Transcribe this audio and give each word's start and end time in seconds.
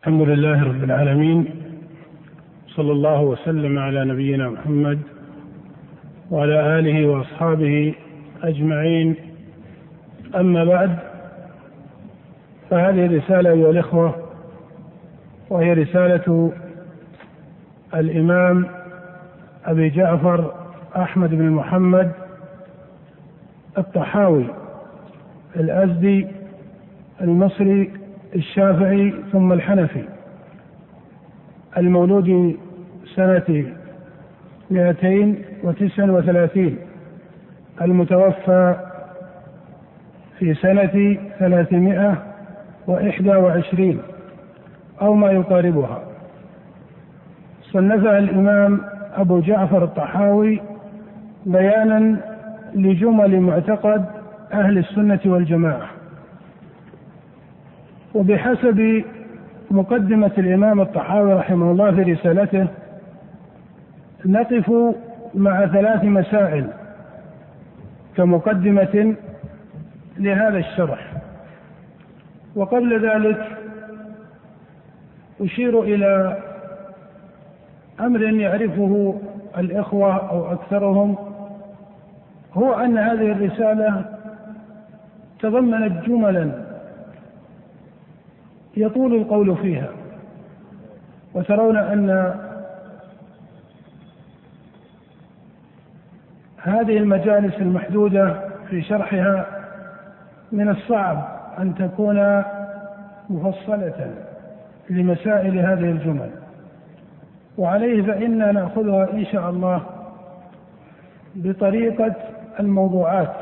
الحمد 0.00 0.20
لله 0.28 0.62
رب 0.64 0.84
العالمين 0.84 1.44
صلى 2.68 2.92
الله 2.92 3.20
وسلم 3.22 3.78
على 3.78 4.04
نبينا 4.04 4.48
محمد 4.50 4.98
وعلى 6.30 6.78
آله 6.78 7.06
وأصحابه 7.06 7.94
أجمعين. 8.42 9.14
أما 10.36 10.64
بعد 10.64 10.98
فهذه 12.70 13.06
الرسالة 13.06 13.50
أيها 13.50 13.70
الإخوة 13.70 14.14
وهي 15.50 15.72
رسالة 15.72 16.52
الإمام 17.94 18.66
أبي 19.64 19.90
جعفر 19.90 20.54
أحمد 20.96 21.30
بن 21.30 21.50
محمد 21.50 22.12
الطحاوي 23.78 24.44
الأزدي 25.56 26.26
المصري 27.20 27.99
الشافعي 28.34 29.14
ثم 29.32 29.52
الحنفي. 29.52 30.04
المولود 31.76 32.56
سنة 33.14 33.64
239 34.70 36.76
المتوفى 37.82 38.74
في 40.38 40.54
سنة 40.54 41.16
321 41.38 44.02
أو 45.00 45.14
ما 45.14 45.30
يقاربها. 45.30 46.02
صنفها 47.62 48.18
الإمام 48.18 48.80
أبو 49.16 49.40
جعفر 49.40 49.84
الطحاوي 49.84 50.60
بيانا 51.46 52.16
لجمل 52.74 53.40
معتقد 53.40 54.04
أهل 54.52 54.78
السنة 54.78 55.20
والجماعة. 55.24 55.99
وبحسب 58.14 59.04
مقدمة 59.70 60.30
الإمام 60.38 60.80
الطحاوي 60.80 61.32
رحمه 61.32 61.70
الله 61.70 61.90
في 61.90 62.02
رسالته 62.02 62.66
نقف 64.26 64.72
مع 65.34 65.66
ثلاث 65.66 66.04
مسائل 66.04 66.66
كمقدمة 68.16 69.14
لهذا 70.18 70.58
الشرح. 70.58 71.12
وقبل 72.56 73.08
ذلك 73.08 73.46
أشير 75.40 75.82
إلى 75.82 76.36
أمر 78.00 78.22
يعرفه 78.22 79.20
الإخوة 79.58 80.30
أو 80.30 80.52
أكثرهم 80.52 81.16
هو 82.54 82.74
أن 82.74 82.98
هذه 82.98 83.32
الرسالة 83.32 84.04
تضمنت 85.40 86.06
جملا 86.06 86.69
يطول 88.76 89.14
القول 89.14 89.56
فيها. 89.56 89.88
وترون 91.34 91.76
أن 91.76 92.34
هذه 96.62 96.96
المجالس 96.96 97.54
المحدودة 97.54 98.36
في 98.68 98.82
شرحها 98.82 99.46
من 100.52 100.68
الصعب 100.68 101.28
أن 101.58 101.74
تكون 101.74 102.42
مفصلة 103.30 104.14
لمسائل 104.90 105.58
هذه 105.58 105.90
الجمل. 105.90 106.30
وعليه 107.58 108.02
فإنا 108.02 108.52
نأخذها 108.52 109.12
إن 109.12 109.24
شاء 109.24 109.50
الله 109.50 109.82
بطريقة 111.34 112.14
الموضوعات. 112.60 113.32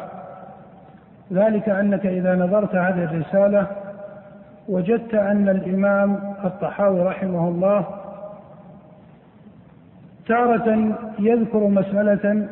ذلك 1.33 1.69
أنك 1.69 2.07
إذا 2.07 2.35
نظرت 2.35 2.75
هذه 2.75 3.05
الرسالة 3.05 3.67
وجدت 4.69 5.15
أن 5.15 5.49
الإمام 5.49 6.35
الطحاوي 6.45 7.03
رحمه 7.03 7.49
الله 7.49 7.85
تارة 10.27 10.95
يذكر 11.19 11.59
مسألة 11.59 12.49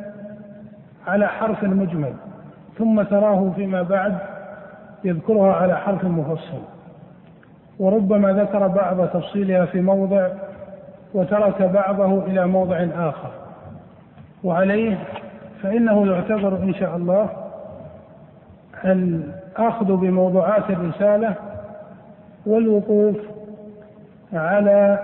على 1.07 1.27
حرف 1.27 1.65
مجمل 1.65 2.13
ثم 2.79 3.03
تراه 3.03 3.53
فيما 3.57 3.83
بعد 3.83 4.19
يذكرها 5.05 5.55
على 5.55 5.77
حرف 5.77 6.05
مفصل. 6.05 6.61
وربما 7.79 8.33
ذكر 8.33 8.67
بعض 8.67 9.09
تفصيلها 9.09 9.65
في 9.67 9.81
موضع 9.81 10.29
وترك 11.15 11.63
بعضه 11.63 12.25
إلى 12.25 12.47
موضع 12.47 12.87
آخر. 12.97 13.31
وعليه 14.45 14.99
فإنه 15.63 16.07
يعتبر 16.07 16.57
إن 16.57 16.75
شاء 16.75 16.97
الله 16.97 17.29
الأخذ 18.85 19.97
بموضوعات 19.97 20.71
الرسالة 20.71 21.35
والوقوف 22.47 23.17
على 24.33 24.99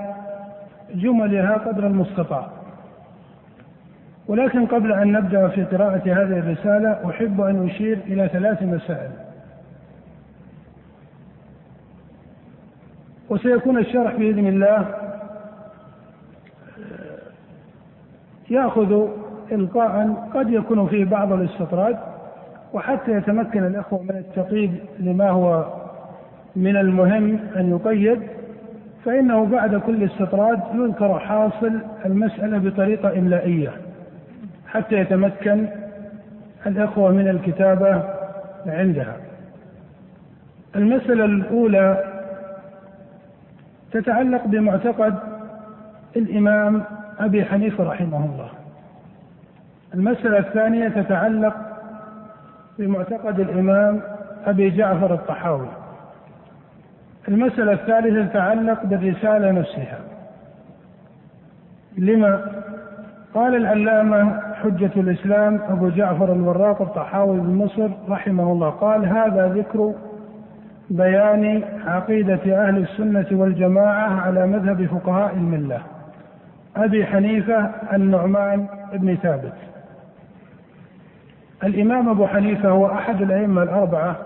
جملها 0.95 1.55
قدر 1.55 1.87
المستطاع. 1.87 2.49
ولكن 4.29 4.67
قبل 4.67 4.93
أن 4.93 5.13
نبدأ 5.13 5.49
في 5.49 5.65
قراءة 5.65 6.03
هذه 6.07 6.39
الرسالة 6.39 7.11
أحب 7.11 7.41
أن 7.41 7.67
أشير 7.69 7.99
إلى 8.07 8.29
ثلاث 8.29 8.63
مسائل. 8.63 9.11
وسيكون 13.31 13.79
الشرح 13.79 14.17
بإذن 14.17 14.47
الله 14.47 14.95
يأخذ 18.51 19.09
إلقاء 19.53 20.15
قد 20.35 20.51
يكون 20.51 20.87
فيه 20.89 21.05
بعض 21.05 21.33
الاستطراد 21.33 21.99
وحتى 22.73 23.13
يتمكن 23.13 23.67
الإخوة 23.67 24.03
من 24.03 24.11
التقييد 24.17 24.75
لما 24.99 25.31
هو 25.31 25.82
من 26.57 26.77
المهم 26.77 27.39
أن 27.57 27.71
يقيد 27.71 28.21
فإنه 29.05 29.45
بعد 29.47 29.77
كل 29.77 30.05
استطراد 30.05 30.61
يذكر 30.75 31.19
حاصل 31.19 31.81
المسألة 32.07 32.59
بطريقة 32.59 33.19
إملائية 33.19 33.71
حتى 34.67 34.95
يتمكن 34.95 35.69
الإخوة 36.67 37.13
من 37.13 37.29
الكتابة 37.29 38.03
عندها. 38.67 39.17
المسألة 40.77 41.25
الأولى 41.25 42.05
تتعلق 43.93 44.47
بمعتقد 44.47 45.15
الإمام 46.17 46.83
أبي 47.19 47.45
حنيفة 47.45 47.85
رحمه 47.85 48.25
الله. 48.25 48.49
المسألة 49.95 50.39
الثانية 50.39 50.89
تتعلق 50.89 51.57
بمعتقد 52.79 53.41
الإمام 53.41 54.01
أبي 54.47 54.71
جعفر 54.71 55.15
الطحاوي. 55.15 55.69
المسألة 57.29 57.73
الثالثة 57.73 58.27
تتعلق 58.27 58.87
بالرسالة 58.87 59.51
نفسها. 59.51 59.99
لما؟ 61.99 62.41
قال 63.35 63.57
العلامة 63.57 64.41
حجة 64.55 64.91
الإسلام 64.97 65.61
أبو 65.69 65.89
جعفر 65.89 66.33
الوراق 66.33 66.83
الطحاوي 66.83 67.41
بن 67.41 67.55
مصر 67.55 67.89
رحمه 68.09 68.53
الله. 68.53 68.71
قال 68.71 69.07
هذا 69.07 69.49
ذكر 69.49 69.95
بيان 70.91 71.63
عقيدة 71.87 72.69
أهل 72.69 72.79
السنة 72.79 73.27
والجماعة 73.33 74.21
على 74.21 74.47
مذهب 74.47 74.87
فقهاء 74.87 75.35
الملة. 75.35 75.81
أبي 76.77 77.07
حنيفة 77.07 77.71
النعمان 77.93 78.67
بن 78.93 79.15
ثابت. 79.15 79.53
الإمام 81.65 82.09
أبو 82.09 82.27
حنيفة 82.27 82.69
هو 82.69 82.87
أحد 82.87 83.23
الأئمة 83.23 83.63
الأربعة 83.63 84.17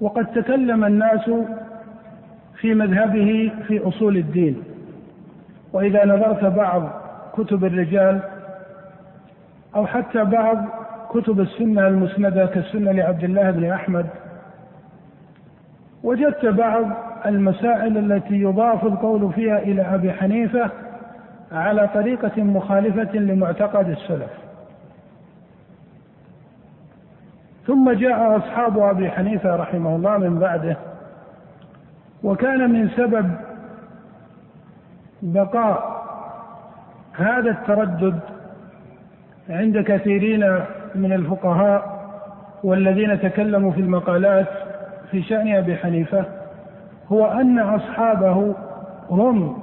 وقد 0.00 0.26
تكلم 0.26 0.84
الناس 0.84 1.30
في 2.60 2.74
مذهبه 2.74 3.52
في 3.66 3.88
أصول 3.88 4.16
الدين. 4.16 4.62
وإذا 5.72 6.06
نظرت 6.06 6.44
بعض 6.44 6.88
كتب 7.32 7.64
الرجال 7.64 8.20
أو 9.76 9.86
حتى 9.86 10.24
بعض 10.24 10.58
كتب 11.10 11.40
السنة 11.40 11.86
المسندة 11.86 12.46
كالسنة 12.46 12.92
لعبد 12.92 13.24
الله 13.24 13.50
بن 13.50 13.70
أحمد 13.70 14.06
وجدت 16.02 16.46
بعض 16.46 16.84
المسائل 17.26 18.12
التي 18.12 18.34
يضاف 18.34 18.84
القول 18.84 19.32
فيها 19.32 19.58
إلى 19.58 19.82
أبي 19.82 20.12
حنيفة 20.12 20.70
على 21.52 21.88
طريقة 21.94 22.42
مخالفة 22.42 23.18
لمعتقد 23.18 23.88
السلف. 23.88 24.30
ثم 27.70 27.92
جاء 27.92 28.36
أصحاب 28.36 28.78
أبي 28.78 29.10
حنيفة 29.10 29.56
رحمه 29.56 29.96
الله 29.96 30.18
من 30.18 30.38
بعده 30.38 30.76
وكان 32.22 32.70
من 32.70 32.88
سبب 32.88 33.30
بقاء 35.22 36.02
هذا 37.12 37.50
التردد 37.50 38.20
عند 39.48 39.78
كثيرين 39.78 40.54
من 40.94 41.12
الفقهاء 41.12 42.00
والذين 42.64 43.20
تكلموا 43.20 43.72
في 43.72 43.80
المقالات 43.80 44.48
في 45.10 45.22
شأن 45.22 45.54
أبي 45.54 45.76
حنيفة 45.76 46.24
هو 47.12 47.26
أن 47.26 47.58
أصحابه 47.58 48.54
هم 49.10 49.62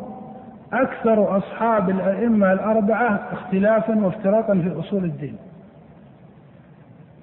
أكثر 0.74 1.38
أصحاب 1.38 1.89
الأئمة 1.89 2.54
الأربعة 2.54 3.19
اختلافا 3.31 4.06
وافتراقا 4.06 4.54
في 4.54 4.80
أصول 4.80 5.04
الدين. 5.04 5.38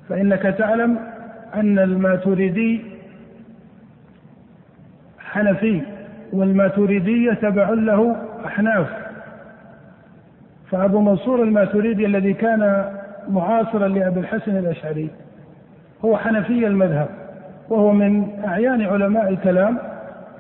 فإنك 0.09 0.43
تعلم 0.43 0.99
أن 1.55 1.79
الماتريدي 1.79 2.81
حنفي 5.19 5.83
والماتريدية 6.33 7.33
تبع 7.33 7.71
له 7.71 8.17
أحناف. 8.47 8.87
فأبو 10.71 11.01
منصور 11.01 11.43
الماتريدي 11.43 12.07
الذي 12.07 12.33
كان 12.33 12.91
معاصرا 13.29 13.89
لأبي 13.89 14.21
الحسن 14.21 14.57
الأشعري 14.57 15.11
هو 16.05 16.17
حنفي 16.17 16.67
المذهب 16.67 17.09
وهو 17.69 17.93
من 17.93 18.45
أعيان 18.45 18.83
علماء 18.83 19.29
الكلام 19.29 19.79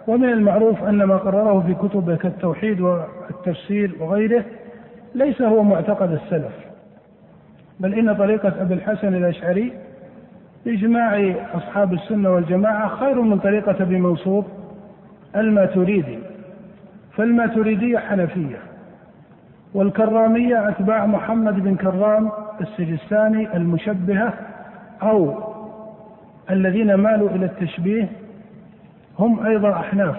ومن 0.07 0.29
المعروف 0.29 0.85
أن 0.85 1.05
ما 1.05 1.17
قرره 1.17 1.61
في 1.67 1.75
كتبه 1.89 2.17
كالتوحيد 2.17 2.81
والتفسير 2.81 3.97
وغيره 4.01 4.45
ليس 5.15 5.43
هو 5.43 5.63
معتقد 5.63 6.13
السلف. 6.13 6.64
بل 7.81 7.95
إن 7.95 8.15
طريقة 8.15 8.53
أبي 8.61 8.75
الحسن 8.75 9.15
الأشعري 9.15 9.73
بإجماع 10.65 11.35
أصحاب 11.55 11.93
السنة 11.93 12.31
والجماعة 12.31 12.89
خير 12.89 13.21
من 13.21 13.39
طريقة 13.39 13.83
أبي 13.83 13.99
منصور 13.99 14.45
الماتريدي. 15.37 16.19
فالماتريدية 17.17 17.99
حنفية 17.99 18.57
والكرامية 19.75 20.69
أتباع 20.69 21.07
محمد 21.07 21.55
بن 21.55 21.75
كرام 21.77 22.31
السجستاني 22.61 23.57
المشبهة 23.57 24.33
أو 25.03 25.35
الذين 26.51 26.95
مالوا 26.95 27.31
إلى 27.31 27.45
التشبيه 27.45 28.09
هم 29.19 29.47
أيضا 29.47 29.73
أحناف 29.73 30.17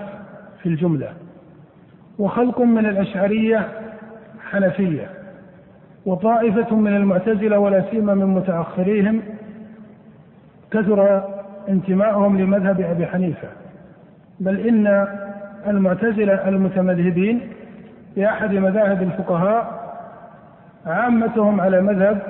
في 0.63 0.69
الجملة. 0.69 1.09
وخلق 2.19 2.61
من 2.61 2.85
الأشعرية 2.85 3.67
حنفية. 4.51 5.09
وطائفة 6.05 6.75
من 6.75 6.95
المعتزلة 6.95 7.59
ولا 7.59 7.83
سيما 7.91 8.13
من 8.13 8.25
متأخريهم 8.25 9.21
كثر 10.71 11.23
انتمائهم 11.69 12.37
لمذهب 12.37 12.81
أبي 12.81 13.05
حنيفة. 13.05 13.47
بل 14.39 14.67
إن 14.67 15.07
المعتزلة 15.67 16.47
المتمذهبين 16.47 17.41
في 18.15 18.29
أحد 18.29 18.53
مذاهب 18.53 19.01
الفقهاء 19.01 19.85
عامتهم 20.85 21.61
على 21.61 21.81
مذهب 21.81 22.21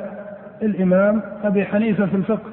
الإمام 0.62 1.22
أبي 1.44 1.66
حنيفة 1.66 2.06
في 2.06 2.16
الفقه 2.16 2.50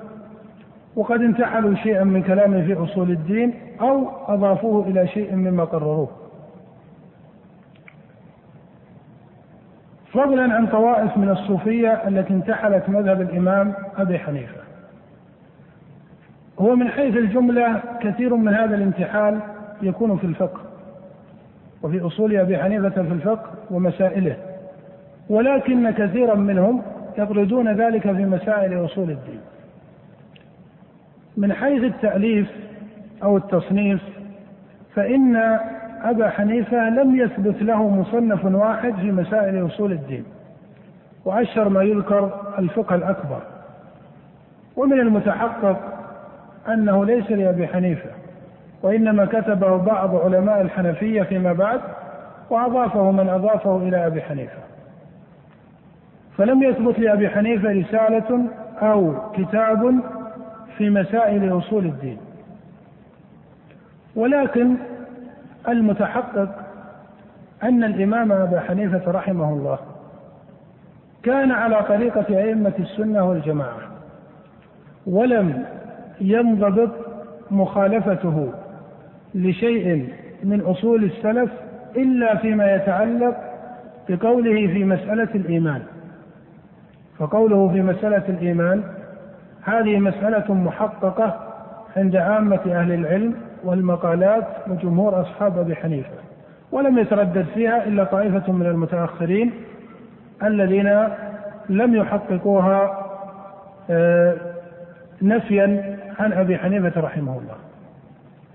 وقد 0.97 1.23
انتحلوا 1.23 1.75
شيئا 1.75 2.05
من 2.05 2.23
كلامه 2.23 2.63
في 2.67 2.75
أصول 2.75 3.11
الدين 3.11 3.55
أو 3.81 4.09
أضافوه 4.29 4.87
إلى 4.87 5.07
شيء 5.07 5.35
مما 5.35 5.65
قرروه. 5.65 6.22
فضلا 10.13 10.55
عن 10.55 10.67
طوائف 10.67 11.17
من 11.17 11.29
الصوفية 11.29 12.09
التي 12.09 12.35
انتحلت 12.35 12.89
مذهب 12.89 13.21
الإمام 13.21 13.75
أبي 13.97 14.19
حنيفة. 14.19 14.61
هو 16.59 16.77
من 16.77 16.89
حيث 16.89 17.17
الجملة 17.17 17.81
كثير 18.01 18.35
من 18.35 18.55
هذا 18.55 18.75
الانتحال 18.77 19.41
يكون 19.83 20.17
في 20.17 20.25
الفقه 20.25 20.61
وفي 21.83 22.01
أصول 22.01 22.37
أبي 22.37 22.59
حنيفة 22.59 23.03
في 23.03 23.13
الفقه 23.13 23.51
ومسائله 23.71 24.37
ولكن 25.29 25.91
كثيرا 25.91 26.35
منهم 26.35 26.83
يطردون 27.19 27.73
ذلك 27.73 28.03
في 28.03 28.25
مسائل 28.25 28.85
أصول 28.85 29.11
الدين. 29.11 29.41
من 31.37 31.53
حيث 31.53 31.85
التأليف 31.85 32.51
أو 33.23 33.37
التصنيف 33.37 34.01
فإن 34.95 35.59
أبا 36.03 36.31
حنيفة 36.31 36.89
لم 36.89 37.17
يثبت 37.17 37.63
له 37.63 37.89
مصنف 37.89 38.45
واحد 38.45 38.95
في 38.95 39.13
مسائل 39.13 39.67
أصول 39.67 39.93
الدين 39.93 40.25
وأشهر 41.25 41.69
ما 41.69 41.83
يذكر 41.83 42.41
الفقه 42.59 42.95
الأكبر. 42.95 43.41
ومن 44.77 45.01
المتحقق 45.01 45.81
أنه 46.69 47.05
ليس 47.05 47.31
لأبي 47.31 47.67
حنيفة 47.67 48.11
وإنما 48.83 49.25
كتبه 49.25 49.77
بعض 49.77 50.15
علماء 50.17 50.61
الحنفية 50.61 51.23
فيما 51.23 51.53
بعد 51.53 51.81
وأضافه 52.51 53.11
من 53.11 53.29
أضافه 53.29 53.77
إلى 53.77 54.07
أبي 54.07 54.23
حنيفة. 54.23 54.59
فلم 56.37 56.63
يثبت 56.63 56.99
لأبي 56.99 57.29
حنيفة 57.29 57.69
رسالة 57.73 58.45
أو 58.83 59.15
كتاب 59.37 60.01
في 60.79 60.91
مسائل 60.91 61.59
أصول 61.59 61.85
الدين. 61.85 62.19
ولكن 64.17 64.75
المتحقق 65.69 66.49
أن 67.63 67.85
الإمام 67.85 68.33
أبا 68.33 68.61
حنيفة 68.61 69.11
رحمه 69.11 69.49
الله 69.53 69.79
كان 71.23 71.51
على 71.53 71.83
طريقة 71.89 72.27
أئمة 72.31 72.73
السنة 72.79 73.29
والجماعة 73.29 73.79
ولم 75.07 75.65
ينضبط 76.21 76.91
مخالفته 77.51 78.53
لشيء 79.35 80.09
من 80.45 80.61
أصول 80.61 81.05
السلف 81.05 81.51
إلا 81.97 82.37
فيما 82.37 82.75
يتعلق 82.75 83.37
بقوله 84.09 84.67
في 84.67 84.85
مسألة 84.85 85.29
الإيمان. 85.35 85.83
فقوله 87.19 87.69
في 87.69 87.83
مسألة 87.83 88.23
الإيمان 88.29 88.83
هذه 89.63 89.99
مسألة 89.99 90.55
محققة 90.55 91.41
عند 91.97 92.17
عامة 92.17 92.61
أهل 92.67 92.93
العلم 92.93 93.35
والمقالات 93.65 94.47
وجمهور 94.69 95.21
أصحاب 95.21 95.59
أبي 95.59 95.77
حنيفة 95.77 96.11
ولم 96.73 96.99
يتردد 96.99 97.47
فيها 97.55 97.85
إلا 97.85 98.05
طائفة 98.05 98.53
من 98.53 98.67
المتأخرين 98.67 99.53
الذين 100.43 101.09
لم 101.69 101.95
يحققوها 101.95 102.99
آه، 103.91 104.35
نفيا 105.23 105.99
عن 106.19 106.33
أبي 106.33 106.59
حنيفة 106.59 107.01
رحمه 107.01 107.33
الله. 107.39 107.55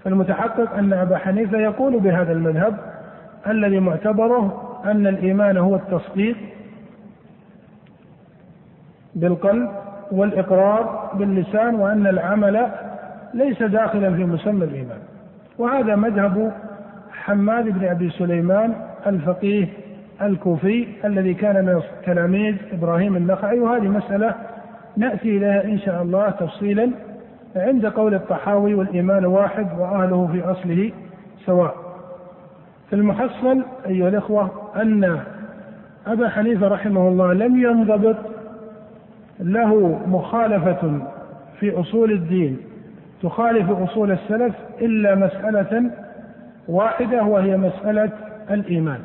فالمتحقق 0.03 0.73
أن 0.73 0.93
أبا 0.93 1.17
حنيفة 1.17 1.57
يقول 1.57 1.99
بهذا 1.99 2.31
المذهب 2.31 2.77
الذي 3.47 3.79
معتبره 3.79 4.63
أن 4.85 5.07
الإيمان 5.07 5.57
هو 5.57 5.75
التصديق 5.75 6.35
بالقلب 9.15 9.69
والإقرار 10.11 11.11
باللسان 11.13 11.75
وأن 11.75 12.07
العمل 12.07 12.67
ليس 13.33 13.63
داخلا 13.63 14.15
في 14.15 14.25
مسمى 14.25 14.65
الإيمان. 14.65 14.99
وهذا 15.57 15.95
مذهب 15.95 16.51
حماد 17.11 17.69
بن 17.79 17.87
أبي 17.87 18.09
سليمان 18.09 18.73
الفقيه 19.07 19.67
الكوفي 20.21 20.87
الذي 21.05 21.33
كان 21.33 21.65
من 21.65 21.81
تلاميذ 22.05 22.55
إبراهيم 22.73 23.15
النخعي. 23.15 23.59
وهذه 23.59 23.87
مسألة 23.87 24.35
نأتي 24.97 25.37
إليها 25.37 25.63
إن 25.63 25.79
شاء 25.79 26.01
الله 26.01 26.29
تفصيلا 26.29 26.91
عند 27.55 27.85
قول 27.85 28.13
الطحاوي 28.13 28.75
والإيمان 28.75 29.25
واحد 29.25 29.67
وأهله 29.79 30.29
في 30.31 30.51
أصله 30.51 30.91
سواء. 31.45 31.75
في 32.89 32.95
المحصل 32.95 33.63
أيها 33.87 34.09
الإخوة 34.09 34.51
أن 34.75 35.19
أبا 36.07 36.29
حنيفة 36.29 36.67
رحمه 36.67 37.07
الله 37.07 37.33
لم 37.33 37.61
ينضبط 37.61 38.15
له 39.39 40.01
مخالفة 40.07 40.99
في 41.59 41.79
أصول 41.79 42.11
الدين. 42.11 42.57
تخالف 43.23 43.69
أصول 43.71 44.11
السلف 44.11 44.55
إلا 44.81 45.15
مسألة 45.15 45.91
واحدة 46.67 47.23
وهي 47.23 47.57
مسألة 47.57 48.09
الإيمان. 48.51 48.99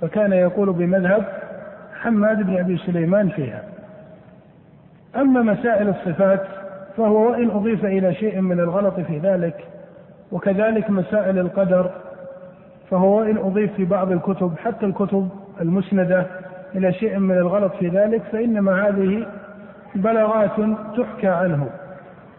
فكان 0.00 0.32
يقول 0.32 0.72
بمذهب 0.72 1.24
حماد 2.00 2.42
بن 2.42 2.58
أبي 2.58 2.76
سليمان 2.78 3.28
فيها 3.28 3.62
أما 5.16 5.42
مسائل 5.42 5.88
الصفات 5.88 6.40
فهو 6.96 7.30
وإن 7.30 7.50
أضيف 7.50 7.84
إلى 7.84 8.14
شيء 8.14 8.40
من 8.40 8.60
الغلط 8.60 9.00
في 9.00 9.18
ذلك 9.18 9.64
وكذلك 10.32 10.90
مسائل 10.90 11.38
القدر 11.38 11.90
فهو 12.90 13.18
وإن 13.20 13.36
أضيف 13.36 13.72
في 13.72 13.84
بعض 13.84 14.12
الكتب 14.12 14.54
حتى 14.64 14.86
الكتب 14.86 15.28
المسندة 15.60 16.26
إلى 16.74 16.92
شيء 16.92 17.18
من 17.18 17.38
الغلط 17.38 17.74
في 17.74 17.88
ذلك 17.88 18.22
فإنما 18.32 18.88
هذه 18.88 19.26
بلاغات 19.94 20.50
تحكى 20.96 21.28
عنه 21.28 21.66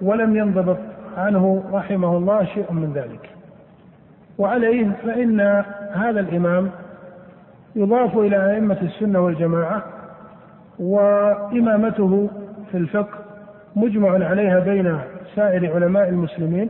ولم 0.02 0.36
ينضبط. 0.36 0.78
عنه 1.18 1.64
رحمه 1.74 2.18
الله 2.18 2.46
شيء 2.46 2.72
من 2.72 2.94
ذلك. 2.94 3.30
وعليه 4.38 4.92
فإن 5.06 5.64
هذا 5.94 6.20
الإمام 6.20 6.70
يضاف 7.76 8.18
إلى 8.18 8.54
أئمة 8.54 8.78
السنة 8.82 9.20
والجماعة 9.20 9.84
وإمامته 10.80 12.30
في 12.72 12.78
الفقه 12.78 13.18
مجمع 13.76 14.28
عليها 14.30 14.60
بين 14.60 15.00
سائر 15.36 15.74
علماء 15.74 16.10
المسلمين 16.10 16.70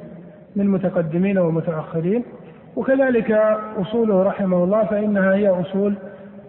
من 0.56 0.68
متقدمين 0.68 1.38
ومتأخرين 1.38 2.24
وكذلك 2.76 3.32
أصوله 3.78 4.24
رحمه 4.24 4.64
الله 4.64 4.84
فإنها 4.84 5.34
هي 5.34 5.50
أصول 5.50 5.94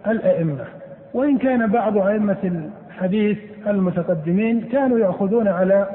الأئمة. 0.07 0.65
وإن 1.13 1.37
كان 1.37 1.71
بعض 1.71 1.97
أئمة 1.97 2.67
الحديث 2.89 3.37
المتقدمين 3.67 4.61
كانوا 4.61 4.99
يأخذون 4.99 5.47
على 5.47 5.87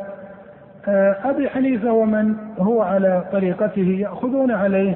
أبي 1.24 1.48
حنيفة 1.48 1.92
ومن 1.92 2.34
هو 2.58 2.82
على 2.82 3.24
طريقته 3.32 3.96
يأخذون 4.00 4.50
عليه 4.50 4.94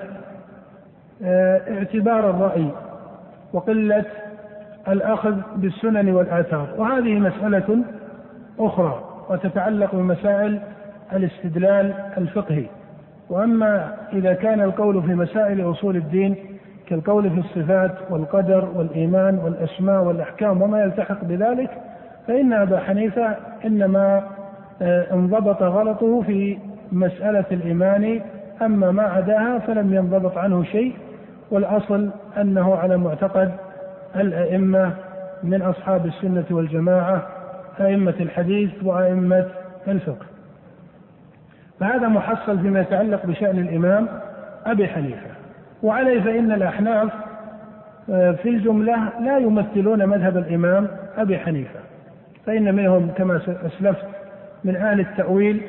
آه، 1.24 1.60
اعتبار 1.70 2.30
الرأي 2.30 2.68
وقلة 3.52 4.04
الأخذ 4.88 5.36
بالسنن 5.56 6.14
والآثار. 6.14 6.68
وهذه 6.78 7.18
مسألة 7.18 7.78
أخرى 8.58 9.04
وتتعلق 9.30 9.94
بمسائل 9.94 10.60
الاستدلال 11.12 11.94
الفقهي. 12.18 12.66
وأما 13.30 13.94
إذا 14.12 14.32
كان 14.32 14.60
القول 14.60 15.02
في 15.02 15.14
مسائل 15.14 15.70
أصول 15.70 15.96
الدين 15.96 16.36
كالقول 16.86 17.30
في 17.30 17.38
الصفات 17.38 17.94
والقدر 18.10 18.68
والإيمان 18.74 19.38
والأسماء 19.38 20.02
والأحكام 20.02 20.62
وما 20.62 20.82
يلتحق 20.82 21.24
بذلك 21.24 21.70
فإن 22.26 22.52
أبا 22.52 22.78
حنيفة 22.80 23.36
إنما 23.64 24.16
آه، 24.16 24.35
انضبط 24.82 25.62
غلطه 25.62 26.22
في 26.22 26.58
مسألة 26.92 27.44
الإيمان 27.50 28.20
أما 28.62 28.90
ما 28.90 29.02
عداها 29.02 29.58
فلم 29.58 29.94
ينضبط 29.94 30.38
عنه 30.38 30.64
شيء 30.64 30.92
والأصل 31.50 32.10
أنه 32.40 32.74
على 32.76 32.96
معتقد 32.96 33.52
الأئمة 34.16 34.92
من 35.42 35.62
أصحاب 35.62 36.06
السنة 36.06 36.44
والجماعة 36.50 37.26
أئمة 37.80 38.14
الحديث 38.20 38.70
وأئمة 38.82 39.46
الفقه. 39.88 40.26
فهذا 41.80 42.08
محصل 42.08 42.58
فيما 42.58 42.80
يتعلق 42.80 43.26
بشأن 43.26 43.58
الإمام 43.58 44.08
أبي 44.66 44.88
حنيفة. 44.88 45.30
وعليه 45.82 46.20
فإن 46.20 46.52
الأحناف 46.52 47.12
آه، 48.10 48.32
في 48.32 48.48
الجملة 48.48 49.08
لا 49.20 49.38
يمثلون 49.38 50.06
مذهب 50.06 50.36
الإمام 50.36 50.88
أبي 51.16 51.38
حنيفة 51.38 51.80
فإن 52.46 52.74
منهم 52.74 53.10
كما 53.16 53.40
أسلفت 53.66 54.15
من 54.64 54.76
أهل 54.76 55.00
التأويل 55.00 55.62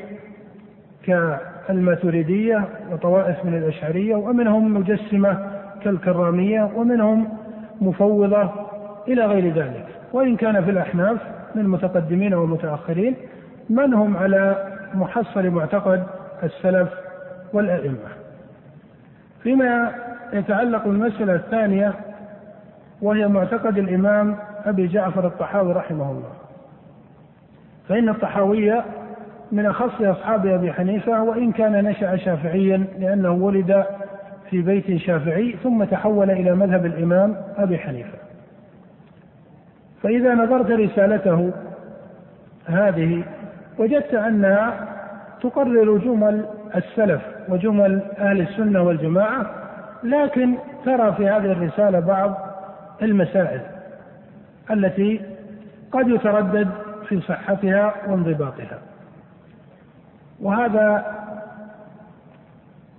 كالماتريدية 1.03 2.63
وطوائف 2.91 3.45
من 3.45 3.53
الأشعرية 3.57 4.15
ومنهم 4.15 4.73
مجسمة 4.73 5.51
كالكرامية 5.83 6.71
ومنهم 6.75 7.29
مفوضة 7.81 8.51
إلى 9.07 9.25
غير 9.25 9.53
ذلك. 9.53 9.85
وإن 10.13 10.35
كان 10.35 10.63
في 10.63 10.71
الأحناف 10.71 11.17
من 11.55 11.61
المتقدمين 11.61 12.33
والمتأخرين 12.33 13.15
من 13.69 13.93
هم 13.93 14.17
على 14.17 14.67
محصل 14.93 15.49
معتقد 15.49 16.03
السلف 16.43 16.89
والأئمة. 17.53 18.09
فيما 19.43 19.91
يتعلق 20.33 20.87
بالمسألة 20.87 21.35
الثانية 21.35 21.93
وهي 23.01 23.27
معتقد 23.27 23.77
الإمام 23.77 24.35
أبي 24.65 24.87
جعفر 24.87 25.27
الطحاوي 25.27 25.73
رحمه 25.73 26.11
الله. 26.11 26.31
فإن 27.89 28.09
الطحاوية 28.09 28.83
من 29.51 29.65
أخص 29.65 30.01
أصحاب 30.01 30.45
أبي 30.45 30.73
حنيفة 30.73 31.23
وإن 31.23 31.51
كان 31.51 31.83
نشأ 31.83 32.15
شافعيا 32.15 32.85
لأنه 32.99 33.31
ولد 33.31 33.85
في 34.49 34.61
بيت 34.61 34.97
شافعي 34.97 35.55
ثم 35.63 35.83
تحول 35.83 36.31
إلى 36.31 36.55
مذهب 36.55 36.85
الإمام 36.85 37.35
أبي 37.57 37.77
حنيفة. 37.77 38.17
فإذا 40.03 40.35
نظرت 40.35 40.71
رسالته 40.71 41.51
هذه 42.65 43.23
وجدت 43.77 44.13
أنها 44.13 44.87
تقرر 45.41 45.97
جمل 45.97 46.45
السلف 46.75 47.21
وجمل 47.49 48.01
أهل 48.19 48.41
السنة 48.41 48.81
والجماعة 48.81 49.51
لكن 50.03 50.55
ترى 50.85 51.13
في 51.13 51.29
هذه 51.29 51.51
الرسالة 51.51 51.99
بعض 51.99 52.37
المسائل 53.01 53.61
التي 54.71 55.21
قد 55.91 56.07
يتردد 56.07 56.67
في 57.09 57.21
صحتها 57.21 57.93
وانضباطها. 58.07 58.79
وهذا 60.41 61.05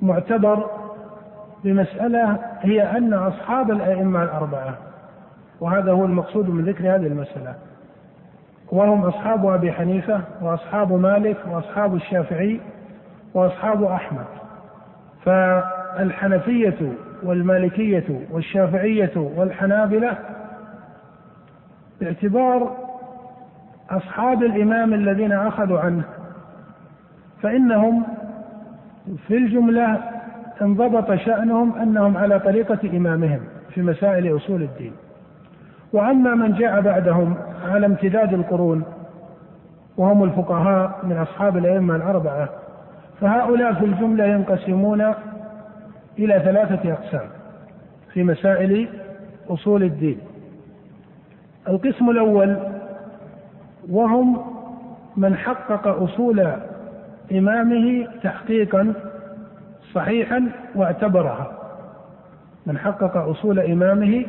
معتبر 0.02 0.70
بمسألة 1.64 2.38
هي 2.60 2.82
أن 2.98 3.14
أصحاب 3.14 3.70
الأئمة 3.70 4.22
الأربعة 4.22 4.74
وهذا 5.60 5.92
هو 5.92 6.04
المقصود 6.04 6.48
من 6.50 6.64
ذكر 6.64 6.94
هذه 6.94 7.06
المسألة 7.06 7.54
وهم 8.72 9.04
أصحاب 9.04 9.46
أبي 9.46 9.72
حنيفة 9.72 10.20
وأصحاب 10.42 10.92
مالك 10.92 11.36
وأصحاب 11.50 11.94
الشافعي 11.94 12.60
وأصحاب 13.34 13.82
أحمد. 13.84 14.24
فالحنفية 15.24 16.92
والمالكية 17.22 18.26
والشافعية 18.30 19.12
والحنابلة 19.16 20.18
باعتبار 22.00 22.87
أصحاب 23.90 24.42
الإمام 24.42 24.94
الذين 24.94 25.32
أخذوا 25.32 25.80
عنه 25.80 26.02
فإنهم 27.42 28.02
في 29.26 29.36
الجملة 29.36 29.98
انضبط 30.62 31.14
شأنهم 31.14 31.78
أنهم 31.78 32.16
على 32.16 32.38
طريقة 32.40 32.96
إمامهم 32.96 33.40
في 33.74 33.82
مسائل 33.82 34.36
أصول 34.36 34.62
الدين. 34.62 34.92
وأما 35.92 36.34
من 36.34 36.52
جاء 36.52 36.80
بعدهم 36.80 37.34
على 37.64 37.86
امتداد 37.86 38.34
القرون 38.34 38.84
وهم 39.96 40.24
الفقهاء 40.24 41.00
من 41.02 41.16
أصحاب 41.16 41.56
الأئمة 41.56 41.96
الأربعة 41.96 42.48
فهؤلاء 43.20 43.74
في 43.74 43.84
الجملة 43.84 44.24
ينقسمون 44.24 45.00
إلى 46.18 46.40
ثلاثة 46.44 46.92
أقسام 46.92 47.28
في 48.12 48.24
مسائل 48.24 48.88
أصول 49.48 49.82
الدين. 49.82 50.18
القسم 51.68 52.10
الأول 52.10 52.56
وهم 53.90 54.38
من 55.16 55.36
حقق 55.36 55.88
أصول 56.02 56.52
إمامه 57.32 58.06
تحقيقا 58.22 58.92
صحيحا 59.94 60.48
واعتبرها. 60.74 61.52
من 62.66 62.78
حقق 62.78 63.16
أصول 63.16 63.58
إمامه 63.58 64.24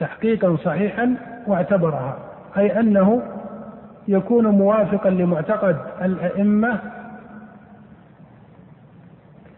تحقيقا 0.00 0.56
صحيحا 0.56 1.14
واعتبرها. 1.46 2.16
أي 2.56 2.80
أنه 2.80 3.22
يكون 4.08 4.46
موافقا 4.46 5.10
لمعتقد 5.10 5.76
الأئمة 6.02 6.78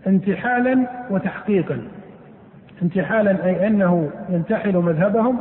انتحالا 0.07 0.87
وتحقيقا. 1.11 1.78
انتحالا 2.83 3.45
أي 3.45 3.67
أنه 3.67 4.11
ينتحل 4.28 4.76
مذهبهم 4.76 5.38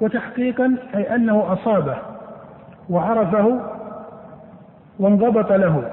وتحقيقا 0.00 0.76
أي 0.94 1.14
أنه 1.14 1.52
أصابه. 1.52 1.96
وعرفه 2.90 3.60
وانضبط 4.98 5.52
له. 5.52 5.90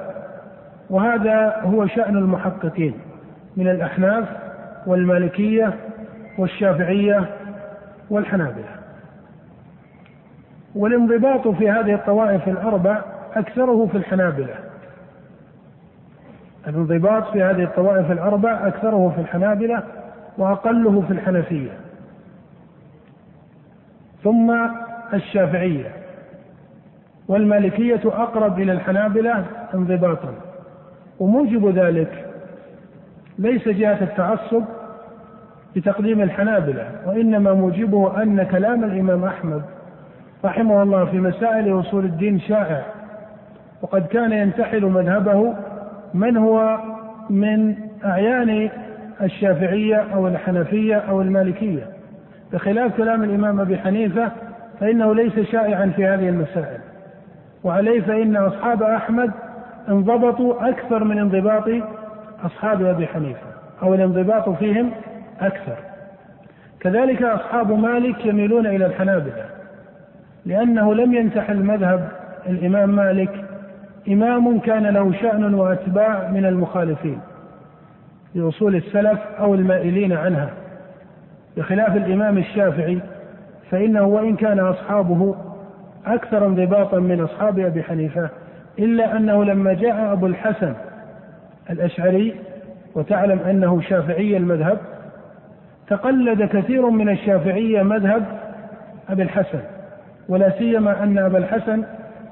وهذا 0.89 1.61
هو 1.61 1.87
شأن 1.87 2.17
المحققين 2.17 2.93
من 3.57 3.67
الأحناف 3.67 4.25
والمالكية 4.87 5.73
والشافعية 6.37 7.25
والحنابلة. 8.09 8.75
والانضباط 10.75 11.47
في 11.47 11.69
هذه 11.69 11.93
الطوائف 11.93 12.47
الأربع 12.47 13.01
أكثره 13.35 13.87
في 13.91 13.97
الحنابلة. 13.97 14.55
الانضباط 16.67 17.31
في 17.31 17.43
هذه 17.43 17.63
الطوائف 17.63 18.11
الأربع 18.11 18.67
أكثره 18.67 19.13
في 19.15 19.21
الحنابلة 19.21 19.83
وأقله 20.37 21.01
في 21.01 21.13
الحنفية. 21.13 21.71
ثم 24.23 24.67
الشافعية. 25.13 26.04
والمالكية 27.27 28.01
أقرب 28.05 28.59
إلى 28.59 28.71
الحنابلة 28.71 29.45
انضباطا. 29.73 30.33
وموجب 31.19 31.77
ذلك 31.77 32.25
ليس 33.39 33.67
جهة 33.67 34.03
التعصب 34.03 34.63
بتقديم 35.75 36.21
الحنابلة 36.21 36.87
وإنما 37.05 37.53
موجبه 37.53 38.23
أن 38.23 38.43
كلام 38.43 38.83
الإمام 38.83 39.23
أحمد 39.23 39.61
رحمه 40.45 40.83
الله 40.83 41.05
في 41.05 41.19
مسائل 41.19 41.79
أصول 41.79 42.05
الدين 42.05 42.39
شائع. 42.39 42.85
وقد 43.81 44.05
كان 44.07 44.31
ينتحل 44.31 44.85
مذهبه 44.85 45.53
من 46.13 46.37
هو 46.37 46.79
من 47.29 47.75
أعيان 48.05 48.69
الشافعية 49.21 50.03
أو 50.13 50.27
الحنفية 50.27 50.95
أو 50.95 51.21
المالكية. 51.21 51.87
بخلاف 52.53 52.97
كلام 52.97 53.23
الإمام 53.23 53.59
أبي 53.59 53.77
حنيفة 53.77 54.31
فإنه 54.79 55.15
ليس 55.15 55.39
شائعا 55.39 55.91
في 55.95 56.05
هذه 56.05 56.29
المسائل. 56.29 56.79
وعليه 57.65 58.01
فإن 58.01 58.35
أصحاب 58.35 58.83
أحمد 58.83 59.31
انضبطوا 59.89 60.69
أكثر 60.69 61.03
من 61.03 61.17
انضباط 61.19 61.69
أصحاب 62.45 62.85
أبي 62.85 63.07
حنيفة 63.07 63.47
أو 63.83 63.93
الانضباط 63.93 64.49
فيهم 64.49 64.91
أكثر. 65.39 65.75
كذلك 66.79 67.23
أصحاب 67.23 67.71
مالك 67.71 68.25
يميلون 68.25 68.67
إلى 68.67 68.85
الحنابلة 68.85 69.45
لأنه 70.45 70.93
لم 70.93 71.13
ينتحل 71.13 71.63
مذهب 71.63 72.09
الإمام 72.47 72.89
مالك. 72.89 73.45
إمام 74.07 74.59
كان 74.59 74.83
له 74.87 75.13
شأن 75.13 75.53
وأتباع 75.53 76.29
من 76.31 76.45
المخالفين 76.45 77.19
لأصول 78.35 78.75
السلف 78.75 79.19
أو 79.39 79.53
المائلين 79.53 80.13
عنها. 80.13 80.49
بخلاف 81.57 81.95
الإمام 81.95 82.37
الشافعي 82.37 82.99
فإنه 83.71 84.03
وإن 84.03 84.35
كان 84.35 84.59
أصحابه 84.59 85.35
أكثر 86.07 86.45
انضباطا 86.45 86.99
من 86.99 87.21
أصحاب 87.21 87.59
أبي 87.59 87.83
حنيفة 87.83 88.29
إلا 88.79 89.17
أنه 89.17 89.43
لما 89.43 89.73
جاء 89.73 90.13
أبو 90.13 90.27
الحسن 90.27 90.73
الأشعري 91.69 92.35
وتعلم 92.95 93.39
أنه 93.39 93.81
شافعي 93.81 94.37
المذهب 94.37 94.77
تقلد 95.87 96.43
كثير 96.43 96.89
من 96.89 97.09
الشافعية 97.09 97.83
مذهب 97.83 98.25
أبي 99.09 99.23
الحسن 99.23 99.59
ولا 100.29 100.49
سيما 100.49 101.03
أن 101.03 101.17
أبا 101.17 101.37
الحسن 101.37 101.83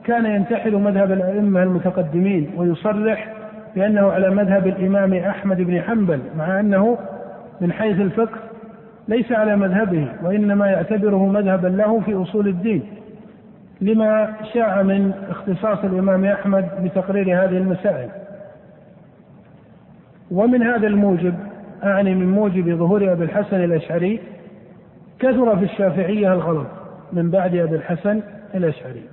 كان 0.05 0.25
ينتحل 0.25 0.75
مذهب 0.75 1.11
الأئمة 1.11 1.63
المتقدمين 1.63 2.49
ويصرح 2.57 3.33
بأنه 3.75 4.11
على 4.11 4.29
مذهب 4.29 4.67
الإمام 4.67 5.13
أحمد 5.13 5.61
بن 5.61 5.81
حنبل 5.81 6.19
مع 6.37 6.59
أنه 6.59 6.97
من 7.61 7.73
حيث 7.73 8.01
الفقه 8.01 8.37
ليس 9.07 9.31
على 9.31 9.55
مذهبه 9.55 10.07
وإنما 10.23 10.67
يعتبره 10.67 11.25
مذهبا 11.25 11.67
له 11.67 11.99
في 11.99 12.21
أصول 12.21 12.47
الدين. 12.47 12.83
لما 13.83 14.33
شاع 14.53 14.81
من 14.81 15.11
اختصاص 15.29 15.83
الإمام 15.83 16.25
أحمد 16.25 16.69
بتقرير 16.83 17.43
هذه 17.43 17.57
المسائل. 17.57 18.09
ومن 20.31 20.63
هذا 20.63 20.87
الموجب 20.87 21.33
أعني 21.83 22.15
من 22.15 22.31
موجب 22.31 22.77
ظهور 22.77 23.11
أبي 23.11 23.23
الحسن 23.23 23.63
الأشعري 23.63 24.19
كثر 25.19 25.57
في 25.57 25.63
الشافعية 25.65 26.33
الغلط 26.33 26.67
من 27.13 27.29
بعد 27.29 27.55
أبي 27.55 27.75
الحسن 27.75 28.21
الأشعري. 28.55 29.03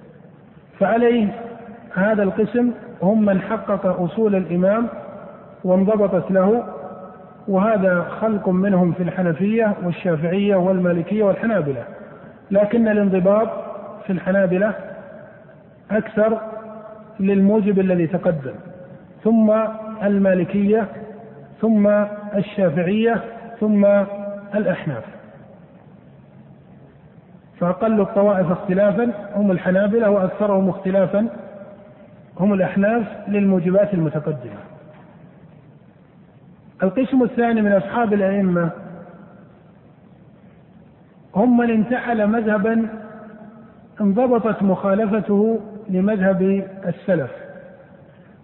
فعليه 0.78 1.28
هذا 1.94 2.22
القسم 2.22 2.70
هم 3.02 3.24
من 3.24 3.40
حقق 3.40 4.00
أصول 4.00 4.34
الإمام 4.34 4.88
وانضبطت 5.64 6.30
له 6.30 6.64
وهذا 7.48 8.02
خلق 8.02 8.48
منهم 8.48 8.92
في 8.92 9.02
الحنفية 9.02 9.74
والشافعية 9.84 10.56
والمالكية 10.56 11.22
والحنابلة. 11.22 11.84
لكن 12.50 12.88
الانضباط 12.88 13.69
في 14.06 14.12
الحنابلة 14.12 14.74
أكثر 15.90 16.40
للموجب 17.20 17.80
الذي 17.80 18.06
تقدم 18.06 18.54
ثم 19.24 19.52
المالكية 20.02 20.88
ثم 21.60 21.88
الشافعية 22.34 23.22
ثم 23.60 23.84
الأحناف. 24.54 25.04
فأقل 27.60 28.00
الطوائف 28.00 28.50
اختلافا 28.50 29.12
هم 29.34 29.50
الحنابلة 29.50 30.10
وأكثرهم 30.10 30.68
اختلافا 30.68 31.28
هم 32.40 32.52
الأحناف 32.52 33.28
للموجبات 33.28 33.94
المتقدمة. 33.94 34.60
القسم 36.82 37.22
الثاني 37.22 37.62
من 37.62 37.72
أصحاب 37.72 38.12
الأئمة 38.12 38.70
هم 41.36 41.56
من 41.56 41.70
انتحل 41.70 42.26
مذهبا 42.26 42.88
انضبطت 44.00 44.62
مخالفته 44.62 45.60
لمذهب 45.88 46.64
السلف 46.86 47.30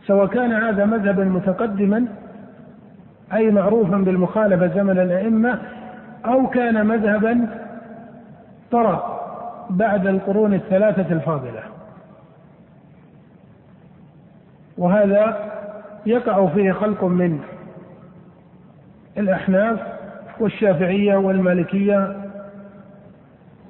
سواء 0.06 0.26
كان 0.26 0.52
هذا 0.52 0.84
مذهبا 0.84 1.24
متقدما 1.24 2.06
أي 3.32 3.50
معروفا 3.50 3.96
بالمخالفة 3.96 4.66
زمن 4.66 4.98
الأئمة 4.98 5.58
أو 6.26 6.46
كان 6.46 6.86
مذهبا 6.86 7.48
طرأ 8.70 9.16
بعد 9.70 10.06
القرون 10.06 10.54
الثلاثة 10.54 11.12
الفاضلة. 11.12 11.62
وهذا 14.78 15.50
يقع 16.06 16.46
فيه 16.46 16.72
خلق 16.72 17.04
من 17.04 17.40
الأحناف 19.18 19.80
والشافعية 20.40 21.16
والمالكية 21.16 22.16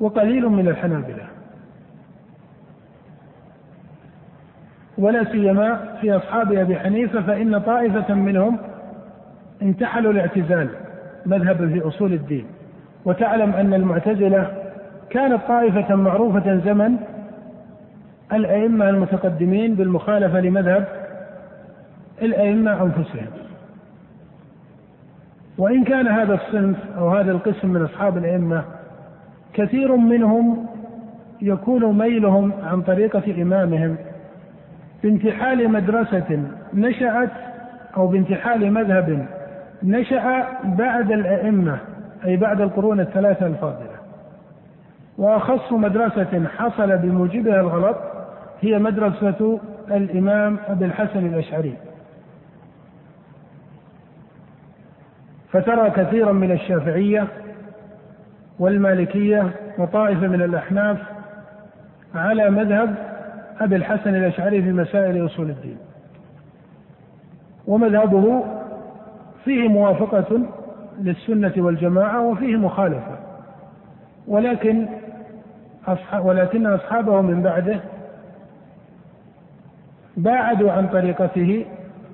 وقليل 0.01 0.49
من 0.49 0.69
الحنابلة. 0.69 1.36
ولا 4.99 5.25
سيما 5.25 5.81
في 6.01 6.17
أصحاب 6.17 6.53
أبي 6.53 6.79
حنيفة 6.79 7.23
فإن 7.23 7.59
طائفة 7.59 8.15
منهم 8.15 8.59
انتحلوا 9.63 10.13
الاعتزال 10.13 10.69
مذهبا 11.27 11.69
في 11.69 11.89
أصول 11.89 12.13
الدين. 12.13 12.47
وتعلم 13.05 13.53
أن 13.53 13.75
المعتزلة 13.75 14.53
كانت 15.11 15.41
طائفة 15.49 15.95
معروفة 15.95 16.61
زمن 16.65 16.97
الأئمة 18.33 18.89
المتقدمين 18.89 19.75
بالمخالفة 19.75 20.41
لمذهب 20.41 20.85
الأئمة 22.23 22.83
أنفسهم. 22.83 23.27
وإن 25.59 25.85
كان 25.85 26.09
هذا 26.09 26.35
الصنف 26.35 26.77
أو 26.99 27.09
هذا 27.09 27.31
القسم 27.31 27.69
من 27.69 27.83
أصحاب 27.83 28.17
الأئمة 28.19 28.65
كثير 29.53 29.97
منهم 29.97 30.67
يكون 31.43 31.99
ميلهم 31.99 32.53
عن 32.65 32.83
طريقة 32.83 33.43
إمامهم. 33.43 33.97
بانتحال 35.07 35.71
مدرسة 35.71 36.43
نشأت 36.75 37.31
أو 37.97 38.07
بانتحال 38.07 38.73
مذهب 38.73 39.27
نشأ 39.83 40.47
بعد 40.65 41.13
الأئمة 41.13 41.79
أي 42.25 42.37
بعد 42.37 42.61
القرون 42.61 43.01
الثلاثة 43.01 43.47
الفاضلة. 43.47 43.97
وأخص 45.19 45.73
مدرسة 45.73 46.47
حصل 46.59 46.99
بموجبها 46.99 47.61
الغلط 47.61 47.97
هي 48.61 48.79
مدرسة 48.79 49.61
الإمام 49.91 50.59
أبي 50.69 50.85
الحسن 50.85 51.27
الأشعري. 51.27 51.77
فترى 55.53 55.91
كثيرا 55.91 56.33
من 56.33 56.53
الشافعية 56.53 57.27
والمالكية 58.59 59.51
وطائفة 59.79 60.27
من 60.27 60.43
الأحناف 60.43 60.99
على 62.15 62.51
مذهب 62.51 63.06
أبي 63.61 63.77
الحسن 63.77 64.15
الأشعري 64.15 64.63
في 64.63 64.73
مسائل 64.73 65.27
أصول 65.27 65.51
الدين. 65.51 65.79
ومذهبه 67.67 68.45
فيه 69.45 69.69
موافقة 69.69 70.41
للسنة 71.01 71.53
والجماعة 71.57 72.23
وفيه 72.23 72.57
مخالفة. 72.57 73.19
ولكن 74.29 74.89
ولكن 76.21 76.67
أصحابه 76.67 77.21
من 77.21 77.43
بعده 77.43 77.81
باعدوا 80.17 80.73
عن 80.73 80.89
طريقته 80.89 81.67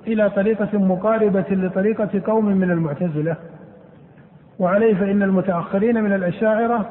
إلى 0.07 0.29
طريقة 0.29 0.77
مقاربة 0.77 1.45
لطريقة 1.49 2.21
قوم 2.25 2.45
من 2.45 2.71
المعتزلة. 2.71 3.35
وعليه 4.59 4.95
فإن 4.95 5.23
المتأخرين 5.23 6.03
من 6.03 6.13
الأشاعرة 6.13 6.89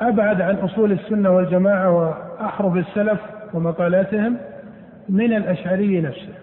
أبعد 0.00 0.40
عن 0.40 0.56
أصول 0.56 0.92
السنة 0.92 1.30
والجماعة 1.30 1.90
وأحرف 1.90 2.76
السلف 2.76 3.20
ومقالاتهم 3.54 4.36
من 5.08 5.32
الأشعري 5.32 6.00
نفسه. 6.00 6.34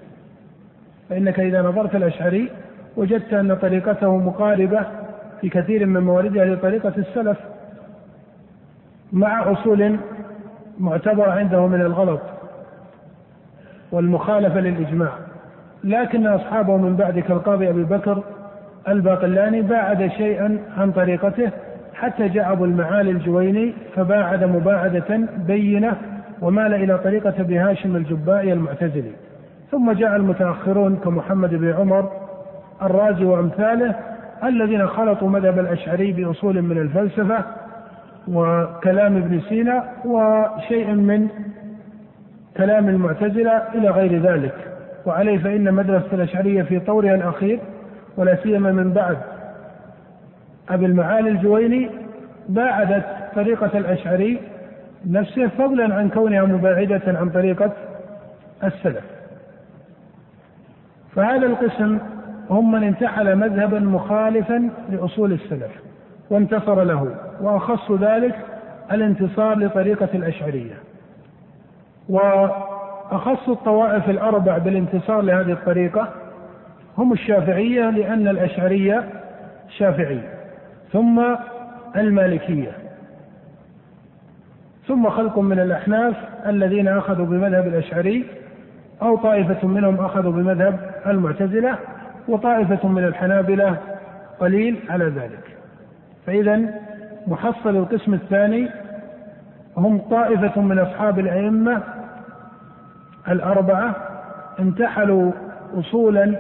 فإنك 1.10 1.40
إذا 1.40 1.62
نظرت 1.62 1.96
الأشعري 1.96 2.50
وجدت 2.98 3.34
أن 3.34 3.56
طريقته 3.56 4.18
مقاربة 4.18 4.86
في 5.42 5.50
كثير 5.50 5.86
من 5.86 6.02
مواردها 6.02 6.46
لطريقة 6.46 6.94
السلف 6.98 7.38
مع 9.14 9.52
أصول 9.52 9.98
معتبرة 10.80 11.32
عنده 11.32 11.68
من 11.68 11.82
الغلط 11.82 12.22
والمخالفة 13.92 14.60
للإجماع. 14.60 15.12
لكن 15.84 16.28
أصحابه 16.28 16.78
من 16.78 16.96
بعد 16.96 17.20
كالقاضي 17.20 17.70
أبي 17.70 17.84
بكر 17.84 18.24
الباقلاني 18.88 19.62
باعد 19.62 20.08
شيئا 20.08 20.60
عن 20.78 20.92
طريقته 20.92 21.52
حتى 21.94 22.28
جاء 22.28 22.52
أبو 22.52 22.66
المعالي 22.66 23.12
الجويني 23.12 23.74
فباعد 23.96 24.44
مباعدة 24.44 25.20
بينة 25.48 25.98
ومال 26.42 26.74
إلى 26.74 26.98
طريقة 26.98 27.34
أبي 27.40 27.58
هاشم 27.58 27.96
الجبائي 27.96 28.54
المعتزلي. 28.54 29.12
ثم 29.72 29.92
جاء 29.92 30.16
المتأخرون 30.16 30.96
كمحمد 30.96 31.50
بن 31.50 31.74
عمر 31.74 32.12
الرازي 32.82 33.26
وأمثاله 33.26 33.96
الذين 34.44 34.88
خلطوا 34.88 35.30
مذهب 35.30 35.60
الأشعري 35.60 36.12
بأصول 36.12 36.62
من 36.62 36.78
الفلسفة 36.78 37.44
وكلام 38.28 39.18
ابن 39.18 39.42
سينا 39.50 39.84
وشيء 40.06 40.94
من 40.94 41.28
كلام 42.58 42.90
المعتزلة 42.90 43.58
إلى 43.76 43.90
غير 43.90 44.22
ذلك. 44.22 44.56
وعليه 45.06 45.38
فإن 45.38 45.74
مدرسة 45.74 46.14
الأشعرية 46.14 46.64
في 46.64 46.80
طورها 46.80 47.16
الأخير 47.16 47.60
ولا 48.18 48.36
سيما 48.44 48.72
من 48.72 48.94
بعد 48.94 49.18
أبي 50.70 50.86
المعالي 50.86 51.30
الجويني 51.30 51.90
باعدت 52.50 53.06
طريقة 53.36 53.78
الأشعري 53.78 54.40
نفسه 55.06 55.48
فضلا 55.48 55.96
عن 55.96 56.10
كونها 56.10 56.42
مباعدة 56.42 57.02
عن 57.08 57.30
طريقة 57.30 57.72
السلف. 58.64 59.04
فهذا 61.16 61.46
القسم 61.46 61.98
هم 62.50 62.72
من 62.72 62.84
انتحل 62.84 63.36
مذهبا 63.36 63.80
مخالفا 63.80 64.70
لأصول 64.90 65.34
السلف 65.34 65.72
وانتصر 66.30 66.84
له 66.84 67.16
وأخص 67.42 67.92
ذلك 67.92 68.36
الانتصار 68.92 69.60
لطريقة 69.60 70.10
الأشعرية. 70.14 70.76
وأخص 72.10 73.50
الطوائف 73.50 74.10
الأربع 74.10 74.58
بالانتصار 74.58 75.22
لهذه 75.22 75.52
الطريقة 75.52 76.10
هم 76.98 77.14
الشافعية 77.14 77.90
لأن 77.90 78.28
الأشعرية 78.28 79.04
شافعية 79.78 80.30
ثم 80.94 81.36
المالكية. 81.96 82.85
ثم 84.88 85.10
خلق 85.10 85.40
من 85.40 85.60
الأحناف 85.60 86.16
الذين 86.46 86.88
أخذوا 86.88 87.26
بمذهب 87.26 87.68
الأشعري 87.68 88.26
أو 89.02 89.18
طائفة 89.18 89.68
منهم 89.68 90.06
أخذوا 90.06 90.32
بمذهب 90.32 90.80
المعتزلة 91.08 91.78
وطائفة 92.28 92.88
من 92.88 93.04
الحنابلة 93.04 93.78
قليل 94.40 94.80
على 94.90 95.06
ذلك. 95.06 95.58
فإذا 96.26 96.62
محصل 97.28 97.76
القسم 97.76 98.14
الثاني 98.14 98.70
هم 99.78 99.98
طائفة 99.98 100.62
من 100.62 100.80
أصحاب 100.80 101.20
الأئمة 101.20 101.82
الأربعة 103.30 103.96
انتحلوا 104.60 105.32
أصولا 105.74 106.36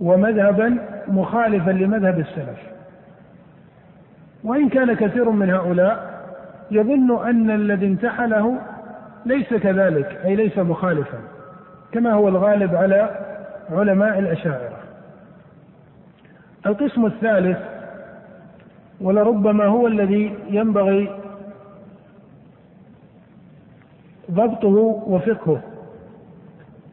ومذهبا 0.00 0.78
مخالفا 1.08 1.70
لمذهب 1.70 2.18
السلف. 2.18 2.71
وإن 4.44 4.68
كان 4.68 4.94
كثير 4.94 5.30
من 5.30 5.50
هؤلاء 5.50 6.12
يظن 6.70 7.26
أن 7.28 7.50
الذي 7.50 7.86
انتحله 7.86 8.58
ليس 9.26 9.54
كذلك 9.54 10.20
أي 10.24 10.36
ليس 10.36 10.58
مخالفا 10.58 11.18
كما 11.92 12.12
هو 12.12 12.28
الغالب 12.28 12.74
على 12.74 13.10
علماء 13.70 14.18
الأشاعرة. 14.18 14.78
القسم 16.66 17.06
الثالث 17.06 17.58
ولربما 19.00 19.64
هو 19.64 19.86
الذي 19.86 20.34
ينبغي 20.50 21.10
ضبطه 24.30 24.76
وفقهه 25.06 25.60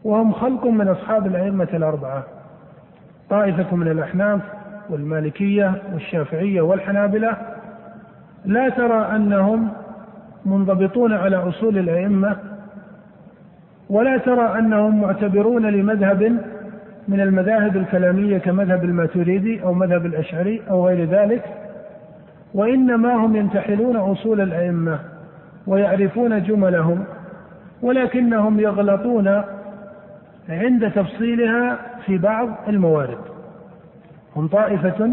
وهم 0.03 0.33
خلق 0.33 0.65
من 0.65 0.87
أصحاب 0.87 1.27
الأئمة 1.27 1.67
الأربعة 1.73 2.23
طائفة 3.29 3.75
من 3.75 3.87
الأحناف 3.87 4.41
والمالكية 4.89 5.81
والشافعية 5.93 6.61
والحنابلة 6.61 7.37
لا 8.45 8.69
ترى 8.69 9.15
أنهم 9.15 9.69
منضبطون 10.45 11.13
على 11.13 11.35
أصول 11.35 11.77
الأئمة 11.77 12.37
ولا 13.89 14.17
ترى 14.17 14.59
أنهم 14.59 15.01
معتبرون 15.01 15.65
لمذهب 15.65 16.37
من 17.07 17.21
المذاهب 17.21 17.77
الكلامية 17.77 18.37
كمذهب 18.37 18.83
الماتريدي 18.83 19.63
أو 19.63 19.73
مذهب 19.73 20.05
الأشعري 20.05 20.61
أو 20.69 20.87
غير 20.87 21.05
ذلك 21.09 21.43
وإنما 22.53 23.13
هم 23.13 23.35
ينتحلون 23.35 23.95
أصول 23.95 24.41
الأئمة 24.41 24.99
ويعرفون 25.67 26.43
جملهم 26.43 27.03
ولكنهم 27.81 28.59
يغلطون 28.59 29.41
عند 30.49 30.91
تفصيلها 30.91 31.77
في 32.05 32.17
بعض 32.17 32.49
الموارد. 32.67 33.38
هم 34.39 34.47
طائفة 34.47 35.11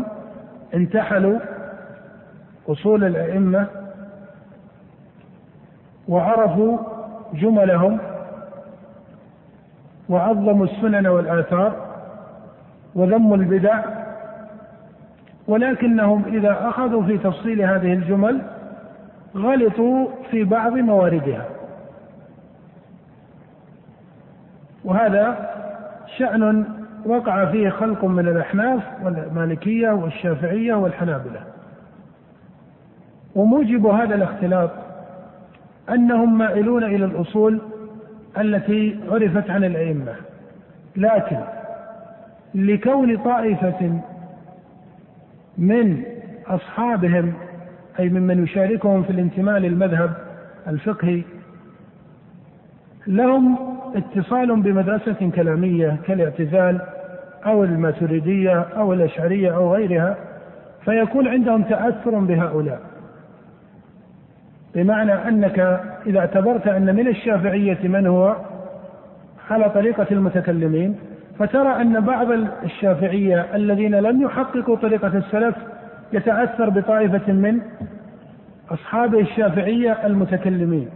انتحلوا 0.75 1.39
أصول 2.69 3.05
الأئمة 3.05 3.67
وعرفوا 6.09 6.79
جملهم 7.35 7.99
وعظموا 10.09 10.67
السنن 10.67 11.07
والآثار 11.07 11.77
وذموا 12.95 13.37
البدع 13.37 13.85
ولكنهم 15.49 16.25
إذا 16.27 16.69
أخذوا 16.69 17.03
في 17.03 17.19
تفصيل 17.19 17.63
هذه 17.63 17.93
الجمل 17.93 18.43
غلطوا 19.37 20.09
في 20.31 20.45
بعض 20.45 20.73
مواردها. 20.73 21.45
وهذا 24.85 25.51
شأن 26.19 26.76
وقع 27.07 27.51
فيه 27.51 27.69
خلق 27.69 28.05
من 28.05 28.29
الأحناف 28.29 28.83
والمالكية 29.03 29.91
والشافعية 29.91 30.75
والحنابلة. 30.75 31.41
وموجب 33.35 33.87
هذا 33.87 34.15
الاختلاط 34.15 34.71
أنهم 35.91 36.39
مائلون 36.39 36.85
إلى 36.85 37.05
الأصول 37.05 37.61
التي 38.39 39.01
عرفت 39.11 39.51
عن 39.51 39.65
الأئمة. 39.65 40.13
لكن 40.97 41.39
لكون 42.55 43.17
طائفة 43.17 44.01
من 45.59 46.03
أصحابهم 46.47 47.33
أي 47.99 48.09
ممن 48.09 48.45
يشاركهم 48.45 49.03
في 49.03 49.11
الانتماء 49.11 49.59
للمذهب 49.59 50.13
الفقهي 50.69 51.23
لهم 53.07 53.59
اتصال 53.95 54.61
بمدرسة 54.61 55.31
كلامية 55.35 55.97
كالاعتزال 56.07 56.81
أو 57.47 57.65
الماتريدية 57.65 58.61
أو 58.61 58.93
الأشعرية 58.93 59.57
أو 59.57 59.75
غيرها 59.75 60.17
فيكون 60.85 61.29
عندهم 61.29 61.63
تأثر 61.63 62.19
بهؤلاء. 62.19 62.81
بمعنى 64.75 65.13
أنك 65.13 65.81
إذا 66.07 66.19
اعتبرت 66.19 66.67
أن 66.67 66.95
من 66.97 67.09
الشافعية 67.09 67.79
من 67.89 68.07
هو 68.07 68.37
على 69.51 69.71
طريقة 69.71 70.07
المتكلمين 70.11 70.97
فترى 71.39 71.81
أن 71.81 72.01
بعض 72.01 72.27
الشافعية 72.65 73.47
الذين 73.55 73.95
لم 73.95 74.23
يحققوا 74.23 74.77
طريقة 74.77 75.19
السلف 75.19 75.55
يتأثر 76.13 76.71
بطائفة 76.71 77.33
من 77.33 77.61
أصحاب 78.71 79.15
الشافعية 79.15 80.07
المتكلمين 80.07 80.89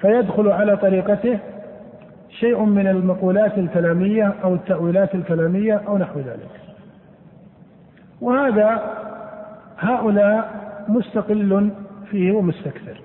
فيدخل 0.00 0.48
على 0.48 0.76
طريقته 0.76 1.38
شيء 2.40 2.64
من 2.64 2.86
المقولات 2.86 3.58
الكلامية 3.58 4.34
أو 4.44 4.54
التأويلات 4.54 5.14
الكلامية 5.14 5.82
أو 5.88 5.98
نحو 5.98 6.18
ذلك. 6.20 6.50
وهذا 8.20 8.80
هؤلاء 9.78 10.50
مستقل 10.88 11.70
فيه 12.10 12.32
ومستكثر. 12.32 13.00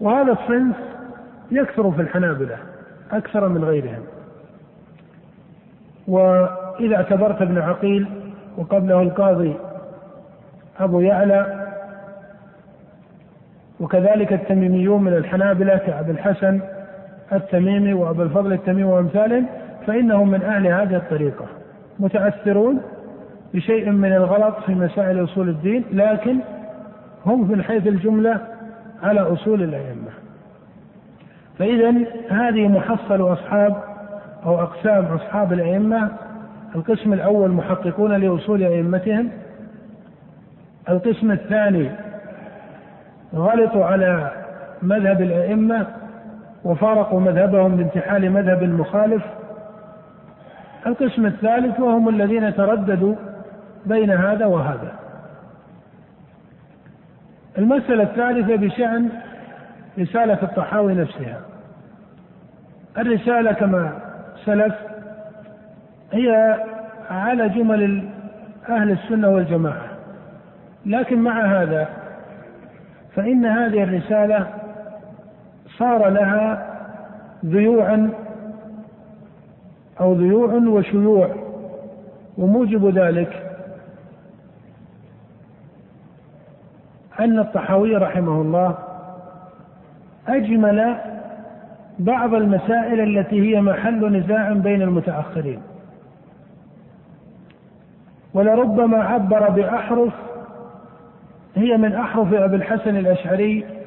وهذا 0.00 0.32
الصنف 0.32 0.76
يكثر 1.50 1.90
في 1.90 2.02
الحنابلة 2.02 2.56
أكثر 3.12 3.48
من 3.48 3.64
غيرهم. 3.64 4.02
وإذا 6.08 6.96
اعتبرت 6.96 7.42
ابن 7.42 7.58
عقيل 7.58 8.06
وقبله 8.56 9.02
القاضي 9.02 9.54
أبو 10.80 11.00
يعلى 11.00 11.68
وكذلك 13.80 14.32
التميميون 14.32 15.02
من 15.02 15.12
الحنابلة 15.12 15.76
كأبي 15.76 16.10
الحسن 16.10 16.60
التميمي 17.32 17.94
وأبو 17.94 18.22
الفضل 18.22 18.52
التميمي 18.52 18.84
وأمثالهم 18.84 19.46
فإنهم 19.86 20.30
من 20.30 20.42
أهل 20.42 20.66
هذه 20.66 20.96
الطريقة. 20.96 21.44
متأثرون 22.00 22.80
بشيء 23.54 23.90
من 23.90 24.12
الغلط 24.12 24.54
في 24.66 24.74
مسائل 24.74 25.24
أصول 25.24 25.48
الدين 25.48 25.84
لكن 25.92 26.36
هم 27.26 27.50
من 27.50 27.62
حيث 27.62 27.86
الجملة 27.86 28.40
على 29.02 29.20
أصول 29.20 29.62
الأئمة. 29.62 30.10
فإذا 31.58 31.94
هذه 32.30 32.68
محصل 32.68 33.32
أصحاب 33.32 33.76
أو 34.46 34.60
أقسام 34.60 35.04
أصحاب 35.04 35.52
الأئمة. 35.52 36.08
القسم 36.74 37.12
الأول 37.12 37.50
محققون 37.50 38.12
لأصول 38.12 38.62
أئمتهم. 38.62 39.28
القسم 40.88 41.30
الثاني 41.30 41.90
غلطوا 43.34 43.84
على 43.84 44.30
مذهب 44.82 45.20
الأئمة. 45.20 46.01
وفارقوا 46.64 47.20
مذهبهم 47.20 47.76
بانتحال 47.76 48.30
مذهب 48.30 48.62
مخالف 48.62 49.22
القسم 50.86 51.26
الثالث 51.26 51.80
وهم 51.80 52.08
الذين 52.08 52.54
ترددوا 52.54 53.14
بين 53.86 54.10
هذا 54.10 54.46
وهذا. 54.46 54.92
المسألة 57.58 58.02
الثالثة 58.02 58.56
بشأن 58.56 59.08
رسالة 59.98 60.38
الطحاوي 60.42 60.94
نفسها. 60.94 61.40
الرسالة 62.98 63.52
كما 63.52 63.92
سلف 64.44 64.74
هي 66.12 66.60
على 67.10 67.48
جمل 67.48 68.08
أهل 68.68 68.90
السنة 68.90 69.28
والجماعة. 69.28 69.88
لكن 70.86 71.18
مع 71.18 71.40
هذا 71.40 71.88
فإن 73.16 73.46
هذه 73.46 73.82
الرسالة 73.82 74.61
صار 75.82 76.08
لها 76.08 76.66
ذيوعا 77.44 78.10
أو 80.00 80.14
ذيوع 80.14 80.54
وشيوع 80.54 81.30
وموجب 82.38 82.98
ذلك 82.98 83.56
أن 87.20 87.38
الطحاوي 87.38 87.96
رحمه 87.96 88.40
الله 88.40 88.78
أجمل 90.28 90.96
بعض 91.98 92.34
المسائل 92.34 93.00
التي 93.00 93.40
هي 93.40 93.60
محل 93.60 94.16
نزاع 94.16 94.52
بين 94.52 94.82
المتأخرين. 94.82 95.62
ولربما 98.34 99.04
عبر 99.04 99.50
بأحرف 99.50 100.12
هي 101.54 101.76
من 101.76 101.94
أحرف 101.94 102.34
أبي 102.34 102.56
الحسن 102.56 102.96
الأشعري 102.96 103.81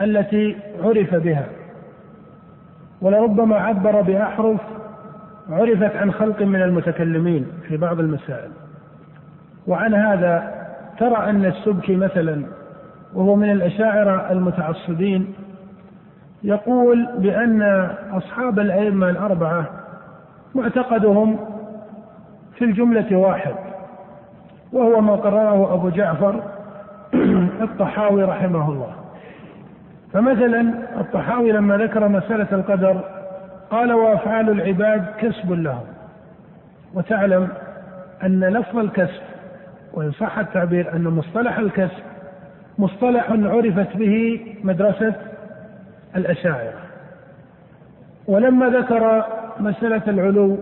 التي 0.00 0.56
عرف 0.82 1.14
بها. 1.14 1.46
ولربما 3.00 3.56
عبر 3.56 4.00
بأحرف 4.00 4.60
عرفت 5.50 5.96
عن 5.96 6.12
خلق 6.12 6.42
من 6.42 6.62
المتكلمين 6.62 7.46
في 7.68 7.76
بعض 7.76 8.00
المسائل. 8.00 8.50
وعن 9.66 9.94
هذا 9.94 10.62
ترى 10.98 11.30
أن 11.30 11.44
السبكي 11.44 11.96
مثلا 11.96 12.44
وهو 13.14 13.36
من 13.36 13.50
الأشاعرة 13.50 14.32
المتعصبين 14.32 15.34
يقول 16.44 17.08
بأن 17.18 17.62
أصحاب 18.12 18.58
الأئمة 18.58 19.10
الأربعة 19.10 19.66
معتقدهم 20.54 21.38
في 22.58 22.64
الجملة 22.64 23.16
واحد 23.16 23.54
وهو 24.72 25.00
ما 25.00 25.16
قرره 25.16 25.74
أبو 25.74 25.88
جعفر 25.88 26.42
الطحاوي 27.64 28.24
رحمه 28.24 28.68
الله. 28.70 29.01
فمثلا 30.12 30.60
الطحاوي 31.00 31.52
لما 31.52 31.76
ذكر 31.76 32.08
مسألة 32.08 32.46
القدر 32.52 33.04
قال 33.70 33.92
وأفعال 33.92 34.50
العباد 34.50 35.04
كسب 35.18 35.52
لهم. 35.52 35.84
وتعلم 36.94 37.48
أن 38.22 38.44
لفظ 38.44 38.78
الكسب 38.78 39.22
وإن 39.94 40.12
صح 40.12 40.38
التعبير 40.38 40.92
أن 40.96 41.04
مصطلح 41.04 41.58
الكسب 41.58 42.02
مصطلح 42.78 43.30
عرفت 43.30 43.96
به 43.96 44.40
مدرسة 44.64 45.14
الأشاعرة. 46.16 46.78
ولما 48.26 48.68
ذكر 48.68 49.24
مسألة 49.60 50.02
العلو 50.08 50.58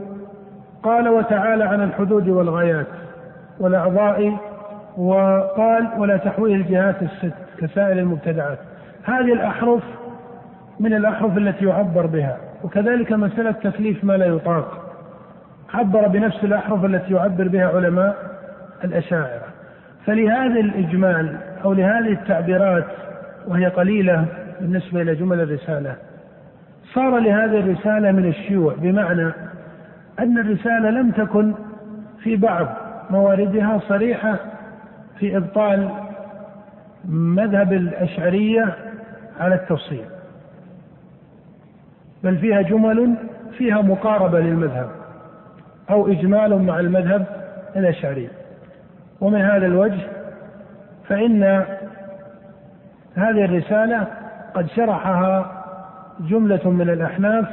قال 0.83 1.09
وتعالى 1.09 1.65
عن 1.65 1.83
الحدود 1.83 2.29
والغايات 2.29 2.87
والأعضاء 3.61 4.37
وقال 4.97 5.89
ولا 5.99 6.17
تحويه 6.17 6.55
الجهات 6.55 7.03
الست 7.03 7.35
كسائر 7.59 7.99
المبتدعات. 7.99 8.59
هذه 9.05 9.33
الأحرف 9.33 9.83
من 10.81 10.95
الأحرف 10.95 11.39
التي 11.39 11.65
يعبر 11.65 12.07
بها 12.07 12.37
وكذلك 12.65 13.13
مسألة 13.13 13.51
تكليف 13.51 14.05
ما 14.05 14.13
لا 14.13 14.27
يطاق. 14.27 14.97
عبر 15.75 16.09
بنفس 16.09 16.45
الأحرف 16.45 16.85
التي 16.85 17.15
يعبر 17.15 17.49
بها 17.49 17.67
علماء 17.67 18.17
الأشاعرة. 18.85 19.47
فلهذا 20.07 20.61
الإجمال 20.61 21.37
أو 21.65 21.73
لهذه 21.73 22.13
التعبيرات 22.13 22.87
وهي 23.49 23.67
قليلة 23.67 24.25
بالنسبة 24.61 25.03
إلى 25.03 25.15
جمل 25.15 25.41
الرسالة 25.41 25.95
صار 26.95 27.19
لهذه 27.19 27.61
الرسالة 27.61 28.13
من 28.13 28.29
الشيوع 28.29 28.75
بمعنى 28.79 29.33
أن 30.19 30.39
الرسالة 30.39 30.91
لم 30.91 31.11
تكن 31.11 31.55
في 32.23 32.37
بعض 32.37 32.67
مواردها 33.11 33.81
صريحة 33.89 34.37
في 35.19 35.37
إبطال 35.37 35.89
مذهب 37.09 37.73
الأشعرية 37.73 38.75
على 39.40 39.55
التفصيل. 39.55 40.05
بل 42.24 42.38
فيها 42.38 42.62
جمل 42.62 43.14
فيها 43.59 43.83
مقاربة 43.83 44.40
للمذهب 44.40 44.90
أو 45.90 46.09
إجمال 46.09 46.62
مع 46.62 46.81
المذهب 46.81 47.26
الأشعري. 47.76 48.29
ومن 49.20 49.40
هذا 49.40 49.66
الوجه 49.66 50.00
فإن 51.09 51.42
هذه 53.14 53.44
الرسالة 53.44 54.07
قد 54.55 54.66
شرحها 54.68 55.62
جملة 56.20 56.70
من 56.70 56.90
الأحناف 56.90 57.46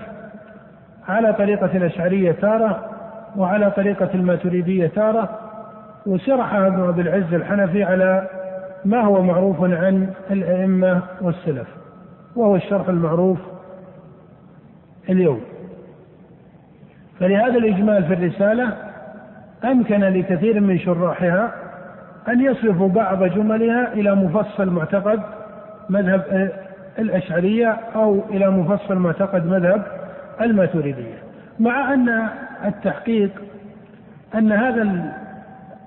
على 1.08 1.34
طريقة 1.34 1.78
الأشعرية 1.78 2.32
تارة 2.32 2.90
وعلى 3.36 3.72
طريقة 3.72 4.10
الماتريدية 4.14 4.88
تارة 4.88 5.30
وشرحها 6.06 6.68
ابن 6.68 6.88
أبي 6.88 7.02
العز 7.02 7.34
الحنفي 7.34 7.84
على 7.84 8.28
ما 8.86 9.02
هو 9.02 9.22
معروف 9.22 9.64
عن 9.64 10.10
الأئمة 10.32 11.02
والسلف. 11.22 11.68
وهو 12.38 12.56
الشرح 12.56 12.90
المعروف 12.90 13.40
اليوم. 15.10 15.42
فلهذا 17.20 17.58
الإجمال 17.58 18.04
في 18.04 18.14
الرسالة 18.14 18.74
أمكن 19.64 20.00
لكثير 20.00 20.60
من 20.60 20.80
شراحها 20.80 21.54
أن 22.28 22.42
يصرفوا 22.42 22.90
بعض 22.90 23.24
جملها 23.24 23.94
إلى 23.94 24.16
مفصل 24.16 24.70
معتقد 24.70 25.22
مذهب 25.90 26.52
الأشعرية 27.00 27.78
أو 27.96 28.24
إلى 28.30 28.50
مفصل 28.50 28.96
معتقد 28.96 29.46
مذهب 29.46 29.84
الماتريدية. 30.42 31.18
مع 31.60 31.94
أن 31.94 32.28
التحقيق 32.66 33.32
أن 34.36 34.52
هذا 34.52 35.14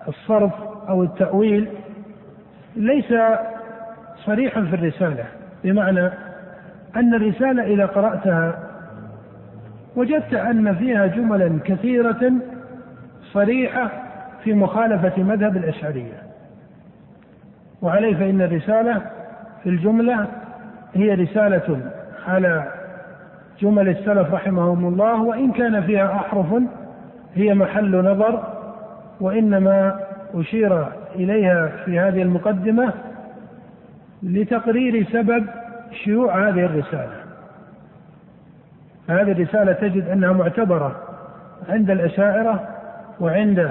الصرف 0.09 0.53
أو 0.89 1.03
التأويل 1.03 1.69
ليس 2.77 3.15
صريحا 4.27 4.61
في 4.63 4.75
الرسالة 4.75 5.25
بمعنى 5.65 6.11
أن 6.97 7.15
الرسالة 7.15 7.63
إذا 7.63 7.87
قرأتها 7.87 8.59
وجدت 9.97 10.35
أن 10.35 10.75
فيها 10.75 11.07
جملا 11.07 11.59
كثيرة 11.65 12.33
صريحة 13.33 13.91
في 14.45 14.55
مخالفة 14.55 15.23
مذهب 15.23 15.57
الأشعرية. 15.57 16.23
وعليه 17.83 18.17
فإن 18.17 18.43
الرسالة 18.43 19.03
في 19.63 19.69
الجملة 19.69 20.27
هي 20.95 21.15
رسالة 21.15 21.81
على 22.29 22.73
جمل 23.61 23.89
السلف 23.89 24.35
رحمهم 24.35 24.87
الله 24.89 25.23
وإن 25.23 25.53
كان 25.53 25.83
فيها 25.83 26.15
أحرف 26.15 26.47
هي 27.35 27.55
محل 27.55 27.97
نظر 27.97 28.43
وإنما 29.21 30.01
أشير 30.35 30.87
إليها 31.15 31.73
في 31.85 31.99
هذه 31.99 32.23
المقدمة 32.23 32.93
لتقرير 34.23 35.07
سبب 35.13 35.47
شيوع 35.93 36.49
هذه 36.49 36.65
الرسالة. 36.65 37.13
فهذه 39.09 39.33
الرسالة 39.33 39.73
تجد 39.73 40.09
أنها 40.09 40.33
معتبرة 40.33 40.97
عند 41.69 41.91
الأشاعرة 41.91 42.69
وعند 43.21 43.71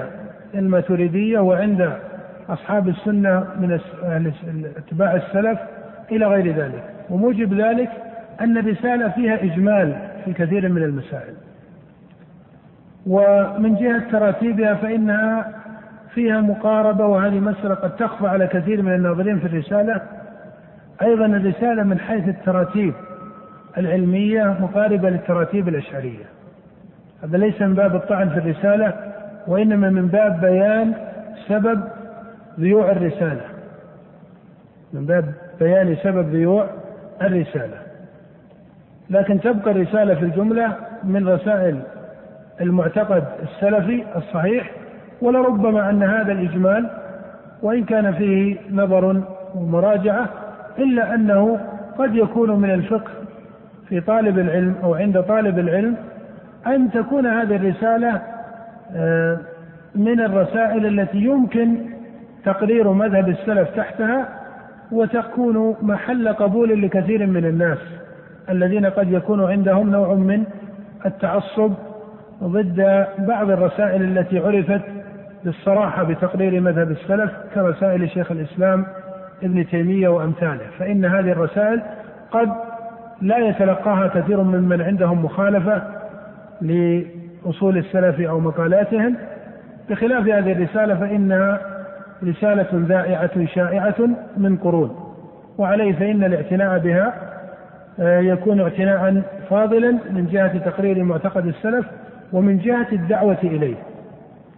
الماتريدية 0.54 1.38
وعند 1.38 1.92
أصحاب 2.48 2.88
السنة 2.88 3.46
من 3.60 3.80
اتباع 4.76 5.14
السلف 5.14 5.58
إلى 6.12 6.26
غير 6.26 6.56
ذلك. 6.56 6.84
وموجب 7.10 7.54
ذلك 7.54 7.90
أن 8.40 8.58
الرسالة 8.58 9.08
فيها 9.08 9.42
إجمال 9.42 9.96
في 10.24 10.32
كثير 10.32 10.68
من 10.68 10.82
المسائل. 10.82 11.34
ومن 13.06 13.74
جهة 13.74 14.10
تراتيبها 14.10 14.74
فإنها 14.74 15.52
فيها 16.14 16.40
مقاربة 16.40 17.06
وهذه 17.06 17.40
مسألة 17.40 17.74
قد 17.74 17.96
تخفى 17.96 18.28
على 18.28 18.46
كثير 18.46 18.82
من 18.82 18.94
الناظرين 18.94 19.38
في 19.38 19.46
الرسالة 19.46 20.00
أيضا 21.02 21.26
الرسالة 21.26 21.82
من 21.82 21.98
حيث 21.98 22.28
التراتيب 22.28 22.94
العلمية 23.78 24.56
مقاربة 24.60 25.10
للتراتيب 25.10 25.68
الأشعرية. 25.68 26.24
هذا 27.22 27.38
ليس 27.38 27.62
من 27.62 27.74
باب 27.74 27.94
الطعن 27.94 28.28
في 28.28 28.38
الرسالة 28.38 28.94
وإنما 29.46 29.90
من 29.90 30.06
باب 30.06 30.40
بيان 30.40 30.94
سبب 31.48 31.80
ذيوع 32.60 32.90
الرسالة. 32.90 33.44
من 34.92 35.06
باب 35.06 35.24
بيان 35.60 35.96
سبب 36.02 36.28
ذيوع 36.28 36.66
الرسالة. 37.22 37.76
لكن 39.10 39.40
تبقى 39.40 39.70
الرسالة 39.70 40.14
في 40.14 40.22
الجملة 40.24 40.76
من 41.04 41.28
رسائل 41.28 41.80
المعتقد 42.60 43.24
السلفي 43.42 44.04
الصحيح 44.16 44.70
ولربما 45.22 45.90
أن 45.90 46.02
هذا 46.02 46.32
الإجمال 46.32 46.90
وإن 47.62 47.84
كان 47.84 48.12
فيه 48.12 48.56
نظر 48.70 49.22
ومراجعة 49.54 50.28
إلا 50.78 51.14
أنه 51.14 51.60
قد 51.98 52.14
يكون 52.14 52.60
من 52.60 52.70
الفقه 52.70 53.10
في 53.88 54.00
طالب 54.00 54.38
العلم 54.38 54.74
أو 54.82 54.94
عند 54.94 55.22
طالب 55.22 55.58
العلم 55.58 55.96
أن 56.66 56.90
تكون 56.90 57.26
هذه 57.26 57.56
الرسالة 57.56 58.22
آه، 58.94 59.38
من 59.94 60.20
الرسائل 60.20 61.00
التي 61.00 61.18
يمكن 61.18 61.76
تقرير 62.44 62.92
مذهب 62.92 63.28
السلف 63.28 63.68
تحتها 63.76 64.28
وتكون 64.92 65.76
محل 65.82 66.28
قبول 66.28 66.82
لكثير 66.82 67.26
من 67.26 67.44
الناس 67.44 67.78
الذين 68.50 68.86
قد 68.86 69.12
يكون 69.12 69.50
عندهم 69.50 69.90
نوع 69.90 70.14
من 70.14 70.44
التعصب 71.06 71.72
ضد 72.42 73.06
بعض 73.18 73.50
الرسائل 73.50 74.02
التي 74.02 74.38
عرفت 74.38 74.82
بالصراحة 75.44 76.02
بتقرير 76.02 76.60
مذهب 76.60 76.90
السلف 76.90 77.30
كرسائل 77.54 78.10
شيخ 78.10 78.32
الإسلام 78.32 78.86
ابن 79.42 79.66
تيمية 79.66 80.08
وأمثاله 80.08 80.66
فإن 80.78 81.04
هذه 81.04 81.32
الرسائل 81.32 81.82
قد 82.30 82.48
لا 83.22 83.38
يتلقاها 83.38 84.06
كثير 84.08 84.42
ممن 84.42 84.82
عندهم 84.82 85.24
مخالفة 85.24 85.82
لأصول 86.60 87.78
السلف 87.78 88.20
أو 88.20 88.40
مقالاتهم. 88.40 89.16
بخلاف 89.90 90.28
هذه 90.28 90.52
الرسالة 90.52 90.94
فإنها 90.94 91.60
رسالة 92.24 92.68
ذائعة 92.72 93.46
شائعة 93.46 94.08
من 94.36 94.56
قرون 94.56 95.14
وعليه 95.58 95.92
فإن 95.92 96.24
الاعتناء 96.24 96.78
بها 96.78 97.14
آه، 98.00 98.20
يكون 98.20 98.60
اعتناء 98.60 99.22
فاضلا 99.50 99.90
من 99.90 100.26
جهة 100.32 100.58
تقرير 100.58 101.04
معتقد 101.04 101.46
السلف 101.46 101.86
ومن 102.32 102.58
جهة 102.58 102.86
الدعوة 102.92 103.38
إليه 103.42 103.76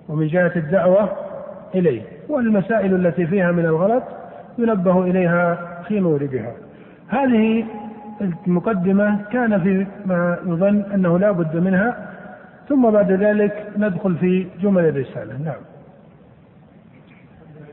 ومن 0.09 0.27
جهة 0.27 0.53
الدعوة 0.57 1.09
إليه. 1.75 2.03
والمسائل 2.29 2.95
التي 2.95 3.27
فيها 3.27 3.53
من 3.53 3.67
الغلط 3.67 4.03
ينبه 4.59 5.05
إليها 5.05 5.59
في 5.89 6.01
موردها 6.01 6.53
هذه 7.09 7.65
المقدمة 8.47 9.23
كان 9.33 9.61
في 9.63 9.87
ما 10.07 10.39
يظن 10.47 10.83
أنه 10.95 11.19
لا 11.19 11.31
بد 11.31 11.57
منها 11.57 12.13
ثم 12.69 12.91
بعد 12.91 13.13
ذلك 13.13 13.67
ندخل 13.77 14.17
في 14.17 14.47
جمل 14.63 14.85
الرسالة. 14.85 15.37
نعم. 15.45 15.61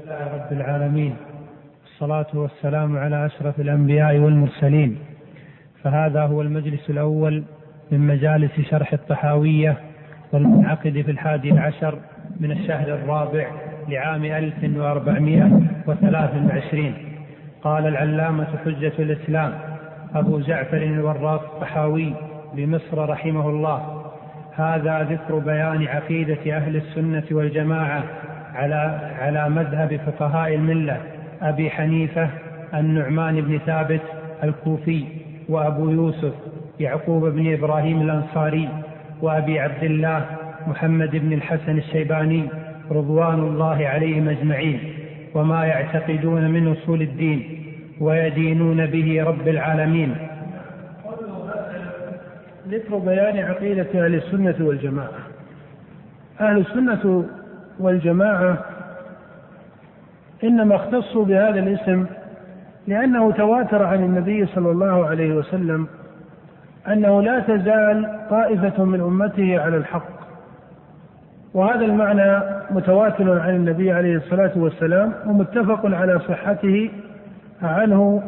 لله 0.05 0.33
رب 0.33 0.51
العالمين 0.51 1.15
الصلاة 1.85 2.27
والسلام 2.33 2.97
على 2.97 3.25
أشرف 3.25 3.59
الأنبياء 3.59 4.17
والمرسلين. 4.17 4.97
فهذا 5.83 6.21
هو 6.21 6.41
المجلس 6.41 6.89
الأول 6.89 7.43
من 7.91 8.07
مجالس 8.07 8.51
شرح 8.61 8.93
الطحاوية 8.93 9.77
والمنعقد 10.33 11.01
في 11.05 11.11
الحادي 11.11 11.59
عشر 11.59 11.99
من 12.39 12.51
الشهر 12.51 12.93
الرابع. 12.93 13.68
لعام 13.89 14.25
1423 14.25 16.93
قال 17.63 17.87
العلامة 17.87 18.47
حجة 18.65 18.93
الإسلام 18.99 19.53
أبو 20.15 20.39
جعفر 20.39 20.77
الوراق 20.77 21.53
الطحاوي 21.55 22.13
بمصر 22.53 23.09
رحمه 23.09 23.49
الله 23.49 24.03
هذا 24.55 25.03
ذكر 25.03 25.39
بيان 25.39 25.87
عقيدة 25.87 26.57
أهل 26.57 26.75
السنة 26.75 27.23
والجماعة 27.31 28.03
على 28.55 29.11
على 29.19 29.49
مذهب 29.49 29.99
فقهاء 30.05 30.55
الملة 30.55 30.97
أبي 31.41 31.69
حنيفة 31.69 32.29
النعمان 32.73 33.41
بن 33.41 33.59
ثابت 33.65 34.01
الكوفي 34.43 35.03
وأبو 35.49 35.89
يوسف 35.89 36.33
يعقوب 36.79 37.25
بن 37.25 37.53
إبراهيم 37.53 38.01
الأنصاري 38.01 38.69
وأبي 39.21 39.59
عبد 39.59 39.83
الله 39.83 40.25
محمد 40.67 41.15
بن 41.15 41.33
الحسن 41.33 41.77
الشيباني 41.77 42.49
رضوان 42.91 43.39
الله 43.39 43.87
عليهم 43.87 44.29
أجمعين 44.29 44.79
وما 45.35 45.65
يعتقدون 45.65 46.51
من 46.51 46.71
أصول 46.71 47.01
الدين 47.01 47.63
ويدينون 48.01 48.85
به 48.85 49.23
رب 49.23 49.47
العالمين. 49.47 50.15
ذكر 52.69 52.97
بيان 52.97 53.37
عقيدة 53.37 54.05
أهل 54.05 54.15
السنة 54.15 54.55
والجماعة. 54.59 55.19
أهل 56.41 56.57
السنة 56.57 57.25
والجماعة 57.79 58.57
إنما 60.43 60.75
اختصوا 60.75 61.25
بهذا 61.25 61.59
الاسم 61.59 62.05
لأنه 62.87 63.31
تواتر 63.31 63.83
عن 63.83 64.03
النبي 64.03 64.45
صلى 64.45 64.71
الله 64.71 65.05
عليه 65.05 65.33
وسلم 65.33 65.87
أنه 66.87 67.21
لا 67.21 67.39
تزال 67.39 68.19
طائفة 68.29 68.83
من 68.83 69.01
أمته 69.01 69.59
على 69.59 69.77
الحق. 69.77 70.18
وهذا 71.53 71.85
المعنى 71.85 72.39
متواتر 72.71 73.39
عن 73.39 73.55
النبي 73.55 73.91
عليه 73.91 74.15
الصلاة 74.15 74.51
والسلام 74.55 75.13
ومتفق 75.27 75.85
على 75.85 76.19
صحته 76.19 76.89
عنه 77.61 78.23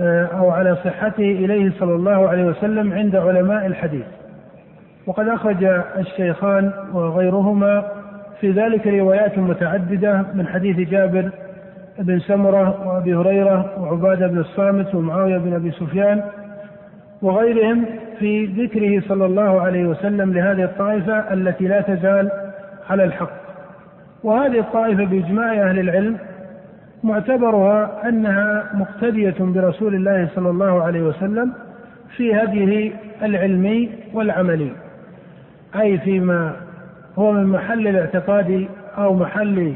آه، 0.00 0.24
أو 0.24 0.50
على 0.50 0.76
صحته 0.76 1.22
إليه 1.22 1.72
صلى 1.78 1.94
الله 1.94 2.28
عليه 2.28 2.44
وسلم 2.44 2.92
عند 2.92 3.16
علماء 3.16 3.66
الحديث. 3.66 4.04
وقد 5.06 5.28
أخرج 5.28 5.64
الشيخان 5.98 6.72
وغيرهما 6.92 7.84
في 8.40 8.50
ذلك 8.50 8.86
روايات 8.86 9.38
متعددة 9.38 10.24
من 10.34 10.46
حديث 10.46 10.88
جابر 10.88 11.30
بن 11.98 12.18
سمرة 12.18 12.88
وأبي 12.88 13.14
هريرة 13.14 13.80
وعبادة 13.80 14.26
بن 14.26 14.38
الصامت 14.38 14.94
ومعاوية 14.94 15.38
بن 15.38 15.54
أبي 15.54 15.70
سفيان 15.70 16.22
وغيرهم 17.22 17.84
في 18.18 18.44
ذكره 18.44 19.02
صلى 19.08 19.26
الله 19.26 19.60
عليه 19.60 19.86
وسلم 19.86 20.32
لهذه 20.32 20.64
الطائفة 20.64 21.32
التي 21.32 21.64
لا 21.64 21.80
تزال 21.80 22.30
على 22.90 23.04
الحق. 23.04 23.42
وهذه 24.22 24.58
الطائفة 24.58 25.04
بإجماع 25.04 25.52
أهل 25.52 25.78
العلم 25.78 26.16
معتبرها 27.04 28.08
أنها 28.08 28.70
مقتدية 28.74 29.34
برسول 29.38 29.94
الله 29.94 30.28
صلى 30.34 30.50
الله 30.50 30.82
عليه 30.82 31.02
وسلم 31.02 31.52
في 32.16 32.34
هديه 32.34 32.92
العلمي 33.22 33.90
والعملي 34.14 34.72
أي 35.80 35.98
فيما 35.98 36.52
هو 37.18 37.32
من 37.32 37.46
محل 37.46 37.88
الاعتقاد 37.88 38.68
أو 38.98 39.14
محل 39.14 39.74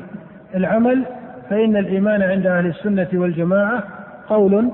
العمل 0.54 1.02
فإن 1.50 1.76
الإيمان 1.76 2.22
عند 2.22 2.46
أهل 2.46 2.66
السنة 2.66 3.09
والجماعة 3.14 3.82
قول 4.28 4.70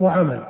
وعمل. 0.00 0.40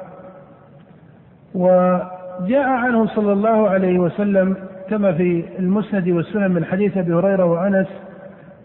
وجاء 1.55 2.69
عنه 2.69 3.07
صلى 3.07 3.33
الله 3.33 3.69
عليه 3.69 3.99
وسلم 3.99 4.57
كما 4.91 5.13
في 5.13 5.45
المسند 5.59 6.09
والسنن 6.09 6.51
من 6.51 6.65
حديث 6.65 6.97
أبي 6.97 7.15
هريرة 7.15 7.45
وأنس 7.45 7.87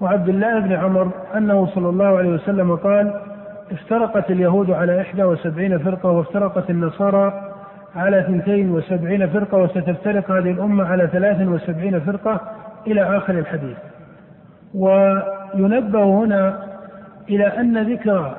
وعبد 0.02 0.30
الله 0.30 0.60
بن 0.60 0.74
عمر 0.74 1.12
أنه 1.38 1.66
صلى 1.66 1.90
الله 1.90 2.18
عليه 2.18 2.30
وسلم 2.30 2.76
قال 2.76 3.14
افترقت 3.72 4.32
اليهود 4.32 4.72
على 4.72 5.02
إحدى 5.02 5.24
وسبعين 5.24 5.78
فرقة 5.78 6.10
وافترقت 6.10 6.70
النصارى 6.70 7.34
على 7.96 8.24
ثنتين 8.24 8.72
وسبعين 8.72 9.28
فرقة 9.28 9.58
وستفترق 9.58 10.32
هذه 10.32 10.52
الأمة 10.52 10.84
على 10.84 11.08
ثلاث 11.08 11.48
وسبعين 11.48 12.00
فرقة 12.00 12.42
إلى 12.88 13.18
آخر 13.18 13.34
الحديث. 13.40 13.78
وينبه 14.74 16.04
هنا 16.04 16.64
إلى 17.30 17.46
أن 17.46 17.92
ذكر 17.94 18.36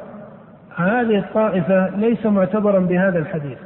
هذه 0.77 1.19
الطائفة 1.19 1.97
ليس 1.97 2.27
معتبرا 2.27 2.79
بهذا 2.79 3.19
الحديث. 3.19 3.59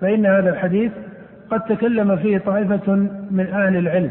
فإن 0.00 0.26
هذا 0.26 0.50
الحديث 0.50 0.92
قد 1.50 1.60
تكلم 1.60 2.16
فيه 2.16 2.38
طائفة 2.38 2.92
من 3.30 3.46
أهل 3.52 3.76
العلم 3.76 4.10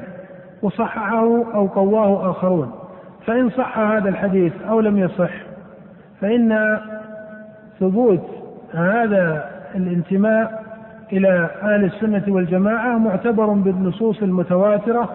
وصححه 0.62 1.54
أو 1.54 1.67
قواه 1.67 2.32
آخرون. 2.32 2.71
فإن 3.25 3.49
صح 3.49 3.80
هذا 3.80 4.10
الحديث 4.10 4.54
أو 4.69 4.80
لم 4.80 4.97
يصح 4.97 5.32
فإن 6.21 6.80
ثبوت 7.80 8.28
هذا 8.73 9.49
الانتماء 9.75 10.63
إلى 11.13 11.49
أهل 11.63 11.86
السنة 11.86 12.23
والجماعة 12.28 12.97
معتبر 12.97 13.45
بالنصوص 13.45 14.21
المتواترة 14.21 15.10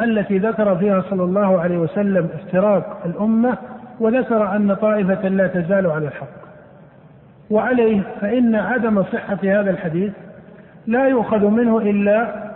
التي 0.00 0.38
ذكر 0.38 0.76
فيها 0.76 1.00
صلى 1.10 1.24
الله 1.24 1.60
عليه 1.60 1.78
وسلم 1.78 2.28
افتراق 2.34 3.00
الأمة 3.06 3.56
وذكر 4.00 4.56
أن 4.56 4.74
طائفة 4.74 5.28
لا 5.28 5.46
تزال 5.46 5.86
على 5.86 6.06
الحق. 6.06 6.47
وعليه 7.50 8.02
فإن 8.20 8.54
عدم 8.54 9.02
صحة 9.02 9.38
هذا 9.42 9.70
الحديث 9.70 10.12
لا 10.86 11.08
يؤخذ 11.08 11.46
منه 11.46 11.78
إلا 11.78 12.48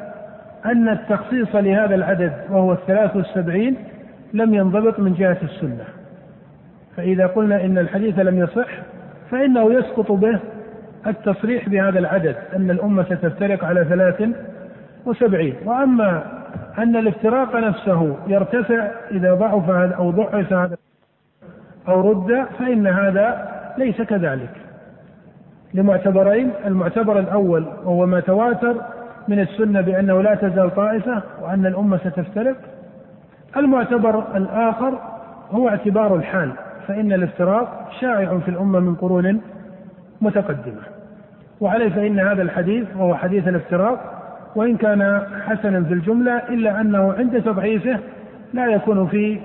أن 0.67 0.89
التخصيص 0.89 1.55
لهذا 1.55 1.95
العدد 1.95 2.33
وهو 2.51 2.73
الثلاث 2.73 3.17
والسبعين 3.17 3.77
لم 4.33 4.55
ينضبط 4.55 5.01
من 5.01 5.15
جهة 5.15 5.37
السنة. 5.43 5.85
فإذا 6.97 7.27
قلنا 7.27 7.65
إن 7.65 7.79
الحديث 7.79 8.19
لم 8.19 8.39
يصح 8.39 8.69
فإنه 9.31 9.73
يسقط 9.73 10.13
به 10.13 10.39
التصريح 11.07 11.69
بهذا 11.69 11.99
العدد 11.99 12.37
أن 12.57 12.71
الأمة 12.71 13.03
ستفترق 13.03 13.65
على 13.65 13.85
ثلاث 13.85 14.29
وسبعين. 15.07 15.55
وأما 15.65 16.23
أن 16.79 16.97
الافتراق 16.97 17.57
نفسه 17.57 18.17
يرتفع 18.27 18.91
إذا 19.11 19.35
ضعف 19.35 19.71
أو 19.71 20.11
ضعف 20.11 20.53
هذا 20.53 20.77
أو 21.89 22.11
رد 22.11 22.47
فإن 22.59 22.87
هذا 22.87 23.49
ليس 23.79 24.03
كذلك. 24.03 24.62
لمعتبرين 25.75 26.51
المعتبر 26.67 27.19
الأول 27.19 27.67
وهو 27.85 28.07
ما 28.07 28.21
تواتر 28.21 28.77
من 29.29 29.41
السنة 29.41 29.81
بأنه 29.81 30.23
لا 30.23 30.35
تزال 30.35 30.75
طائفة 30.75 31.23
وأن 31.43 31.67
الأمة 31.67 31.97
ستفترق. 31.97 32.57
المعتبر 33.57 34.37
الآخر 34.37 34.99
هو 35.51 35.69
اعتبار 35.69 36.17
الحال 36.17 36.53
فإن 36.89 37.13
الافتراق 37.13 37.89
شائع 38.01 38.39
في 38.39 38.49
الأمة 38.49 38.81
من 38.81 38.95
قرون 38.95 39.41
متقدمة. 40.21 40.83
وعليه 41.61 41.89
فإن 41.89 42.21
هذا 42.21 42.43
الحديث 42.43 42.87
وهو 42.97 43.15
حديث 43.15 43.49
الافتراق 43.49 44.23
وإن 44.57 44.77
كان 44.77 45.23
حسنا 45.47 45.85
في 45.85 45.95
الجملة 45.95 46.37
إلا 46.37 46.81
أنه 46.81 47.13
عند 47.13 47.43
تضعيفه 47.43 47.99
لا 48.53 48.67
يكون 48.67 49.07
في 49.07 49.41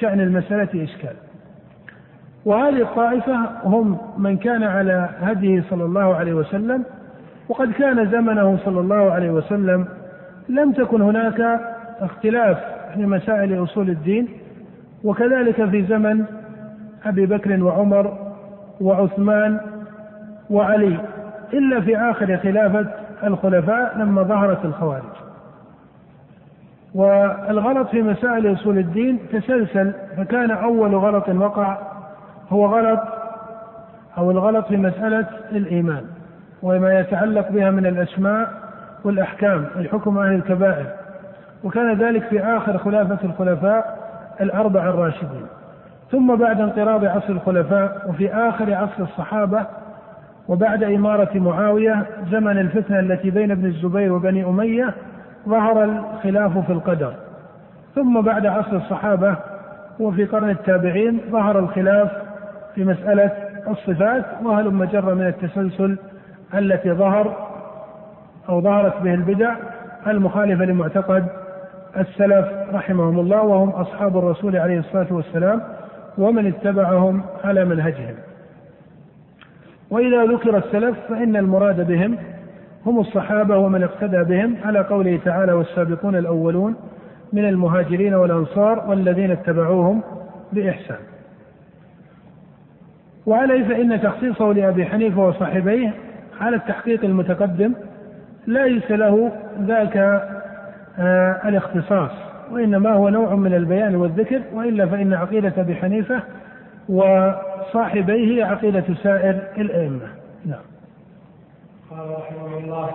شأن 0.00 0.20
المسألة 0.20 0.84
إشكال. 0.84 1.14
وهذه 2.44 2.82
الطائفة 2.82 3.36
هم 3.64 3.98
من 4.18 4.36
كان 4.36 4.62
على 4.62 5.08
هديه 5.20 5.64
صلى 5.70 5.84
الله 5.84 6.14
عليه 6.16 6.34
وسلم 6.34 6.84
وقد 7.48 7.72
كان 7.72 8.10
زمنه 8.10 8.58
صلى 8.64 8.80
الله 8.80 9.12
عليه 9.12 9.30
وسلم. 9.30 9.86
لم 10.48 10.72
تكن 10.72 11.02
هناك 11.02 11.60
اختلاف 12.00 12.58
في 12.94 13.06
مسائل 13.06 13.62
أصول 13.62 13.90
الدين 13.90 14.28
وكذلك 15.04 15.64
في 15.64 15.82
زمن 15.82 16.24
أبي 17.06 17.26
بكر 17.26 17.62
وعمر 17.62 18.18
وعثمان 18.80 19.60
وعلي 20.50 20.96
إلا 21.52 21.80
في 21.80 21.96
آخر 21.96 22.36
خلافة 22.36 22.86
الخلفاء 23.24 23.98
لما 23.98 24.22
ظهرت 24.22 24.64
الخوارج. 24.64 25.12
والغلط 26.94 27.88
في 27.88 28.02
مسائل 28.02 28.52
أصول 28.52 28.78
الدين 28.78 29.18
تسلسل 29.32 29.92
فكان 30.16 30.50
أول 30.50 30.94
غلط 30.94 31.28
وقع 31.28 31.91
هو 32.52 32.66
غلط 32.66 33.00
أو 34.18 34.30
الغلط 34.30 34.66
في 34.66 34.76
مسألة 34.76 35.26
الإيمان 35.52 36.04
وما 36.62 37.00
يتعلق 37.00 37.48
بها 37.50 37.70
من 37.70 37.86
الأسماء 37.86 38.48
والأحكام 39.04 39.66
الحكم 39.76 40.18
أهل 40.18 40.34
الكبائر. 40.34 40.86
وكان 41.64 41.98
ذلك 41.98 42.22
في 42.22 42.40
آخر 42.40 42.78
خلافة 42.78 43.18
الخلفاء 43.24 43.98
الأربعة 44.40 44.90
الراشدين. 44.90 45.46
ثم 46.10 46.36
بعد 46.36 46.60
انقراض 46.60 47.04
عصر 47.04 47.32
الخلفاء 47.32 48.06
وفي 48.08 48.34
آخر 48.34 48.74
عصر 48.74 49.02
الصحابة 49.02 49.66
وبعد 50.48 50.82
إمارة 50.82 51.38
معاوية 51.38 52.06
زمن 52.30 52.58
الفتنة 52.58 53.00
التي 53.00 53.30
بين 53.30 53.50
ابن 53.50 53.66
الزبير 53.66 54.12
وبني 54.12 54.44
أمية 54.44 54.94
ظهر 55.48 55.84
الخلاف 55.84 56.58
في 56.58 56.72
القدر. 56.72 57.14
ثم 57.94 58.20
بعد 58.20 58.46
عصر 58.46 58.76
الصحابة 58.76 59.36
وفي 60.00 60.24
قرن 60.24 60.50
التابعين 60.50 61.20
ظهر 61.30 61.58
الخلاف 61.58 62.21
في 62.74 62.84
مسألة 62.84 63.30
الصفات 63.68 64.24
وهل 64.44 64.74
مجرة 64.74 65.14
من 65.14 65.26
التسلسل 65.26 65.98
التي 66.54 66.92
ظهر 66.92 67.48
أو 68.48 68.60
ظهرت 68.60 69.02
به 69.02 69.14
البدع 69.14 69.54
المخالفة 70.06 70.64
لمعتقد 70.64 71.26
السلف 71.96 72.46
رحمهم 72.72 73.20
الله 73.20 73.42
وهم 73.42 73.68
أصحاب 73.68 74.18
الرسول 74.18 74.56
عليه 74.56 74.78
الصلاة 74.78 75.06
والسلام 75.10 75.62
ومن 76.18 76.46
اتبعهم 76.46 77.22
على 77.44 77.64
منهجهم. 77.64 78.14
وإذا 79.90 80.24
ذكر 80.24 80.56
السلف 80.56 80.96
فإن 81.08 81.36
المراد 81.36 81.86
بهم 81.86 82.18
هم 82.86 83.00
الصحابة 83.00 83.58
ومن 83.58 83.82
اقتدى 83.82 84.24
بهم 84.24 84.56
على 84.64 84.78
قوله 84.78 85.20
تعالى 85.24 85.52
والسابقون 85.52 86.16
الأولون 86.16 86.76
من 87.32 87.48
المهاجرين 87.48 88.14
والأنصار 88.14 88.84
والذين 88.88 89.30
اتبعوهم 89.30 90.02
بإحسان. 90.52 91.11
وعليه 93.26 93.68
فإن 93.68 94.00
تخصيصه 94.02 94.52
لأبي 94.52 94.86
حنيفة 94.86 95.26
وصاحبيه 95.26 95.94
على 96.40 96.56
التحقيق 96.56 97.04
المتقدم 97.04 97.74
ليس 98.46 98.90
له 98.90 99.32
ذاك 99.60 99.96
آه 100.98 101.40
الاختصاص 101.48 102.10
وإنما 102.52 102.92
هو 102.92 103.08
نوع 103.08 103.34
من 103.34 103.54
البيان 103.54 103.94
والذكر 103.94 104.40
وإلا 104.52 104.86
فإن 104.86 105.14
عقيدة 105.14 105.52
أبي 105.58 105.74
حنيفة 105.74 106.22
وصاحبيه 106.88 108.36
هي 108.36 108.42
عقيدة 108.42 108.84
سائر 109.02 109.38
الأئمة. 109.58 110.06
نعم. 110.46 110.60
قال 111.90 112.10
رحمه 112.10 112.58
الله 112.58 112.90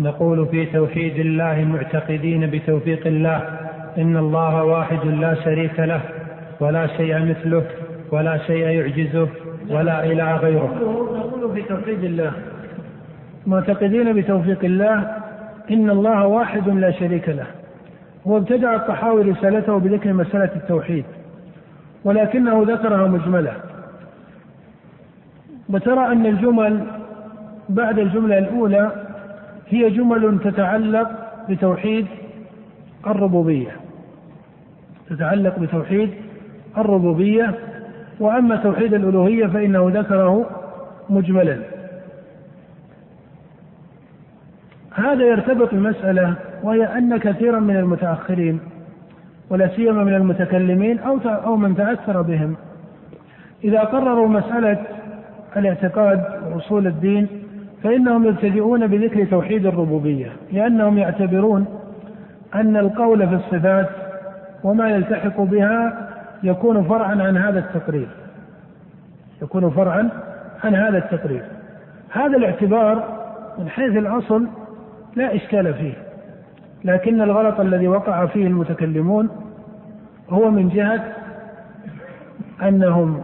نقول 0.00 0.46
في 0.46 0.66
توحيد 0.66 1.18
الله 1.18 1.64
معتقدين 1.64 2.50
بتوفيق 2.50 3.06
الله 3.06 3.42
إن 3.98 4.16
الله 4.16 4.64
واحد 4.64 5.06
لا 5.06 5.34
شريك 5.34 5.80
له 5.80 6.00
ولا 6.60 6.86
شيء 6.86 7.18
مثله 7.18 7.62
ولا 8.12 8.38
شيء 8.38 8.66
يعجزه 8.66 9.28
ولا 9.70 10.04
إله 10.04 10.36
غيره. 10.36 10.74
نقول 11.16 11.54
في 11.54 11.62
توحيد 11.62 12.04
الله. 12.04 12.32
معتقدين 13.46 14.12
بتوفيق 14.12 14.64
الله 14.64 15.16
إن 15.70 15.90
الله 15.90 16.26
واحد 16.26 16.68
لا 16.68 16.90
شريك 16.90 17.28
له. 17.28 17.46
هو 18.26 18.36
ابتدع 18.36 18.74
الطحاوي 18.74 19.22
رسالته 19.22 19.78
بذكر 19.78 20.12
مسألة 20.12 20.50
التوحيد 20.56 21.04
ولكنه 22.04 22.62
ذكرها 22.62 23.08
مجملة. 23.08 23.52
وترى 25.68 26.06
أن 26.06 26.26
الجمل 26.26 26.80
بعد 27.68 27.98
الجملة 27.98 28.38
الأولى 28.38 28.90
هي 29.68 29.90
جمل 29.90 30.38
تتعلق 30.44 31.10
بتوحيد 31.48 32.06
الربوبية. 33.06 33.70
تتعلق 35.10 35.58
بتوحيد 35.58 36.10
الربوبية 36.78 37.54
وأما 38.20 38.56
توحيد 38.56 38.94
الألوهية 38.94 39.46
فإنه 39.46 39.90
ذكره 39.94 40.46
مجملا. 41.10 41.58
هذا 44.94 45.24
يرتبط 45.24 45.74
بمسألة 45.74 46.34
وهي 46.62 46.84
أن 46.84 47.16
كثيرا 47.16 47.60
من 47.60 47.76
المتأخرين 47.76 48.60
ولا 49.50 49.68
سيما 49.68 50.04
من 50.04 50.14
المتكلمين 50.14 50.98
أو 50.98 51.18
أو 51.26 51.56
من 51.56 51.76
تأثر 51.76 52.22
بهم. 52.22 52.56
إذا 53.64 53.80
قرروا 53.80 54.28
مسألة 54.28 54.78
الاعتقاد 55.56 56.24
وأصول 56.52 56.86
الدين 56.86 57.28
فإنهم 57.82 58.24
يبتدئون 58.24 58.86
بذكر 58.86 59.24
توحيد 59.24 59.66
الربوبية 59.66 60.32
لأنهم 60.52 60.98
يعتبرون 60.98 61.66
أن 62.54 62.76
القول 62.76 63.28
في 63.28 63.34
الصفات 63.34 63.88
وما 64.64 64.88
يلتحق 64.90 65.40
بها 65.40 66.05
يكون 66.42 66.84
فرعا 66.84 67.22
عن 67.22 67.36
هذا 67.36 67.58
التقرير. 67.58 68.08
يكون 69.42 69.70
فرعا 69.70 70.08
عن 70.64 70.74
هذا 70.74 70.98
التقرير. 70.98 71.42
هذا 72.10 72.36
الاعتبار 72.36 73.16
من 73.58 73.68
حيث 73.68 73.96
الأصل 73.96 74.46
لا 75.16 75.34
إشكال 75.34 75.74
فيه. 75.74 75.94
لكن 76.84 77.20
الغلط 77.20 77.60
الذي 77.60 77.88
وقع 77.88 78.26
فيه 78.26 78.46
المتكلمون 78.46 79.28
هو 80.30 80.50
من 80.50 80.68
جهة 80.68 81.04
أنهم 82.62 83.20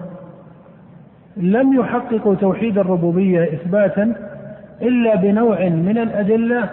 لم 1.36 1.72
يحققوا 1.72 2.34
توحيد 2.34 2.78
الربوبية 2.78 3.44
إثباتا 3.44 4.14
إلا 4.82 5.16
بنوع 5.16 5.68
من 5.68 5.98
الأدلة 5.98 6.68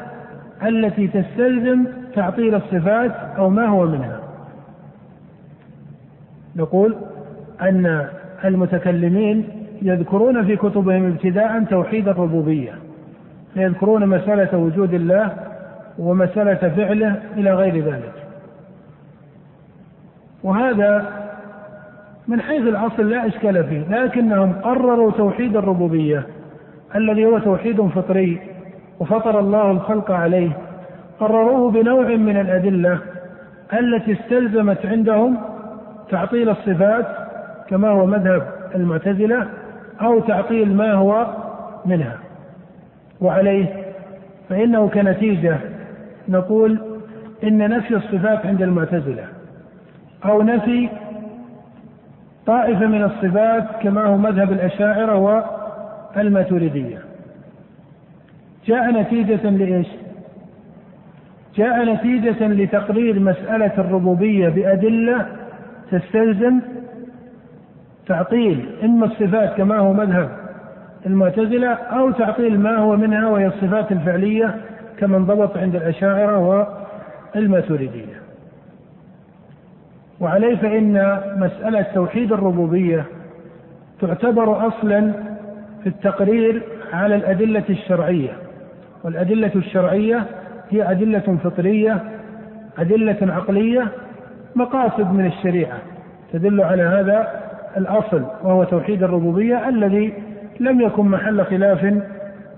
التي 0.63 1.07
تستلزم 1.07 1.85
تعطيل 2.15 2.55
الصفات 2.55 3.11
أو 3.37 3.49
ما 3.49 3.65
هو 3.65 3.85
منها. 3.85 4.18
نقول 6.59 6.95
أن 7.61 8.07
المتكلمين 8.45 9.47
يذكرون 9.81 10.45
في 10.45 10.55
كتبهم 10.55 11.05
ابتداء 11.05 11.63
توحيد 11.63 12.07
الربوبية 12.07 12.73
فيذكرون 13.53 14.05
مسألة 14.05 14.57
وجود 14.57 14.93
الله 14.93 15.33
ومسألة 15.99 16.69
فعله 16.69 17.15
إلى 17.37 17.53
غير 17.53 17.85
ذلك. 17.85 18.13
وهذا 20.43 21.19
من 22.27 22.41
حيث 22.41 22.61
الأصل 22.61 23.09
لا 23.09 23.27
إشكال 23.27 23.63
فيه 23.63 24.03
لكنهم 24.03 24.53
قرروا 24.53 25.11
توحيد 25.11 25.55
الربوبية 25.57 26.23
الذي 26.95 27.25
هو 27.25 27.39
توحيد 27.39 27.81
فطري 27.81 28.41
وفطر 28.99 29.39
الله 29.39 29.71
الخلق 29.71 30.11
عليه 30.11 30.49
قرروه 31.19 31.71
بنوع 31.71 32.15
من 32.15 32.37
الأدلة 32.37 32.99
التي 33.73 34.13
استلزمت 34.13 34.85
عندهم 34.85 35.37
تعطيل 36.11 36.49
الصفات 36.49 37.07
كما 37.69 37.89
هو 37.89 38.05
مذهب 38.05 38.47
المعتزلة 38.75 39.47
أو 40.01 40.19
تعطيل 40.19 40.75
ما 40.75 40.93
هو 40.93 41.27
منها 41.85 42.17
وعليه 43.21 43.83
فإنه 44.49 44.87
كنتيجة 44.87 45.57
نقول 46.27 46.79
إن 47.43 47.69
نفي 47.69 47.95
الصفات 47.95 48.45
عند 48.45 48.61
المعتزلة 48.61 49.25
أو 50.25 50.41
نفي 50.41 50.89
طائفة 52.45 52.85
من 52.85 53.03
الصفات 53.03 53.65
كما 53.81 54.05
هو 54.05 54.17
مذهب 54.17 54.51
الأشاعرة 54.51 55.15
والماتريدية 56.15 56.97
جاء 58.65 58.91
نتيجة 58.91 59.49
لإيش؟ 59.49 59.87
جاء 61.55 61.85
نتيجة 61.85 62.47
لتقرير 62.47 63.19
مسألة 63.19 63.71
الربوبية 63.77 64.49
بأدلة 64.49 65.25
تستلزم 65.91 66.59
تعطيل 68.07 68.69
إما 68.83 69.05
الصفات 69.05 69.57
كما 69.57 69.77
هو 69.77 69.93
مذهب 69.93 70.29
المعتزلة 71.05 71.73
أو 71.73 72.11
تعطيل 72.11 72.59
ما 72.59 72.77
هو 72.77 72.95
منها 72.95 73.27
وهي 73.27 73.47
الصفات 73.47 73.91
الفعلية 73.91 74.55
كما 74.97 75.17
انضبط 75.17 75.57
عند 75.57 75.75
الأشاعرة 75.75 76.67
والماتريدية. 77.35 78.21
وعليه 80.19 80.55
فإن 80.55 81.19
مسألة 81.37 81.81
توحيد 81.81 82.31
الربوبية 82.31 83.05
تعتبر 84.01 84.67
أصلا 84.67 85.11
في 85.83 85.89
التقرير 85.89 86.63
على 86.93 87.15
الأدلة 87.15 87.63
الشرعية. 87.69 88.31
والأدلة 89.03 89.51
الشرعية 89.55 90.25
هي 90.69 90.91
أدلة 90.91 91.37
فطرية 91.43 92.03
أدلة 92.79 93.17
عقلية 93.21 93.87
مقاصد 94.55 95.13
من 95.13 95.25
الشريعة. 95.25 95.77
تدل 96.33 96.61
على 96.61 96.83
هذا 96.83 97.27
الأصل 97.77 98.23
وهو 98.43 98.63
توحيد 98.63 99.03
الربوبية 99.03 99.69
الذي 99.69 100.13
لم 100.59 100.81
يكن 100.81 101.05
محل 101.05 101.45
خلاف 101.45 101.93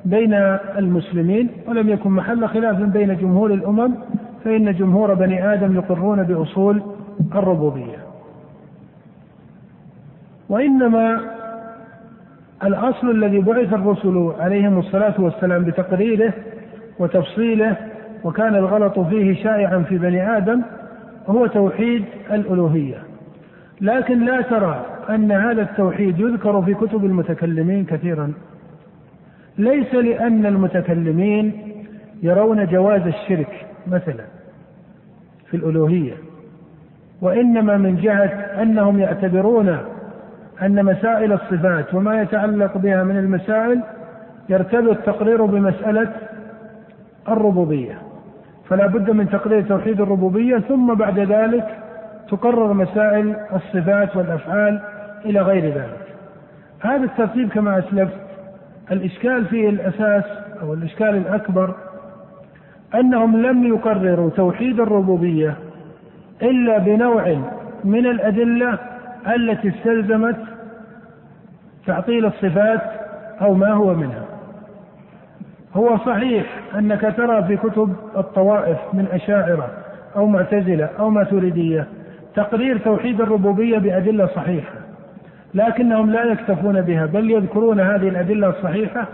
بين 0.06 0.34
المسلمين 0.78 1.50
ولم 1.68 1.90
يكن 1.90 2.10
محل 2.10 2.48
خلاف 2.48 2.82
بين 2.82 3.18
جمهور 3.18 3.54
الأمم 3.54 3.94
فإن 4.44 4.74
جمهور 4.74 5.14
بني 5.14 5.54
آدم 5.54 5.76
يقرون 5.76 6.24
بأصول 6.24 6.82
الربوبية. 7.36 7.98
وإنما 10.50 11.22
الأصل 12.64 13.10
الذي 13.10 13.40
بعث 13.40 13.74
الرسل 13.74 14.32
عليهم 14.40 14.80
الصلاة 14.80 15.14
والسلام 15.22 15.64
بتقريره 15.64 16.34
وتفصيله 17.00 17.76
وكان 18.24 18.56
الغلط 18.56 19.00
فيه 19.00 19.44
شائعا 19.44 19.80
في 19.80 19.98
بني 19.98 20.38
آدم 20.38 20.62
هو 21.28 21.48
توحيد 21.48 22.06
الألوهية. 22.32 22.98
لكن 23.82 24.26
لا 24.26 24.42
ترى 24.42 24.86
أن 25.10 25.32
هذا 25.32 25.62
التوحيد 25.62 26.20
يذكر 26.20 26.62
في 26.62 26.74
كتب 26.74 27.06
المتكلمين 27.06 27.86
كثيرا. 27.86 28.34
ليس 29.58 29.94
لأن 29.94 30.46
المتكلمين 30.46 31.54
يرون 32.24 32.66
جواز 32.66 33.02
الشرك 33.02 33.66
مثلا 33.88 34.26
في 35.50 35.58
الألوهية 35.58 36.14
وإنما 37.22 37.78
من 37.78 37.96
جهة 37.96 38.62
أنهم 38.62 39.00
يعتبرون 39.00 39.78
أن 40.62 40.86
مسائل 40.86 41.34
الصفات 41.34 41.94
وما 41.94 42.22
يتعلق 42.22 42.78
بها 42.78 43.04
من 43.04 43.18
المسائل 43.18 43.82
يرتبط 44.50 44.98
تقريره 44.98 45.44
بمسألة 45.46 46.12
الربوبية. 47.28 48.01
فلا 48.72 48.88
بد 48.88 49.12
من 49.12 49.30
تقرير 49.30 49.62
توحيد 49.62 50.02
الربوبية 50.02 50.58
ثم 50.58 50.94
بعد 50.94 51.20
ذلك 51.20 51.78
تقرر 52.30 52.74
مسائل 52.74 53.36
الصفات 53.56 54.16
والأفعال 54.16 54.82
إلى 55.26 55.42
غير 55.42 55.66
ذلك. 55.66 56.08
هذا 56.82 57.04
الترتيب 57.04 57.50
كما 57.50 57.80
أسلفت. 57.80 58.18
الإشكال 58.92 59.46
فيه 59.46 59.70
الأساس 59.70 60.24
أو 60.62 60.74
الإشكال 60.74 61.16
الأكبر 61.16 61.76
أنهم 62.96 63.42
لم 63.42 63.64
يقرروا 63.64 64.30
توحيد 64.30 64.80
الربوبية 64.80 65.56
إلا 66.42 66.78
بنوع 66.78 67.38
من 67.84 68.06
الأدلة 68.06 68.78
التي 69.36 69.70
استلزمت 69.70 70.38
تعطيل 71.88 72.26
الصفات 72.26 72.82
أو 73.42 73.54
ما 73.54 73.72
هو 73.72 73.94
منها. 73.94 74.31
هو 75.76 75.98
صحيح 75.98 76.46
أنك 76.78 77.14
ترى 77.18 77.44
في 77.44 77.58
كتب 77.58 77.96
الطوائف 78.18 78.78
من 78.94 79.08
أشاعرة 79.12 79.70
أو 80.16 80.28
معتزلة 80.28 80.90
أو 81.00 81.10
ماتريدية 81.10 81.88
تقرير 82.36 82.78
توحيد 82.78 83.22
الربوبية 83.22 83.78
بأدلة 83.78 84.28
صحيحة 84.28 84.74
لكنهم 85.54 86.12
لا 86.12 86.24
يكتفون 86.24 86.82
بها 86.82 87.06
بل 87.06 87.32
يذكرون 87.32 87.80
هذه 87.80 88.10
الأدلة 88.10 88.50
الصحيحة 88.50 89.08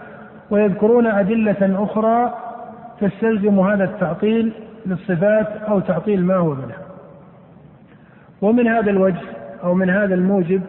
ويذكرون 0.49 1.07
أدلة 1.07 1.83
أخرى 1.83 2.33
تستلزم 3.01 3.59
هذا 3.59 3.83
التعطيل 3.83 4.53
للصفات 4.85 5.47
أو 5.67 5.79
تعطيل 5.79 6.25
ما 6.25 6.35
هو 6.35 6.49
منها. 6.49 6.77
ومن 8.41 8.67
هذا 8.67 8.91
الوجه 8.91 9.21
أو 9.63 9.73
من 9.73 9.89
هذا 9.89 10.15
الموجب 10.15 10.61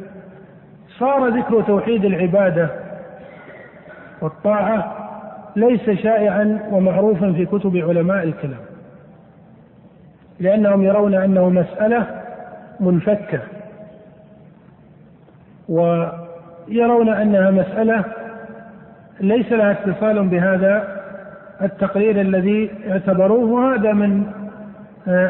صار 0.98 1.28
ذكر 1.28 1.62
توحيد 1.62 2.04
العبادة 2.04 2.68
والطاعة 4.20 4.97
ليس 5.58 5.90
شائعا 5.90 6.68
ومعروفا 6.70 7.32
في 7.32 7.46
كتب 7.46 7.76
علماء 7.76 8.24
الكلام 8.24 8.60
لأنهم 10.40 10.82
يرون 10.82 11.14
أنه 11.14 11.48
مسألة 11.48 12.06
منفكة 12.80 13.40
ويرون 15.68 17.08
أنها 17.08 17.50
مسألة 17.50 18.04
ليس 19.20 19.52
لها 19.52 19.70
اتصال 19.70 20.28
بهذا 20.28 20.98
التقرير 21.62 22.20
الذي 22.20 22.70
اعتبروه 22.90 23.50
وهذا 23.50 23.92
من 23.92 24.26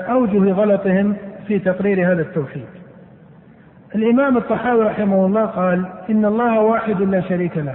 أوجه 0.08 0.52
غلطهم 0.52 1.16
في 1.46 1.58
تقرير 1.58 2.12
هذا 2.12 2.22
التوحيد. 2.22 2.66
الإمام 3.94 4.36
الطحاوي 4.36 4.84
رحمه 4.84 5.26
الله 5.26 5.46
قال 5.46 5.84
إن 6.10 6.24
الله 6.24 6.60
واحد 6.60 7.02
لا 7.02 7.20
شريك 7.20 7.56
له. 7.56 7.74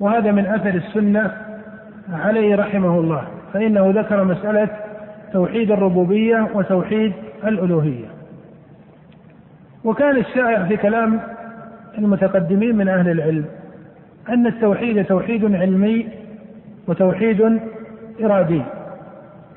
وهذا 0.00 0.32
من 0.32 0.46
أثر 0.46 0.74
السنة 0.74 1.30
عليه 2.12 2.56
رحمه 2.56 3.00
الله 3.00 3.22
فإنه 3.52 3.90
ذكر 3.90 4.24
مسألة 4.24 4.68
توحيد 5.32 5.70
الربوبية 5.70 6.48
وتوحيد 6.54 7.12
الألوهية. 7.44 8.06
وكان 9.84 10.16
الشائع 10.16 10.64
في 10.64 10.76
كلام 10.76 11.20
المتقدمين 11.98 12.76
من 12.76 12.88
أهل 12.88 13.10
العلم 13.10 13.44
أن 14.28 14.46
التوحيد 14.46 15.04
توحيد 15.04 15.54
علمي 15.54 16.08
وتوحيد 16.88 17.60
إرادي 18.24 18.62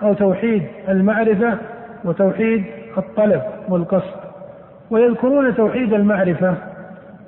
أو 0.02 0.14
توحيد 0.14 0.64
المعرفة 0.90 1.58
وتوحيد 2.04 2.64
الطلب 2.98 3.42
والقصد. 3.70 4.20
ويذكرون 4.92 5.56
توحيد 5.56 5.94
المعرفة 5.94 6.56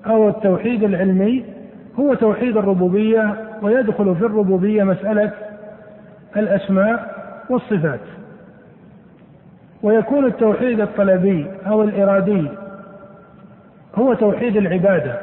أو 0.05 0.29
التوحيد 0.29 0.83
العلمي 0.83 1.45
هو 1.99 2.13
توحيد 2.13 2.57
الربوبية 2.57 3.35
ويدخل 3.61 4.15
في 4.15 4.25
الربوبية 4.25 4.83
مسألة 4.83 5.31
الأسماء 6.37 7.15
والصفات. 7.49 7.99
ويكون 9.83 10.25
التوحيد 10.25 10.81
الطلبي 10.81 11.47
أو 11.67 11.83
الإرادي 11.83 12.47
هو 13.95 14.13
توحيد 14.13 14.57
العبادة 14.57 15.15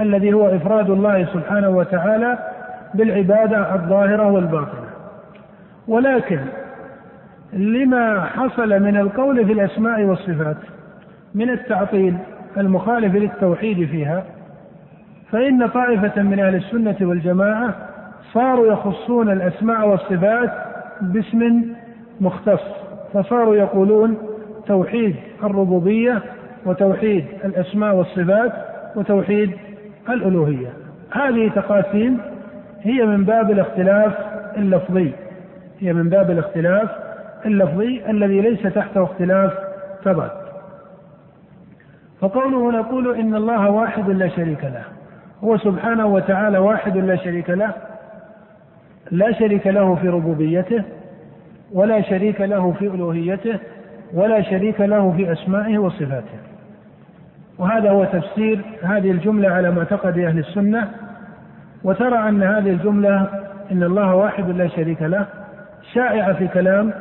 الذي 0.00 0.32
هو 0.32 0.48
إفراد 0.48 0.90
الله 0.90 1.24
سبحانه 1.32 1.68
وتعالى 1.68 2.38
بالعبادة 2.94 3.74
الظاهرة 3.74 4.26
والباطنة. 4.30 4.86
ولكن 5.88 6.40
لما 7.52 8.24
حصل 8.24 8.80
من 8.80 8.96
القول 8.96 9.46
في 9.46 9.52
الأسماء 9.52 10.04
والصفات 10.04 10.56
من 11.34 11.50
التعطيل 11.50 12.16
المخالف 12.56 13.14
للتوحيد 13.14 13.88
فيها 13.88 14.24
فإن 15.32 15.66
طائفة 15.66 16.22
من 16.22 16.40
أهل 16.40 16.54
السنة 16.54 16.96
والجماعة 17.00 17.74
صاروا 18.32 18.66
يخصون 18.66 19.30
الأسماء 19.30 19.88
والصفات 19.88 20.50
باسم 21.00 21.64
مختص 22.20 22.62
فصاروا 23.14 23.56
يقولون 23.56 24.18
توحيد 24.66 25.16
الربوبية 25.42 26.22
وتوحيد 26.66 27.24
الأسماء 27.44 27.94
والصفات 27.94 28.52
وتوحيد 28.96 29.52
الألوهية. 30.08 30.68
هذه 31.12 31.48
تقاسيم 31.48 32.18
هي 32.82 33.06
من 33.06 33.24
باب 33.24 33.50
الاختلاف 33.50 34.12
اللفظي 34.56 35.12
هي 35.80 35.92
من 35.92 36.08
باب 36.08 36.30
الاختلاف 36.30 36.90
اللفظي 37.46 38.10
الذي 38.10 38.40
ليس 38.40 38.62
تحته 38.62 39.04
اختلاف 39.04 39.52
تضاد 40.04 40.30
فقوله 42.20 42.72
نقول 42.72 43.14
إن 43.14 43.34
الله 43.34 43.70
واحد 43.70 44.10
لا 44.10 44.28
شريك 44.28 44.64
له. 44.64 44.95
هو 45.44 45.56
سبحانه 45.56 46.06
وتعالى 46.06 46.58
واحد 46.58 46.96
لا 46.96 47.16
شريك 47.16 47.50
له 47.50 47.70
لا 49.10 49.32
شريك 49.32 49.66
له 49.66 49.94
في 49.94 50.08
ربوبيته 50.08 50.82
ولا 51.72 52.00
شريك 52.00 52.40
له 52.40 52.72
في 52.72 52.86
ألوهيته 52.86 53.58
ولا 54.14 54.42
شريك 54.42 54.80
له 54.80 55.12
في 55.16 55.32
أسمائه 55.32 55.78
وصفاته. 55.78 56.38
وهذا 57.58 57.90
هو 57.90 58.04
تفسير 58.04 58.60
هذه 58.82 59.10
الجملة 59.10 59.48
على 59.48 59.70
معتقد 59.70 60.18
أهل 60.18 60.38
السنة 60.38 60.88
وترى 61.84 62.28
أن 62.28 62.42
هذه 62.42 62.70
الجملة 62.70 63.28
إن 63.72 63.82
الله 63.82 64.14
واحد 64.14 64.50
لا 64.50 64.68
شريك 64.68 65.02
له 65.02 65.26
شائعة 65.94 66.32
في 66.32 66.48
كلام 66.48 66.92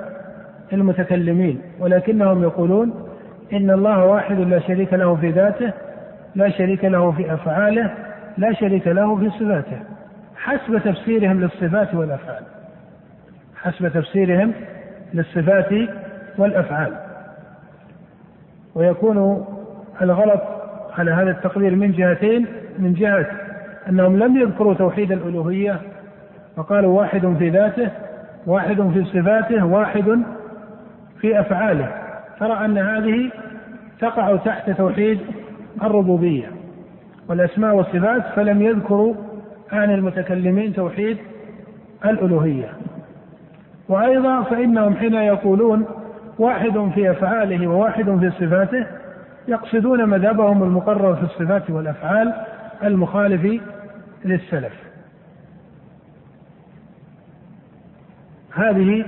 المتكلمين 0.74 1.62
ولكنهم 1.80 2.44
يقولون 2.44 2.94
إن 3.54 3.72
الله 3.72 4.06
واحد 4.06 4.40
لا 4.40 4.60
شريك 4.60 4.94
له 4.94 5.16
في 5.16 5.32
ذاته 5.32 5.72
لا 6.36 6.50
شريك 6.50 6.86
له 6.86 7.12
في 7.12 7.34
أفعاله 7.34 7.92
لا 8.38 8.54
شريك 8.54 8.88
له 8.88 9.16
في 9.16 9.30
صفاته 9.30 9.80
حسب 10.36 10.78
تفسيرهم 10.78 11.40
للصفات 11.40 11.96
والأفعال. 11.96 12.44
حسب 13.56 13.88
تفسيرهم 13.88 14.52
للصفات 15.14 15.90
والأفعال. 16.38 16.94
ويكون 18.76 19.46
الغلط 20.02 20.42
على 20.98 21.12
هذا 21.12 21.32
التقدير 21.32 21.76
من 21.76 21.92
جهتين 21.92 22.46
من 22.80 22.94
جهة 22.94 23.26
أنهم 23.90 24.18
لم 24.20 24.38
يذكروا 24.38 24.74
توحيد 24.74 25.12
الألوهية 25.12 25.82
فقالوا 26.56 27.00
واحد 27.00 27.36
في 27.40 27.50
ذاته 27.50 27.90
واحد 28.48 28.92
في 28.94 29.06
صفاته 29.06 29.66
واحد 29.66 30.24
في 31.22 31.40
أفعاله. 31.40 31.92
ترى 32.40 32.66
أن 32.66 32.78
هذه 32.78 33.32
تقع 34.00 34.36
تحت 34.36 34.70
توحيد 34.70 35.20
الربوبية. 35.84 36.65
والأسماء 37.30 37.76
والصفات 37.76 38.24
فلم 38.36 38.62
يذكروا 38.62 39.14
عن 39.72 39.94
المتكلمين 39.94 40.74
توحيد 40.74 41.18
الألوهية. 42.06 42.70
وأيضا 43.90 44.44
فإنهم 44.44 44.96
حين 44.96 45.14
يقولون 45.14 45.86
واحد 46.40 46.92
في 46.96 47.12
أفعاله 47.12 47.68
وواحد 47.68 48.06
في 48.06 48.32
صفاته 48.32 48.86
يقصدون 49.48 50.10
مذهبهم 50.10 50.64
المقرر 50.64 51.16
في 51.16 51.24
الصفات 51.24 51.70
والأفعال 51.70 52.34
المخالف 52.84 53.62
للسلف. 54.26 54.74
هذه 58.54 59.06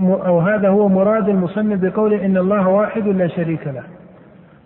أو 0.00 0.40
هذا 0.40 0.68
هو 0.68 0.88
مراد 0.88 1.28
المصنف 1.28 1.80
بقوله 1.80 2.26
إن 2.26 2.36
الله 2.36 2.68
واحد 2.68 3.08
لا 3.08 3.28
شريك 3.28 3.66
له. 3.66 3.82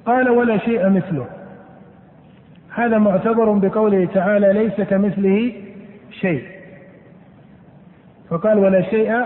قال 0.06 0.30
ولا 0.30 0.58
شيء 0.58 0.88
مثله. 0.88 1.26
هذا 2.76 2.98
معتبر 2.98 3.52
بقوله 3.52 4.08
تعالى 4.14 4.52
ليس 4.52 4.80
كمثله 4.80 5.52
شيء. 6.10 6.44
فقال 8.30 8.58
ولا 8.58 8.82
شيء 8.82 9.24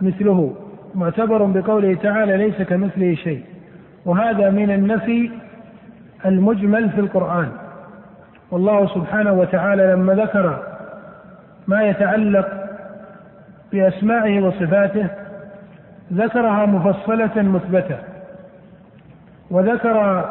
مثله 0.00 0.54
معتبر 0.94 1.42
بقوله 1.44 1.94
تعالى 1.94 2.36
ليس 2.36 2.62
كمثله 2.62 3.14
شيء. 3.14 3.44
وهذا 4.04 4.50
من 4.50 4.70
النفي 4.70 5.30
المجمل 6.26 6.90
في 6.90 7.00
القرآن. 7.00 7.48
والله 8.50 8.86
سبحانه 8.86 9.32
وتعالى 9.32 9.92
لما 9.92 10.14
ذكر 10.14 10.62
ما 11.68 11.82
يتعلق 11.82 12.48
بأسمائه 13.72 14.40
وصفاته 14.40 15.06
ذكرها 16.12 16.66
مفصلة 16.66 17.42
مثبتة 17.42 17.96
وذكر 19.50 20.24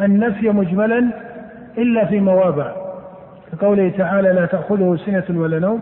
النفي 0.00 0.48
مجملا 0.48 1.10
إلا 1.78 2.06
في 2.06 2.20
مواضع. 2.20 2.72
كقوله 3.52 3.92
تعالى 3.98 4.32
لا 4.32 4.46
تأخذه 4.46 4.98
سنة 5.06 5.40
ولا 5.40 5.58
نوم 5.58 5.80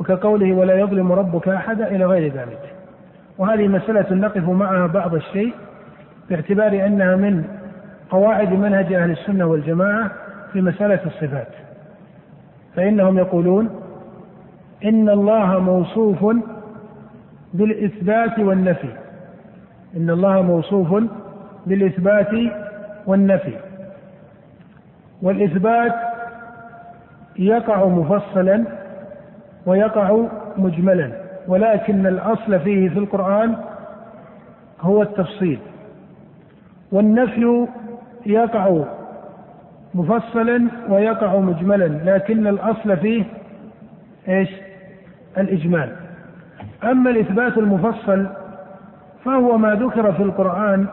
وكقوله 0.00 0.52
ولا 0.52 0.74
يظلم 0.74 1.12
ربك 1.12 1.48
أحدا 1.48 1.86
إلى 1.86 2.04
غير 2.04 2.32
ذلك. 2.32 2.74
وهذه 3.38 3.68
مسألة 3.68 4.14
نقف 4.14 4.48
معها 4.48 4.86
بعض 4.86 5.14
الشيء 5.14 5.52
باعتبار 6.30 6.86
أنها 6.86 7.16
من 7.16 7.44
قواعد 8.10 8.52
منهج 8.52 8.92
أهل 8.92 9.10
السنة 9.10 9.46
والجماعة 9.46 10.10
في 10.52 10.60
مسألة 10.60 11.00
الصفات. 11.06 11.48
فإنهم 12.76 13.18
يقولون 13.18 13.70
إن 14.84 15.08
الله 15.08 15.58
موصوف 15.58 16.36
بالإثبات 17.54 18.38
والنفي. 18.38 18.92
إن 19.96 20.10
الله 20.10 20.42
موصوف 20.42 21.04
بالإثبات 21.66 22.30
والنفي. 23.06 23.67
والإثبات 25.22 25.94
يقع 27.38 27.86
مفصلا 27.86 28.64
ويقع 29.66 30.26
مجملا 30.56 31.10
ولكن 31.48 32.06
الأصل 32.06 32.60
فيه 32.60 32.88
في 32.88 32.98
القرآن 32.98 33.56
هو 34.80 35.02
التفصيل 35.02 35.58
والنفي 36.92 37.66
يقع 38.26 38.84
مفصلا 39.94 40.68
ويقع 40.88 41.36
مجملا 41.36 41.84
لكن 42.04 42.46
الأصل 42.46 42.96
فيه 42.96 43.24
إيش؟ 44.28 44.50
الإجمال 45.38 45.92
أما 46.84 47.10
الإثبات 47.10 47.58
المفصل 47.58 48.26
فهو 49.24 49.58
ما 49.58 49.74
ذكر 49.74 50.12
في 50.12 50.22
القرآن 50.22 50.86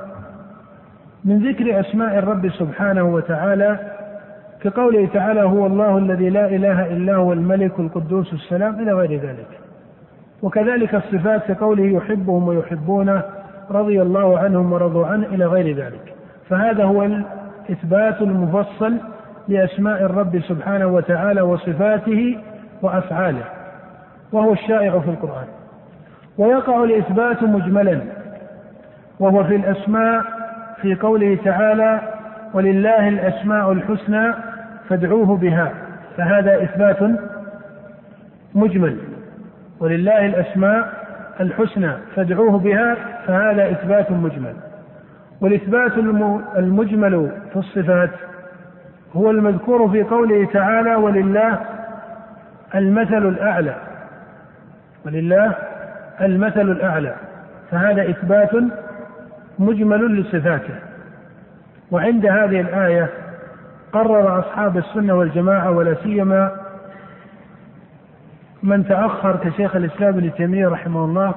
من 1.26 1.50
ذكر 1.50 1.80
أسماء 1.80 2.18
الرب 2.18 2.50
سبحانه 2.50 3.04
وتعالى 3.04 3.80
كقوله 4.66 5.08
تعالى 5.14 5.42
هو 5.42 5.66
الله 5.66 5.98
الذي 5.98 6.30
لا 6.30 6.46
إله 6.46 6.86
إلا 6.86 7.16
هو 7.16 7.34
الملك 7.34 7.80
القدوس 7.80 8.34
السلام 8.34 8.80
إلى 8.80 8.94
غير 8.94 9.22
ذلك. 9.22 9.48
وكذلك 10.42 10.96
الصفات 10.96 11.52
كقوله 11.52 11.84
يحبهم 11.84 12.48
ويحبونه 12.48 13.22
رضي 13.72 14.02
الله 14.02 14.40
عنهم 14.40 14.74
ورضوا 14.74 15.08
عنه 15.08 15.26
إلى 15.26 15.46
غير 15.46 15.76
ذلك. 15.76 16.14
فهذا 16.50 16.84
هو 16.84 17.04
الإثبات 17.04 18.22
المفصل 18.22 18.98
لأسماء 19.48 20.02
الرب 20.04 20.40
سبحانه 20.40 20.88
وتعالى 20.88 21.42
وصفاته 21.42 22.38
وأفعاله 22.82 23.44
وهو 24.32 24.54
الشائع 24.54 25.00
في 25.00 25.10
القرآن. 25.10 25.48
ويقع 26.38 26.84
الإثبات 26.84 27.44
مجملا 27.44 28.02
وهو 29.20 29.44
في 29.44 29.56
الأسماء 29.56 30.22
في 30.82 30.96
قوله 30.96 31.38
تعالى 31.46 32.02
ولله 32.54 33.08
الأسماء 33.08 33.72
الحسنى 33.72 34.34
فادعوه 34.90 35.38
بها 35.38 35.72
فهذا 36.18 36.64
إثبات 36.64 36.98
مجمل. 38.56 38.98
ولله 39.80 40.26
الأسماء 40.26 40.94
الحسنى 41.40 41.92
فادعوه 42.16 42.60
بها 42.60 42.96
فهذا 43.28 43.72
إثبات 43.72 44.12
مجمل. 44.12 44.54
والإثبات 45.42 45.98
المجمل 46.58 47.32
في 47.54 47.60
الصفات 47.60 48.10
هو 49.16 49.32
المذكور 49.32 49.90
في 49.90 50.04
قوله 50.04 50.48
تعالى 50.54 50.96
ولله 50.96 51.60
المثل 52.76 53.28
الأعلى 53.30 53.76
ولله 55.06 55.54
المثل 56.22 56.72
الأعلى 56.72 57.16
فهذا 57.72 58.10
إثبات 58.10 58.52
مجمل 59.60 60.22
لصفاته. 60.22 60.76
وعند 61.92 62.26
هذه 62.26 62.62
الآية 62.62 63.10
قرر 63.94 64.40
أصحاب 64.40 64.78
السنة 64.78 65.14
والجماعة 65.14 65.72
ولا 65.72 65.96
سيما 66.04 66.52
من 68.64 68.88
تأخر 68.88 69.36
كشيخ 69.36 69.76
الإسلام 69.76 70.10
ابن 70.10 70.34
تيمية 70.34 70.68
رحمه 70.68 71.06
الله 71.06 71.34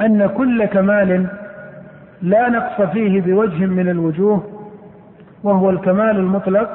أن 0.00 0.26
كل 0.26 0.64
كمال 0.64 1.26
لا 2.22 2.48
نقص 2.48 2.80
فيه 2.90 3.20
بوجه 3.20 3.66
من 3.66 3.88
الوجوه 3.88 4.44
وهو 5.42 5.70
الكمال 5.70 6.16
المطلق 6.16 6.70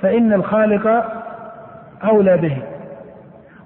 فإن 0.00 0.32
الخالق 0.32 1.04
أولى 2.04 2.36
به. 2.36 2.62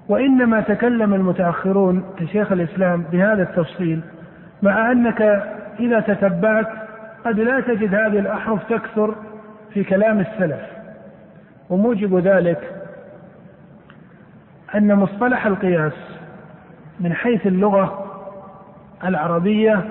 وإنما 0.09 0.61
تكلم 0.61 1.13
المتأخرون 1.13 2.03
كشيخ 2.19 2.51
الإسلام 2.51 3.05
بهذا 3.11 3.43
التفصيل 3.43 4.01
مع 4.61 4.91
أنك 4.91 5.21
إذا 5.79 5.99
تتبعت 5.99 6.67
قد 7.27 7.39
لا 7.39 7.59
تجد 7.59 7.95
هذه 7.95 8.19
الأحرف 8.19 8.73
تكثر 8.73 9.15
في 9.73 9.83
كلام 9.83 10.19
السلف 10.19 10.61
وموجب 11.69 12.17
ذلك 12.17 12.71
أن 14.75 14.95
مصطلح 14.95 15.45
القياس 15.45 15.93
من 16.99 17.13
حيث 17.13 17.47
اللغة 17.47 18.03
العربية 19.03 19.85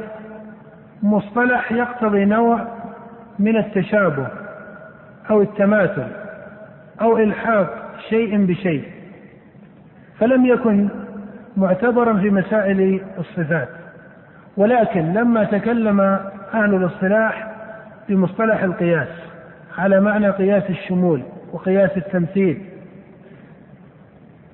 مصطلح 1.02 1.72
يقتضي 1.72 2.24
نوع 2.24 2.66
من 3.38 3.56
التشابه 3.56 4.26
أو 5.30 5.42
التماثل 5.42 6.08
أو 7.00 7.18
إلحاق 7.18 7.94
شيء 8.08 8.44
بشيء 8.46 8.84
فلم 10.18 10.46
يكن 10.46 10.88
معتبرا 11.56 12.14
في 12.14 12.30
مسائل 12.30 13.00
الصفات 13.18 13.68
ولكن 14.56 15.12
لما 15.12 15.44
تكلم 15.44 16.20
أهل 16.54 16.74
الاصطلاح 16.74 17.52
بمصطلح 18.08 18.62
القياس 18.62 19.08
على 19.78 20.00
معنى 20.00 20.30
قياس 20.30 20.70
الشمول 20.70 21.22
وقياس 21.52 21.96
التمثيل 21.96 22.62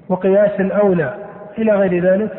وقياس 0.09 0.61
الأولى 0.61 1.15
إلى 1.59 1.73
غير 1.73 2.05
ذلك. 2.05 2.33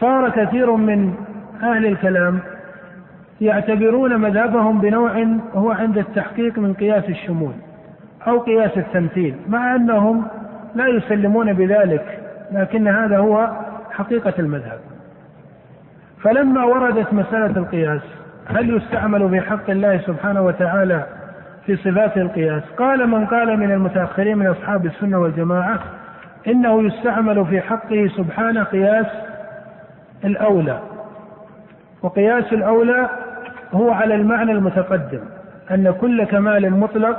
صار 0.00 0.30
كثير 0.30 0.70
من 0.76 1.14
أهل 1.62 1.86
الكلام 1.86 2.40
يعتبرون 3.40 4.16
مذهبهم 4.16 4.80
بنوع 4.80 5.26
هو 5.54 5.70
عند 5.70 5.98
التحقيق 5.98 6.58
من 6.58 6.74
قياس 6.74 7.04
الشمول 7.04 7.52
أو 8.26 8.38
قياس 8.38 8.78
التمثيل 8.78 9.36
مع 9.48 9.76
أنهم 9.76 10.26
لا 10.74 10.86
يسلمون 10.86 11.52
بذلك 11.52 12.20
لكن 12.52 12.88
هذا 12.88 13.18
هو 13.18 13.50
حقيقة 13.90 14.34
المذهب. 14.38 14.93
فلما 16.24 16.64
وردت 16.64 17.12
مسألة 17.12 17.56
القياس 17.56 18.00
هل 18.46 18.76
يستعمل 18.76 19.30
في 19.30 19.40
حق 19.40 19.70
الله 19.70 19.98
سبحانه 19.98 20.42
وتعالى 20.42 21.06
في 21.66 21.76
صفات 21.76 22.16
القياس؟ 22.16 22.62
قال 22.78 23.08
من 23.08 23.26
قال 23.26 23.56
من 23.58 23.70
المتأخرين 23.72 24.38
من 24.38 24.46
أصحاب 24.46 24.86
السنة 24.86 25.18
والجماعة 25.18 25.78
إنه 26.46 26.82
يستعمل 26.82 27.46
في 27.46 27.60
حقه 27.60 28.10
سبحانه 28.16 28.62
قياس 28.62 29.06
الأولى. 30.24 30.78
وقياس 32.02 32.52
الأولى 32.52 33.08
هو 33.72 33.90
على 33.90 34.14
المعنى 34.14 34.52
المتقدم 34.52 35.20
أن 35.70 35.90
كل 36.00 36.24
كمال 36.24 36.70
مطلق 36.70 37.18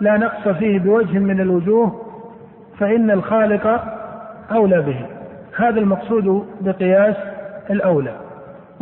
لا 0.00 0.16
نقص 0.16 0.48
فيه 0.48 0.78
بوجه 0.78 1.18
من 1.18 1.40
الوجوه 1.40 2.02
فإن 2.78 3.10
الخالق 3.10 3.84
أولى 4.52 4.80
به. 4.82 5.06
هذا 5.56 5.80
المقصود 5.80 6.46
بقياس 6.60 7.16
الأولى. 7.70 8.21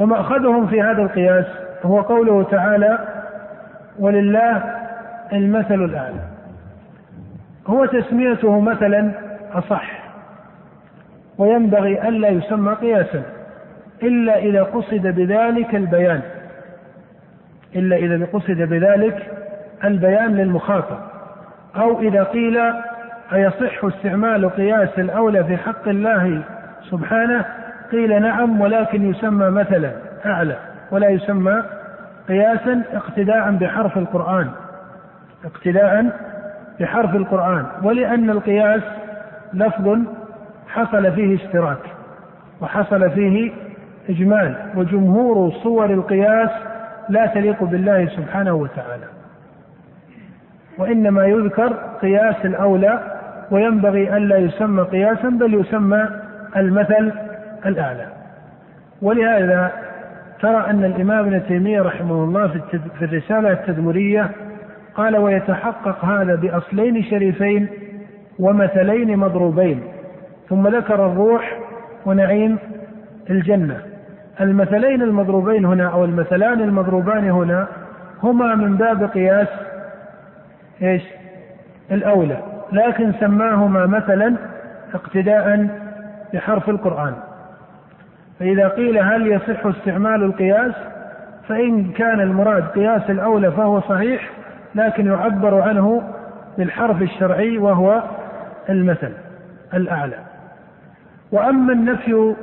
ومأخذهم 0.00 0.66
في 0.66 0.82
هذا 0.82 1.02
القياس 1.02 1.46
هو 1.82 2.00
قوله 2.00 2.42
تعالى 2.42 2.98
ولله 3.98 4.62
المثل 5.32 5.84
الأعلى 5.84 6.20
هو 7.66 7.86
تسميته 7.86 8.60
مثلا 8.60 9.10
أصح 9.52 10.00
وينبغي 11.38 12.08
ألا 12.08 12.28
يسمى 12.28 12.72
قياسا 12.72 13.22
إلا 14.02 14.38
إذا 14.38 14.62
قصد 14.62 15.06
بذلك 15.06 15.74
البيان 15.74 16.20
إلا 17.76 17.96
إذا 17.96 18.26
قصد 18.32 18.56
بذلك 18.56 19.30
البيان 19.84 20.36
للمخاطب 20.36 20.98
أو 21.76 22.00
إذا 22.00 22.22
قيل 22.22 22.60
أيصح 23.32 23.84
استعمال 23.84 24.50
قياس 24.50 24.98
الأولى 24.98 25.44
في 25.44 25.56
حق 25.56 25.88
الله 25.88 26.42
سبحانه 26.90 27.44
قيل 27.92 28.22
نعم 28.22 28.60
ولكن 28.60 29.10
يسمى 29.10 29.50
مثلا 29.50 29.92
أعلى 30.26 30.56
ولا 30.90 31.08
يسمى 31.08 31.62
قياسا 32.28 32.82
اقتداء 32.92 33.50
بحرف 33.50 33.98
القرآن. 33.98 34.50
اقتداء 35.44 36.06
بحرف 36.80 37.14
القرآن 37.14 37.66
ولأن 37.82 38.30
القياس 38.30 38.82
لفظ 39.54 39.98
حصل 40.68 41.12
فيه 41.12 41.36
اشتراك 41.36 41.78
وحصل 42.60 43.10
فيه 43.10 43.52
إجمال 44.08 44.54
وجمهور 44.76 45.50
صور 45.50 45.90
القياس 45.90 46.50
لا 47.08 47.26
تليق 47.26 47.64
بالله 47.64 48.06
سبحانه 48.06 48.52
وتعالى. 48.52 49.04
وإنما 50.78 51.26
يذكر 51.26 51.72
قياس 52.02 52.36
الأولى 52.44 53.00
وينبغي 53.50 54.16
ألا 54.16 54.36
يسمى 54.36 54.82
قياسا 54.82 55.28
بل 55.28 55.54
يسمى 55.54 56.08
المثل 56.56 57.12
الأعلى 57.66 58.06
ولهذا 59.02 59.72
ترى 60.40 60.66
أن 60.70 60.84
الإمام 60.84 61.18
ابن 61.18 61.46
تيمية 61.46 61.82
رحمه 61.82 62.24
الله 62.24 62.48
في 62.98 63.04
الرسالة 63.04 63.52
التدمرية 63.52 64.30
قال 64.94 65.16
ويتحقق 65.16 66.04
هذا 66.04 66.34
بأصلين 66.34 67.02
شريفين 67.02 67.68
ومثلين 68.38 69.16
مضروبين 69.16 69.82
ثم 70.48 70.68
ذكر 70.68 71.06
الروح 71.06 71.58
ونعيم 72.06 72.58
الجنة. 73.30 73.76
المثلين 74.40 75.02
المضروبين 75.02 75.64
هنا 75.64 75.86
أو 75.88 76.04
المثلان 76.04 76.60
المضروبان 76.60 77.30
هنا 77.30 77.66
هما 78.22 78.54
من 78.54 78.76
باب 78.76 79.04
قياس 79.04 79.48
إيش؟ 80.82 81.02
الأولى. 81.90 82.38
لكن 82.72 83.12
سماهما 83.20 83.86
مثلا 83.86 84.36
اقتداء 84.94 85.68
بحرف 86.34 86.68
القرآن. 86.68 87.14
فإذا 88.40 88.68
قيل 88.68 88.98
هل 88.98 89.26
يصح 89.26 89.66
استعمال 89.66 90.22
القياس 90.22 90.72
فإن 91.48 91.92
كان 91.92 92.20
المراد 92.20 92.62
قياس 92.62 93.10
الأولى 93.10 93.52
فهو 93.52 93.80
صحيح 93.80 94.30
لكن 94.74 95.06
يعبر 95.06 95.60
عنه 95.60 96.02
بالحرف 96.58 97.02
الشرعي 97.02 97.58
وهو 97.58 98.02
المثل 98.68 99.12
الأعلى. 99.74 100.18
وأما 101.32 101.72
النفي 101.72 102.34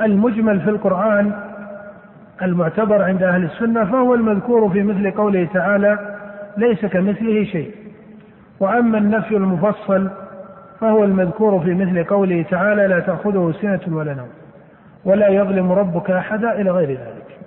المجمل 0.00 0.60
في 0.60 0.70
القرآن 0.70 1.32
المعتبر 2.42 3.02
عند 3.02 3.22
أهل 3.22 3.44
السنة 3.44 3.84
فهو 3.84 4.14
المذكور 4.14 4.70
في 4.70 4.82
مثل 4.82 5.10
قوله 5.10 5.48
تعالى 5.54 6.16
ليس 6.56 6.86
كمثله 6.86 7.44
شيء 7.44 7.74
وأما 8.60 8.98
النفي 8.98 9.36
المفصل 9.36 10.10
فهو 10.80 11.04
المذكور 11.04 11.60
في 11.60 11.74
مثل 11.74 12.04
قوله 12.04 12.44
تعالى 12.50 12.86
لا 12.86 13.00
تأخذه 13.00 13.54
سنة 13.60 13.96
ولا 13.96 14.14
نوم 14.14 14.28
ولا 15.04 15.28
يظلم 15.28 15.72
ربك 15.72 16.10
أحدا 16.10 16.52
إلى 16.60 16.70
غير 16.70 16.88
ذلك. 16.88 17.38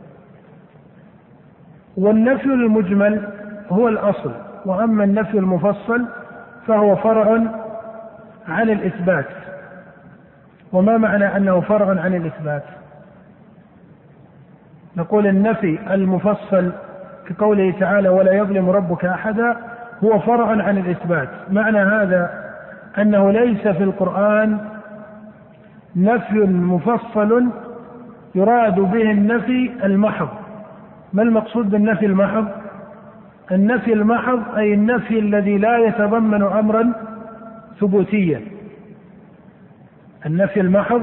والنفي 1.98 2.46
المجمل 2.46 3.28
هو 3.70 3.88
الأصل 3.88 4.32
وأما 4.66 5.04
النفي 5.04 5.38
المفصل 5.38 6.06
فهو 6.68 6.96
فرع 6.96 7.42
عن 8.48 8.70
الإثبات. 8.70 9.26
وما 10.74 10.98
معنى 10.98 11.38
أنه 11.38 11.62
فرع 11.62 12.02
عن 12.02 12.16
الإثبات؟ 12.16 12.64
نقول 14.98 15.28
النفي 15.28 15.80
المفصل 15.94 16.72
كقوله 17.30 17.74
تعالى 17.80 18.10
ولا 18.10 18.34
يظلم 18.34 18.70
ربك 18.70 19.06
أحدا 19.06 19.58
هو 20.04 20.20
فرع 20.20 20.48
عن 20.48 20.78
الإثبات. 20.78 21.30
معنى 21.50 21.80
هذا 21.80 22.44
أنه 22.98 23.32
ليس 23.32 23.68
في 23.68 23.84
القرآن 23.84 24.73
نفي 25.96 26.40
مفصل 26.48 27.50
يراد 28.36 28.76
به 28.76 29.12
النفي 29.12 29.72
المحض. 29.84 30.28
ما 31.14 31.22
المقصود 31.22 31.70
بالنفي 31.70 32.06
المحض؟ 32.06 32.48
النفي 33.52 33.94
المحض 33.94 34.42
أي 34.58 34.74
النفي 34.74 35.20
الذي 35.20 35.58
لا 35.58 35.78
يتضمن 35.78 36.44
أمرا 36.44 36.94
ثبوتيا. 37.80 38.42
النفي 40.26 40.60
المحض 40.60 41.02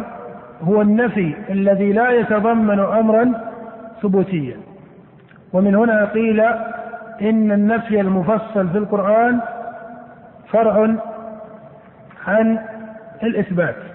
هو 0.62 0.82
النفي 0.82 1.34
الذي 1.50 1.92
لا 1.92 2.10
يتضمن 2.10 2.80
أمرا 2.80 3.32
ثبوتيا. 4.02 4.56
ومن 5.52 5.74
هنا 5.74 6.04
قيل 6.04 6.40
إن 7.20 7.52
النفي 7.52 8.00
المفصل 8.00 8.68
في 8.68 8.78
القرآن 8.78 9.40
فرع 10.48 10.94
عن 12.26 12.58
الإثبات. 13.22 13.89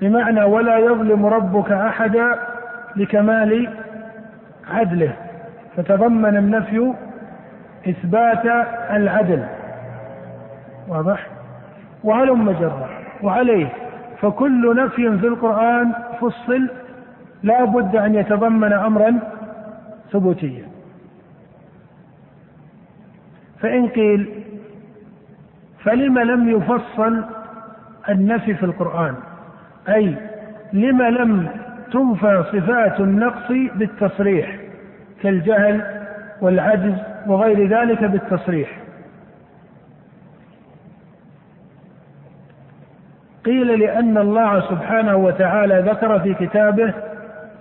بمعنى 0.00 0.44
ولا 0.44 0.78
يظلم 0.78 1.26
ربك 1.26 1.72
أحدا 1.72 2.38
لكمال 2.96 3.68
عدله. 4.70 5.12
فتضمن 5.76 6.36
النفي 6.36 6.92
إثبات 7.88 8.46
العدل. 8.90 9.44
واضح؟ 10.88 11.26
وهلم 12.04 12.50
جرا 12.50 12.88
وعليه. 13.22 13.68
فكل 14.20 14.76
نفي 14.76 15.18
في 15.18 15.26
القرآن 15.26 15.92
فصل 16.20 16.68
لا 17.42 17.64
بد 17.64 17.96
أن 17.96 18.14
يتضمن 18.14 18.72
أمرا 18.72 19.18
ثبوتيا. 20.12 20.64
فإن 23.60 23.88
قيل 23.88 24.28
فلم 25.84 26.18
لم 26.18 26.50
يفصل 26.50 27.24
النفي 28.08 28.54
في 28.54 28.62
القرآن؟ 28.62 29.14
أي 29.94 30.14
لم 30.72 31.02
لم 31.02 31.48
تنفى 31.92 32.44
صفات 32.52 33.00
النقص 33.00 33.52
بالتصريح 33.74 34.56
كالجهل 35.22 35.82
والعجز 36.40 36.94
وغير 37.26 37.68
ذلك 37.68 38.04
بالتصريح. 38.04 38.78
قيل 43.44 43.80
لأن 43.80 44.18
الله 44.18 44.60
سبحانه 44.60 45.16
وتعالى 45.16 45.80
ذكر 45.80 46.20
في 46.20 46.34
كتابه 46.34 46.94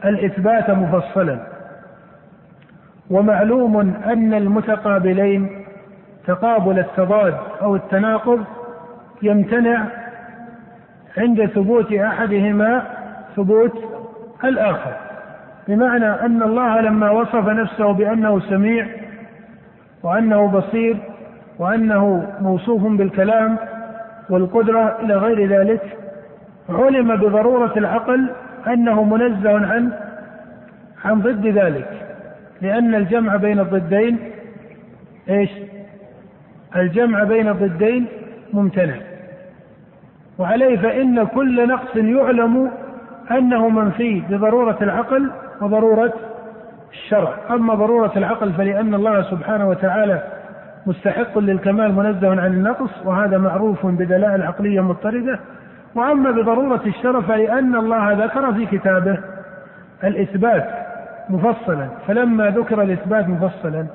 الإثبات 0.05 0.69
مفصلا. 0.69 1.39
ومعلوم 3.09 3.79
أن 4.05 4.33
المتقابلين 4.33 5.65
تقابل 6.27 6.79
التضاد 6.79 7.35
أو 7.61 7.75
التناقض 7.75 8.43
يمتنع 9.21 9.85
عند 11.19 11.45
ثبوت 11.45 11.93
أحدهما 11.93 12.83
ثبوت 13.35 13.83
الآخر. 14.43 14.93
بمعنى 15.67 16.05
أن 16.05 16.43
الله 16.43 16.81
لما 16.81 17.09
وصف 17.09 17.47
نفسه 17.49 17.91
بأنه 17.91 18.39
سميع 18.39 18.87
وأنه 20.03 20.47
بصير 20.47 20.97
وأنه 21.59 22.27
موصوف 22.41 22.83
بالكلام 22.83 23.57
والقدرة 24.29 24.97
إلى 25.01 25.15
غير 25.15 25.47
ذلك 25.47 25.97
علم 26.69 27.15
بضرورة 27.15 27.73
العقل 27.77 28.29
أنه 28.67 29.03
منزه 29.03 29.51
عن 29.51 29.91
عن 31.05 31.21
ضد 31.21 31.47
ذلك. 31.47 32.05
لأن 32.61 32.95
الجمع 32.95 33.35
بين 33.35 33.59
الضدين 33.59 34.19
إيش؟ 35.29 35.49
الجمع 36.75 37.23
بين 37.23 37.47
الضدين 37.47 38.05
ممتنع. 38.53 38.95
وعليه 40.39 40.77
فإن 40.77 41.23
كل 41.23 41.67
نقص 41.67 41.95
يعلم 41.95 42.71
أنه 43.31 43.69
منفي 43.69 44.23
بضرورة 44.29 44.77
العقل 44.81 45.31
وضرورة 45.61 46.13
الشرع. 46.91 47.33
أما 47.49 47.75
ضرورة 47.75 48.11
العقل 48.15 48.53
فلأن 48.53 48.93
الله 48.93 49.21
سبحانه 49.21 49.69
وتعالى 49.69 50.23
مستحق 50.87 51.37
للكمال 51.37 51.95
منزه 51.95 52.29
عن 52.29 52.53
النقص 52.53 53.05
وهذا 53.05 53.37
معروف 53.37 53.85
بدلائل 53.85 54.43
عقلية 54.43 54.81
مضطردة. 54.81 55.39
وأما 55.95 56.31
بضرورة 56.31 56.81
الشرع 56.85 57.21
فلأن 57.21 57.75
الله 57.75 58.11
ذكر 58.11 58.53
في 58.53 58.65
كتابه 58.65 59.17
الإثبات 60.03 60.69
مفصلا. 61.29 61.87
فلما 62.07 62.49
ذكر 62.49 62.81
الإثبات 62.81 63.27
مفصلا 63.27 63.85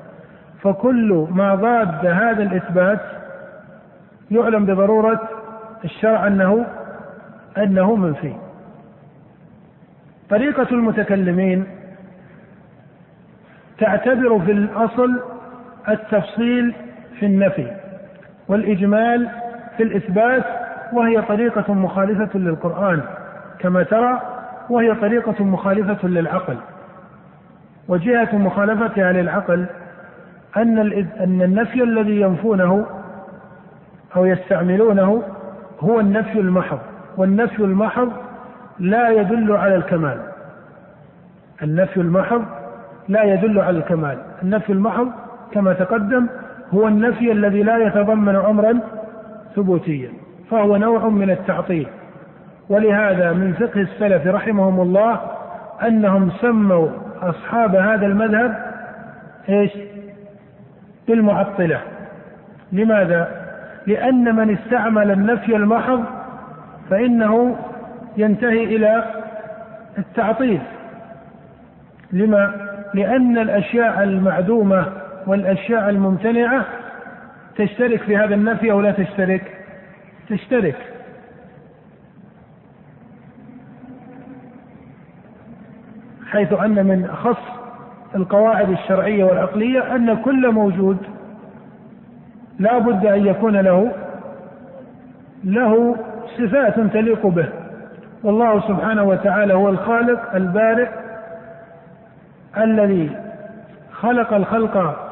فكل 0.61 1.27
ما 1.31 1.55
ضاد 1.55 2.05
هذا 2.05 2.43
الإثبات 2.43 2.99
يعلم 4.31 4.65
بضرورة 4.65 5.19
الشرع 5.83 6.27
أنه 6.27 6.65
أنه 7.57 7.95
منفي. 7.95 8.33
طريقة 10.29 10.67
المتكلمين 10.71 11.65
تعتبر 13.77 14.39
في 14.39 14.51
الأصل 14.51 15.19
التفصيل 15.89 16.75
في 17.19 17.25
النفي 17.25 17.71
والإجمال 18.47 19.29
في 19.77 19.83
الإثبات 19.83 20.43
وهي 20.93 21.21
طريقة 21.21 21.73
مخالفة 21.73 22.39
للقرآن 22.39 23.01
كما 23.59 23.83
ترى 23.83 24.21
وهي 24.69 24.95
طريقة 24.95 25.43
مخالفة 25.43 26.07
للعقل. 26.07 26.57
وجهة 27.87 28.37
مخالفتها 28.37 29.11
للعقل 29.11 29.65
أن 30.57 30.79
أن 31.19 31.41
النفي 31.41 31.83
الذي 31.83 32.21
ينفونه 32.21 32.85
أو 34.15 34.25
يستعملونه 34.25 35.23
هو 35.79 35.99
النفي 35.99 36.39
المحض 36.39 36.79
والنفي 37.17 37.59
المحض 37.59 38.11
لا 38.79 39.09
يدل 39.09 39.51
على 39.51 39.75
الكمال 39.75 40.17
النفي 41.63 42.01
المحض 42.01 42.45
لا 43.07 43.23
يدل 43.23 43.59
على 43.59 43.77
الكمال 43.77 44.17
النفي 44.43 44.73
المحض 44.73 45.11
كما 45.51 45.73
تقدم 45.73 46.27
هو 46.73 46.87
النفي 46.87 47.31
الذي 47.31 47.63
لا 47.63 47.77
يتضمن 47.77 48.35
امرا 48.35 48.79
ثبوتيا 49.55 50.09
فهو 50.51 50.77
نوع 50.77 51.09
من 51.09 51.29
التعطيل 51.29 51.87
ولهذا 52.69 53.33
من 53.33 53.53
فقه 53.53 53.81
السلف 53.81 54.27
رحمهم 54.27 54.81
الله 54.81 55.19
أنهم 55.83 56.31
سموا 56.41 56.87
أصحاب 57.21 57.75
هذا 57.75 58.05
المذهب 58.05 58.65
إيش؟ 59.49 59.71
بالمعطلة 61.07 61.81
لماذا؟ 62.71 63.44
لأن 63.87 64.35
من 64.35 64.57
استعمل 64.57 65.11
النفي 65.11 65.55
المحض 65.55 66.03
فإنه 66.89 67.57
ينتهي 68.17 68.63
إلى 68.63 69.05
التعطيل. 69.97 70.61
لما؟ 72.11 72.55
لأن 72.93 73.37
الأشياء 73.37 74.03
المعدومة 74.03 74.85
والأشياء 75.27 75.89
الممتنعة 75.89 76.65
تشترك 77.57 78.01
في 78.01 78.17
هذا 78.17 78.35
النفي 78.35 78.71
أو 78.71 78.81
لا 78.81 78.91
تشترك؟ 78.91 79.51
تشترك. 80.29 80.75
حيث 86.27 86.53
أن 86.53 86.85
من 86.85 87.05
أخص 87.05 87.41
القواعد 88.15 88.69
الشرعية 88.69 89.23
والعقلية 89.23 89.95
أن 89.95 90.15
كل 90.21 90.51
موجود 90.51 90.97
لا 92.59 92.77
بد 92.77 93.05
أن 93.05 93.25
يكون 93.25 93.57
له 93.57 93.91
له 95.43 95.95
صفات 96.37 96.79
تليق 96.79 97.27
به. 97.27 97.49
والله 98.23 98.59
سبحانه 98.67 99.03
وتعالى 99.03 99.53
هو 99.53 99.69
الخالق 99.69 100.35
البارئ 100.35 100.87
الذي 102.57 103.11
خلق 103.91 104.33
الخلق 104.33 105.05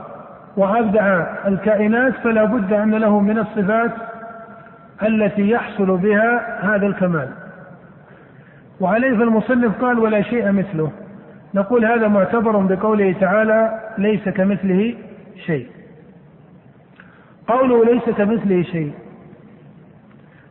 وأبدع 0.57 1.25
الكائنات 1.47 2.13
فلا 2.13 2.43
بد 2.43 2.73
أن 2.73 2.95
له 2.95 3.19
من 3.19 3.37
الصفات 3.37 3.91
التي 5.03 5.49
يحصل 5.49 5.97
بها 5.97 6.59
هذا 6.61 6.87
الكمال. 6.87 7.27
وعليه 8.79 9.17
فالمصنف 9.17 9.81
قال 9.81 9.99
ولا 9.99 10.21
شيء 10.21 10.51
مثله. 10.51 10.91
نقول 11.53 11.85
هذا 11.85 12.07
معتبر 12.07 12.57
بقوله 12.57 13.15
تعالى 13.21 13.79
ليس 13.97 14.29
كمثله 14.29 14.95
شيء. 15.45 15.67
قوله 17.47 17.85
ليس 17.85 18.03
كمثله 18.03 18.63
شيء. 18.63 18.91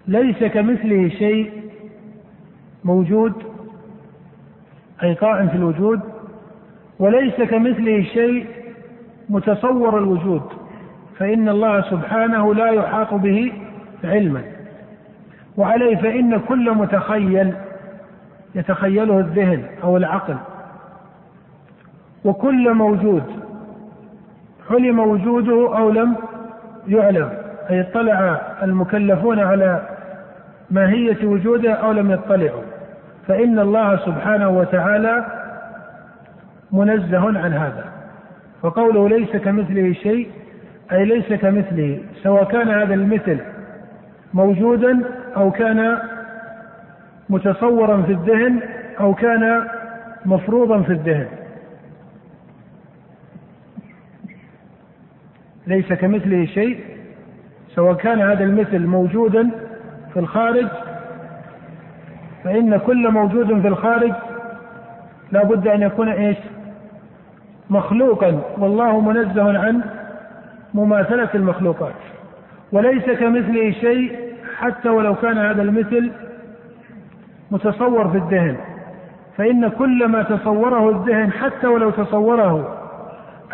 ليس 0.09 0.45
كمثله 0.45 1.09
شيء 1.09 1.51
موجود 2.85 3.33
أي 5.03 5.15
قائم 5.15 5.49
في 5.49 5.57
الوجود 5.57 6.01
وليس 6.99 7.35
كمثله 7.35 8.03
شيء 8.03 8.47
متصور 9.29 9.99
الوجود 9.99 10.43
فإن 11.19 11.49
الله 11.49 11.81
سبحانه 11.91 12.55
لا 12.55 12.67
يحاط 12.71 13.15
به 13.15 13.53
علما. 14.05 14.43
وعليه 15.57 15.97
فإن 15.97 16.41
كل 16.41 16.75
متخيل 16.75 17.55
يتخيله 18.55 19.19
الذهن 19.19 19.65
أو 19.83 19.97
العقل. 19.97 20.37
وكل 22.25 22.75
موجود 22.75 23.23
علم 24.71 24.99
وجوده 24.99 25.79
أو 25.79 25.91
لم 25.91 26.17
يعلم 26.87 27.31
أي 27.71 27.81
اطلع 27.81 28.41
المكلفون 28.63 29.39
على 29.39 29.83
ماهية 30.71 31.27
وجوده 31.27 31.73
أو 31.73 31.93
لم 31.93 32.11
يطلعوا. 32.11 32.63
فإن 33.29 33.59
الله 33.59 33.97
سبحانه 33.97 34.49
وتعالى 34.49 35.25
منزه 36.73 37.39
عن 37.39 37.53
هذا. 37.53 37.85
وقوله 38.63 39.09
ليس 39.09 39.37
كمثله 39.37 39.93
شيء 39.93 40.31
أي 40.93 41.05
ليس 41.05 41.33
كمثله 41.33 42.01
سواء 42.23 42.45
كان 42.45 42.69
هذا 42.69 42.95
المثل 42.95 43.39
موجودا 44.35 45.01
أو 45.37 45.51
كان 45.51 45.99
متصورا 47.29 48.03
في 48.03 48.13
الذهن 48.13 48.61
أو 49.01 49.15
كان 49.15 49.65
مفروضا 50.27 50.83
في 50.83 50.93
الذهن. 50.93 51.27
ليس 55.67 55.93
كمثله 55.93 56.47
شيء 56.47 56.81
سواء 57.75 57.95
كان 57.95 58.21
هذا 58.21 58.45
المثل 58.45 58.87
موجودا 58.87 59.51
في 60.13 60.21
الخارج 60.21 60.69
فإن 62.45 62.77
كل 62.77 63.11
موجود 63.11 63.61
في 63.61 63.69
الخارج 63.69 64.13
لا 65.33 65.45
بد 65.45 65.69
أن 65.69 65.83
يكون 65.83 66.09
إيش؟ 66.09 66.37
مخلوقا 67.71 68.41
والله 68.59 69.01
منزه 69.01 69.59
عن 69.59 69.83
مماثلة 70.75 71.29
المخلوقات. 71.35 71.95
وليس 72.73 73.05
كمثله 73.05 73.71
شيء 73.71 74.19
حتى 74.59 74.89
ولو 74.89 75.15
كان 75.15 75.39
هذا 75.39 75.63
المثل 75.63 76.11
متصور 77.51 78.09
في 78.09 78.19
الذهن. 78.19 78.57
فإن 79.37 79.69
كل 79.69 80.09
ما 80.09 80.23
تصوره 80.23 80.91
الذهن 80.91 81.33
حتى 81.33 81.67
ولو 81.67 81.91
تصوره 81.91 82.79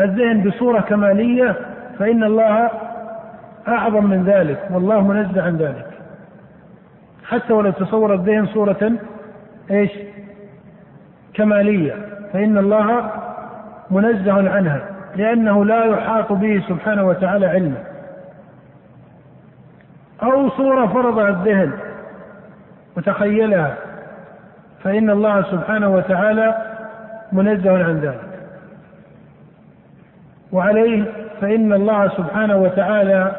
الذهن 0.00 0.40
بصورة 0.40 0.80
كمالية 0.80 1.56
فإن 1.98 2.24
الله 2.24 2.70
أعظم 3.68 4.04
من 4.04 4.24
ذلك 4.24 4.68
والله 4.70 5.00
منزه 5.00 5.42
عن 5.42 5.56
ذلك. 5.56 5.86
حتى 7.24 7.52
ولو 7.52 7.70
تصور 7.70 8.14
الذهن 8.14 8.46
صورة 8.46 8.92
إيش؟ 9.70 9.90
كمالية. 11.34 11.94
فإن 12.32 12.58
الله 12.58 13.10
منزه 13.90 14.50
عنها 14.50 14.80
لأنه 15.16 15.64
لا 15.64 15.84
يحاط 15.84 16.32
به 16.32 16.64
سبحانه 16.68 17.06
وتعالى 17.06 17.46
علما. 17.46 17.84
أو 20.22 20.48
صورة 20.48 20.86
فرضها 20.86 21.28
الذهن 21.28 21.72
وتخيلها 22.96 23.74
فإن 24.84 25.10
الله 25.10 25.42
سبحانه 25.42 25.88
وتعالى 25.94 26.54
منزه 27.32 27.84
عن 27.84 28.00
ذلك. 28.00 28.27
وعليه 30.52 31.04
فإن 31.40 31.72
الله 31.72 32.08
سبحانه 32.08 32.56
وتعالى 32.56 33.32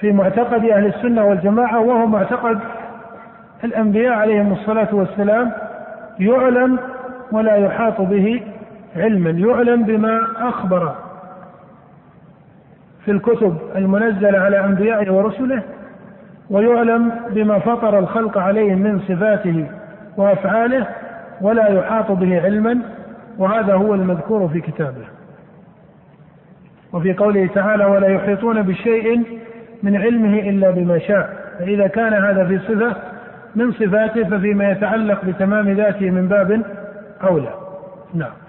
في 0.00 0.12
معتقد 0.12 0.64
أهل 0.64 0.86
السنة 0.86 1.24
والجماعة 1.24 1.80
وهو 1.80 2.06
معتقد 2.06 2.58
الأنبياء 3.64 4.12
عليهم 4.12 4.52
الصلاة 4.52 4.94
والسلام 4.94 5.52
يعلم 6.18 6.78
ولا 7.32 7.56
يحاط 7.56 8.00
به 8.00 8.42
علما 8.96 9.30
يعلم 9.30 9.82
بما 9.82 10.20
أخبر 10.38 10.94
في 13.04 13.10
الكتب 13.10 13.56
المنزلة 13.76 14.38
على 14.38 14.64
أنبيائه 14.64 15.10
ورسله 15.12 15.62
ويعلم 16.50 17.12
بما 17.30 17.58
فطر 17.58 17.98
الخلق 17.98 18.38
عليه 18.38 18.74
من 18.74 19.00
صفاته 19.00 19.66
وأفعاله 20.16 20.86
ولا 21.40 21.68
يحاط 21.68 22.10
به 22.10 22.42
علما 22.42 22.78
وهذا 23.38 23.74
هو 23.74 23.94
المذكور 23.94 24.48
في 24.48 24.60
كتابه. 24.60 25.04
وفي 26.92 27.12
قوله 27.12 27.46
تعالى 27.46 27.84
ولا 27.84 28.08
يحيطون 28.08 28.62
بشيء 28.62 29.22
من 29.82 29.96
علمه 29.96 30.38
إلا 30.38 30.70
بما 30.70 30.98
شاء. 30.98 31.54
فإذا 31.58 31.86
كان 31.86 32.12
هذا 32.12 32.44
في 32.44 32.58
صفة 32.58 32.96
من 33.56 33.72
صفاته 33.72 34.24
ففيما 34.24 34.70
يتعلق 34.70 35.24
بتمام 35.24 35.72
ذاته 35.72 36.10
من 36.10 36.28
باب 36.28 36.62
أولى. 37.22 37.54
نعم. 38.14 38.41